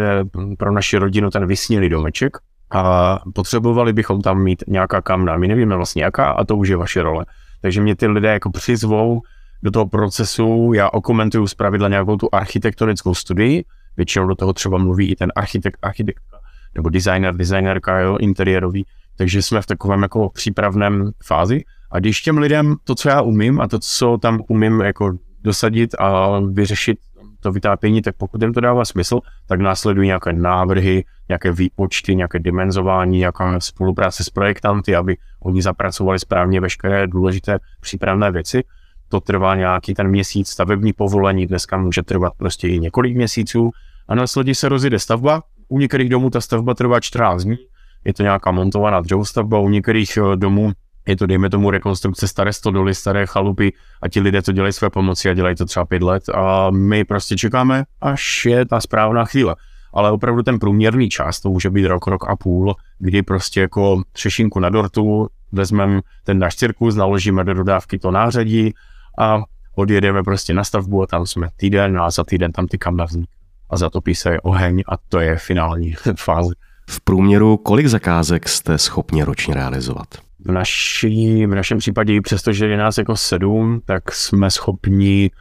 pro 0.57 0.71
naši 0.71 0.97
rodinu 0.97 1.29
ten 1.29 1.45
vysnělý 1.45 1.89
domeček 1.89 2.37
a 2.71 3.19
potřebovali 3.33 3.93
bychom 3.93 4.21
tam 4.21 4.43
mít 4.43 4.63
nějaká 4.67 5.01
kamna. 5.01 5.37
My 5.37 5.47
nevíme 5.47 5.75
vlastně 5.75 6.03
jaká 6.03 6.31
a 6.31 6.43
to 6.43 6.57
už 6.57 6.69
je 6.69 6.77
vaše 6.77 7.03
role. 7.03 7.25
Takže 7.61 7.81
mě 7.81 7.95
ty 7.95 8.07
lidé 8.07 8.33
jako 8.33 8.51
přizvou 8.51 9.21
do 9.63 9.71
toho 9.71 9.87
procesu, 9.87 10.71
já 10.75 10.89
okomentuju 10.89 11.45
pravidla 11.57 11.87
nějakou 11.89 12.17
tu 12.17 12.29
architektonickou 12.31 13.15
studii, 13.15 13.63
většinou 13.97 14.27
do 14.27 14.35
toho 14.35 14.53
třeba 14.53 14.77
mluví 14.77 15.11
i 15.11 15.15
ten 15.15 15.31
architekt, 15.35 15.77
architektka, 15.81 16.37
nebo 16.75 16.89
designer, 16.89 17.35
designerka, 17.35 17.99
jo, 17.99 18.17
interiérový, 18.17 18.85
takže 19.17 19.41
jsme 19.41 19.61
v 19.61 19.65
takovém 19.65 20.01
jako 20.01 20.29
přípravném 20.29 21.11
fázi 21.23 21.63
a 21.91 21.99
když 21.99 22.21
těm 22.21 22.37
lidem 22.37 22.75
to, 22.83 22.95
co 22.95 23.09
já 23.09 23.21
umím 23.21 23.61
a 23.61 23.67
to, 23.67 23.79
co 23.79 24.17
tam 24.17 24.41
umím 24.47 24.81
jako 24.81 25.13
dosadit 25.43 25.95
a 25.99 26.39
vyřešit 26.39 26.97
to 27.39 27.51
vytápění, 27.51 28.01
tak 28.01 28.15
pokud 28.17 28.41
jim 28.41 28.53
to 28.53 28.59
dává 28.59 28.85
smysl, 28.85 29.19
tak 29.47 29.59
následují 29.59 30.07
nějaké 30.07 30.33
návrhy, 30.33 31.03
nějaké 31.29 31.51
výpočty, 31.51 32.15
nějaké 32.15 32.39
dimenzování, 32.39 33.17
nějaká 33.17 33.59
spolupráce 33.59 34.23
s 34.23 34.29
projektanty, 34.29 34.95
aby 34.95 35.17
oni 35.39 35.61
zapracovali 35.61 36.19
správně 36.19 36.61
veškeré 36.61 37.07
důležité 37.07 37.59
přípravné 37.81 38.31
věci. 38.31 38.63
To 39.11 39.19
trvá 39.19 39.55
nějaký 39.55 39.93
ten 39.93 40.07
měsíc 40.07 40.49
stavební 40.49 40.93
povolení, 40.93 41.47
dneska 41.47 41.77
může 41.77 42.03
trvat 42.03 42.33
prostě 42.37 42.67
i 42.67 42.79
několik 42.79 43.15
měsíců 43.15 43.69
a 44.07 44.15
následně 44.15 44.55
se 44.55 44.69
rozjede 44.69 44.99
stavba. 44.99 45.43
U 45.67 45.79
některých 45.79 46.09
domů 46.09 46.29
ta 46.29 46.41
stavba 46.41 46.73
trvá 46.73 46.99
14 46.99 47.43
dní, 47.43 47.57
je 48.05 48.13
to 48.13 48.23
nějaká 48.23 48.51
montovaná 48.51 49.01
dřevostavba, 49.01 49.59
u 49.59 49.69
některých 49.69 50.17
eh, 50.17 50.35
domů 50.35 50.71
je 51.07 51.15
to, 51.15 51.25
dejme 51.25 51.49
tomu, 51.49 51.71
rekonstrukce 51.71 52.27
staré 52.27 52.53
stodoly, 52.53 52.95
staré 52.95 53.25
chalupy 53.25 53.73
a 54.01 54.09
ti 54.09 54.19
lidé 54.19 54.41
to 54.41 54.51
dělají 54.51 54.73
své 54.73 54.89
pomoci 54.89 55.29
a 55.29 55.33
dělají 55.33 55.55
to 55.55 55.65
třeba 55.65 55.85
pět 55.85 56.03
let 56.03 56.29
a 56.29 56.69
my 56.69 57.03
prostě 57.05 57.35
čekáme, 57.35 57.83
až 58.01 58.45
je 58.45 58.65
ta 58.65 58.81
správná 58.81 59.25
chvíle. 59.25 59.55
Ale 59.93 60.11
opravdu 60.11 60.43
ten 60.43 60.59
průměrný 60.59 61.09
čas, 61.09 61.39
to 61.39 61.49
může 61.49 61.69
být 61.69 61.85
rok, 61.85 62.07
rok 62.07 62.29
a 62.29 62.35
půl, 62.35 62.75
kdy 62.99 63.23
prostě 63.23 63.61
jako 63.61 64.01
třešinku 64.11 64.59
na 64.59 64.69
dortu, 64.69 65.27
vezmeme 65.51 66.01
ten 66.23 66.39
náš 66.39 66.55
cirkus, 66.55 66.95
naložíme 66.95 67.43
do 67.43 67.53
dodávky 67.53 67.99
to 67.99 68.11
nářadí 68.11 68.73
a 69.17 69.43
odjedeme 69.75 70.23
prostě 70.23 70.53
na 70.53 70.63
stavbu 70.63 71.03
a 71.03 71.07
tam 71.07 71.25
jsme 71.25 71.49
týden 71.55 71.99
a 71.99 72.11
za 72.11 72.23
týden 72.23 72.51
tam 72.51 72.67
ty 72.67 72.77
kamna 72.77 73.05
vzniknou. 73.05 73.41
A 73.69 73.77
zatopí 73.77 74.15
se 74.15 74.41
oheň 74.41 74.83
a 74.87 74.97
to 75.09 75.19
je 75.19 75.37
finální 75.37 75.93
fáze. 76.17 76.53
V 76.89 77.01
průměru 77.01 77.57
kolik 77.57 77.87
zakázek 77.87 78.49
jste 78.49 78.77
schopni 78.77 79.23
ročně 79.23 79.53
realizovat? 79.53 80.07
v, 80.45 80.51
naší, 80.51 81.45
v 81.45 81.55
našem 81.55 81.77
případě, 81.77 82.21
přestože 82.21 82.67
je 82.67 82.77
nás 82.77 82.97
jako 82.97 83.17
sedm, 83.17 83.81
tak 83.85 84.11
jsme 84.11 84.51
schopni 84.51 85.31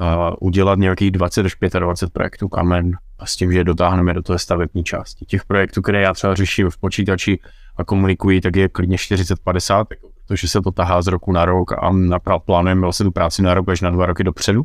uh, 0.00 0.06
udělat 0.40 0.78
nějakých 0.78 1.10
20 1.10 1.46
až 1.46 1.56
25 1.78 2.12
projektů 2.12 2.48
kamen 2.48 2.92
a 3.18 3.26
s 3.26 3.36
tím, 3.36 3.52
že 3.52 3.64
dotáhneme 3.64 4.14
do 4.14 4.22
té 4.22 4.38
stavební 4.38 4.84
části. 4.84 5.24
Těch 5.24 5.44
projektů, 5.44 5.82
které 5.82 6.00
já 6.00 6.12
třeba 6.12 6.34
řeším 6.34 6.70
v 6.70 6.78
počítači 6.78 7.38
a 7.76 7.84
komunikuji, 7.84 8.40
tak 8.40 8.56
je 8.56 8.68
klidně 8.68 8.96
40-50, 8.96 9.84
protože 10.28 10.48
se 10.48 10.60
to 10.60 10.70
tahá 10.70 11.02
z 11.02 11.06
roku 11.06 11.32
na 11.32 11.44
rok 11.44 11.72
a 11.72 12.38
plánujeme 12.38 12.80
vlastně 12.80 13.04
tu 13.04 13.10
práci 13.10 13.42
na 13.42 13.54
rok 13.54 13.68
až 13.68 13.80
na 13.80 13.90
dva 13.90 14.06
roky 14.06 14.24
dopředu, 14.24 14.62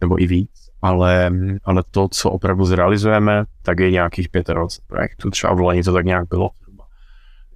nebo 0.00 0.22
i 0.22 0.26
víc. 0.26 0.50
Ale, 0.82 1.30
ale 1.64 1.82
to, 1.90 2.08
co 2.08 2.30
opravdu 2.30 2.64
zrealizujeme, 2.64 3.44
tak 3.62 3.80
je 3.80 3.90
nějakých 3.90 4.28
25 4.52 4.86
projektů. 4.86 5.30
Třeba 5.30 5.54
v 5.54 5.60
Lani 5.60 5.82
to 5.82 5.92
tak 5.92 6.04
nějak 6.04 6.28
bylo. 6.28 6.50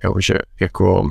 Jo, 0.04 0.14
že 0.18 0.34
jako 0.60 1.10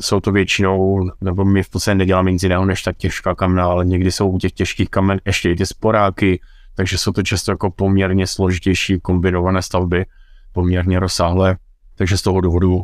jsou 0.00 0.20
to 0.20 0.32
většinou, 0.32 1.10
nebo 1.20 1.44
my 1.44 1.62
v 1.62 1.70
podstatě 1.70 1.94
neděláme 1.94 2.32
nic 2.32 2.42
jiného 2.42 2.64
než 2.64 2.82
ta 2.82 2.92
těžká 2.92 3.34
kamna, 3.34 3.64
ale 3.64 3.84
někdy 3.84 4.12
jsou 4.12 4.30
u 4.30 4.38
těch 4.38 4.52
těžkých 4.52 4.88
kamen 4.88 5.20
ještě 5.24 5.50
i 5.50 5.56
ty 5.56 5.66
sporáky, 5.66 6.40
takže 6.74 6.98
jsou 6.98 7.12
to 7.12 7.22
často 7.22 7.52
jako 7.52 7.70
poměrně 7.70 8.26
složitější 8.26 9.00
kombinované 9.00 9.62
stavby, 9.62 10.06
poměrně 10.52 11.00
rozsáhlé, 11.00 11.56
takže 11.94 12.16
z 12.16 12.22
toho 12.22 12.40
důvodu 12.40 12.82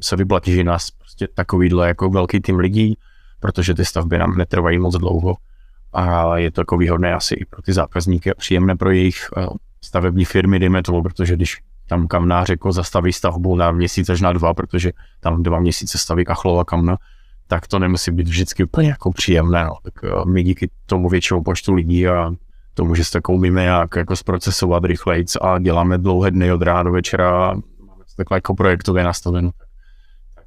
se 0.00 0.16
vyplatí, 0.16 0.54
že 0.54 0.64
nás 0.64 0.88
prostě 1.16 1.34
takovýhle 1.34 1.88
jako 1.88 2.10
velký 2.10 2.40
tým 2.40 2.58
lidí, 2.58 2.98
protože 3.40 3.74
ty 3.74 3.84
stavby 3.84 4.18
nám 4.18 4.36
netrvají 4.36 4.78
moc 4.78 4.96
dlouho 4.96 5.36
a 5.92 6.36
je 6.36 6.50
to 6.50 6.60
jako 6.60 6.76
výhodné 6.76 7.14
asi 7.14 7.34
i 7.34 7.44
pro 7.44 7.62
ty 7.62 7.72
zákazníky 7.72 8.30
a 8.30 8.34
příjemné 8.34 8.76
pro 8.76 8.90
jejich 8.90 9.28
eh, 9.36 9.46
stavební 9.84 10.24
firmy, 10.24 10.58
dejme 10.58 10.82
tomu, 10.82 11.02
protože 11.02 11.36
když 11.36 11.60
tam 11.88 12.06
kamnář 12.06 12.48
jako 12.48 12.72
zastaví 12.72 13.12
stavbu 13.12 13.56
na 13.56 13.70
měsíc 13.70 14.08
až 14.08 14.20
na 14.20 14.32
dva, 14.32 14.54
protože 14.54 14.92
tam 15.20 15.42
dva 15.42 15.60
měsíce 15.60 15.98
staví 15.98 16.24
kachlová 16.24 16.64
kamna, 16.64 16.96
tak 17.46 17.66
to 17.66 17.78
nemusí 17.78 18.10
být 18.10 18.28
vždycky 18.28 18.64
úplně 18.64 18.88
jako 18.88 19.12
příjemné. 19.12 19.64
No. 19.64 19.76
Tak 19.82 19.94
eh, 20.04 20.30
my 20.30 20.42
díky 20.42 20.70
tomu 20.86 21.08
většinou 21.08 21.42
počtu 21.42 21.74
lidí 21.74 22.08
a 22.08 22.30
tomu, 22.74 22.94
že 22.94 23.04
se 23.04 23.10
tak 23.10 23.28
umíme 23.28 23.64
jak 23.64 23.96
jako 23.96 24.16
zprocesovat 24.16 24.84
rychlejc 24.84 25.36
a 25.40 25.58
děláme 25.58 25.98
dlouhé 25.98 26.30
dny 26.30 26.52
od 26.52 26.62
rána 26.62 26.82
do 26.82 26.92
večera, 26.92 27.54
máme 27.80 28.04
to 28.04 28.16
takhle 28.16 28.36
jako 28.36 28.54
projektově 28.54 29.04
nastaveno. 29.04 29.50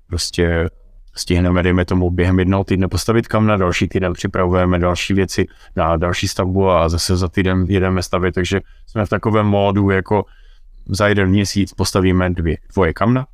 Tak 0.09 0.11
prostě 0.11 0.69
stihneme, 1.15 1.63
dejme 1.63 1.85
tomu, 1.85 2.09
během 2.09 2.39
jednoho 2.39 2.63
týdne 2.63 2.87
postavit 2.87 3.27
kam 3.27 3.47
na 3.47 3.57
další 3.57 3.87
týden 3.87 4.13
připravujeme 4.13 4.79
další 4.79 5.13
věci 5.13 5.47
na 5.75 5.97
další 5.97 6.27
stavbu 6.27 6.69
a 6.69 6.89
zase 6.89 7.17
za 7.17 7.27
týden 7.27 7.65
jedeme 7.69 8.03
stavit, 8.03 8.35
takže 8.35 8.61
jsme 8.87 9.05
v 9.05 9.09
takovém 9.09 9.45
módu, 9.45 9.89
jako 9.89 10.25
za 10.89 11.07
jeden 11.07 11.29
měsíc 11.29 11.73
postavíme 11.73 12.29
dvě, 12.29 12.57
dvoje 12.73 12.93
kamna, 12.93 13.27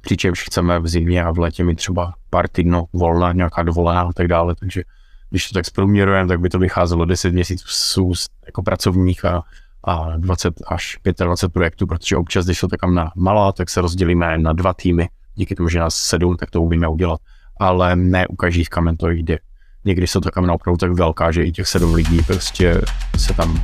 přičemž 0.00 0.44
chceme 0.44 0.78
v 0.78 0.88
zimě 0.88 1.24
a 1.24 1.30
v 1.30 1.38
létě 1.38 1.64
mít 1.64 1.76
třeba 1.76 2.14
pár 2.30 2.48
týdnů 2.48 2.84
volna, 2.92 3.32
nějaká 3.32 3.62
dovolená 3.62 4.00
a 4.00 4.12
tak 4.12 4.28
dále, 4.28 4.54
takže 4.54 4.82
když 5.30 5.48
to 5.48 5.54
tak 5.54 5.66
zprůměrujeme, 5.66 6.28
tak 6.28 6.40
by 6.40 6.48
to 6.48 6.58
vycházelo 6.58 7.04
10 7.04 7.30
měsíců 7.34 8.12
jako 8.46 8.62
pracovních 8.62 9.24
a, 9.24 9.42
a 9.84 10.16
20 10.16 10.54
až 10.66 10.98
25 11.24 11.52
projektů, 11.52 11.86
protože 11.86 12.16
občas, 12.16 12.44
když 12.44 12.60
to 12.60 12.68
takam 12.68 12.94
na 12.94 13.12
malá, 13.16 13.52
tak 13.52 13.70
se 13.70 13.80
rozdělíme 13.80 14.38
na 14.38 14.52
dva 14.52 14.74
týmy. 14.74 15.08
Díky 15.34 15.54
tomu, 15.54 15.68
že 15.68 15.78
nás 15.78 15.94
sedm, 15.94 16.36
tak 16.36 16.50
to 16.50 16.62
umíme 16.62 16.88
udělat. 16.88 17.20
Ale 17.60 17.96
ne 17.96 18.26
u 18.26 18.36
každých 18.36 18.68
kamen 18.68 18.96
to 18.96 19.08
jde. 19.08 19.38
Někdy 19.84 20.06
jsou 20.06 20.20
ta 20.20 20.30
kamena 20.30 20.54
opravdu 20.54 20.76
tak 20.76 20.92
velká, 20.92 21.32
že 21.32 21.44
i 21.44 21.52
těch 21.52 21.68
sedm 21.68 21.94
lidí 21.94 22.22
prostě 22.22 22.80
se 23.16 23.34
tam 23.34 23.60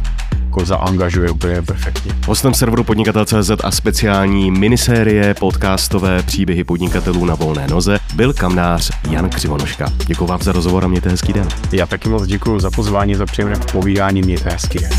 jako 0.57 0.67
zaangažuje 0.67 1.31
úplně 1.31 1.63
perfektně. 1.63 2.13
Hostem 2.27 2.55
serveru 2.55 2.85
podnikatel.cz 2.85 3.51
a 3.65 3.71
speciální 3.71 4.51
minisérie 4.51 5.35
podcastové 5.35 6.23
příběhy 6.23 6.65
podnikatelů 6.65 7.25
na 7.25 7.35
volné 7.35 7.67
noze 7.67 7.99
byl 8.15 8.33
kamnář 8.33 8.91
Jan 9.11 9.31
Křivonoška. 9.31 9.93
Děkuji 10.07 10.27
vám 10.27 10.43
za 10.43 10.53
rozhovor 10.53 10.85
a 10.85 10.89
mějte 10.89 11.11
hezký 11.11 11.33
den. 11.33 11.49
Já 11.73 11.87
taky 11.87 12.09
moc 12.09 12.27
děkuji 12.27 12.61
za 12.61 12.71
pozvání, 12.71 13.15
za 13.15 13.27
příjemné 13.27 13.57
povídání, 13.73 14.23
mějte 14.23 14.51
hezký 14.51 14.79
den. 14.79 14.91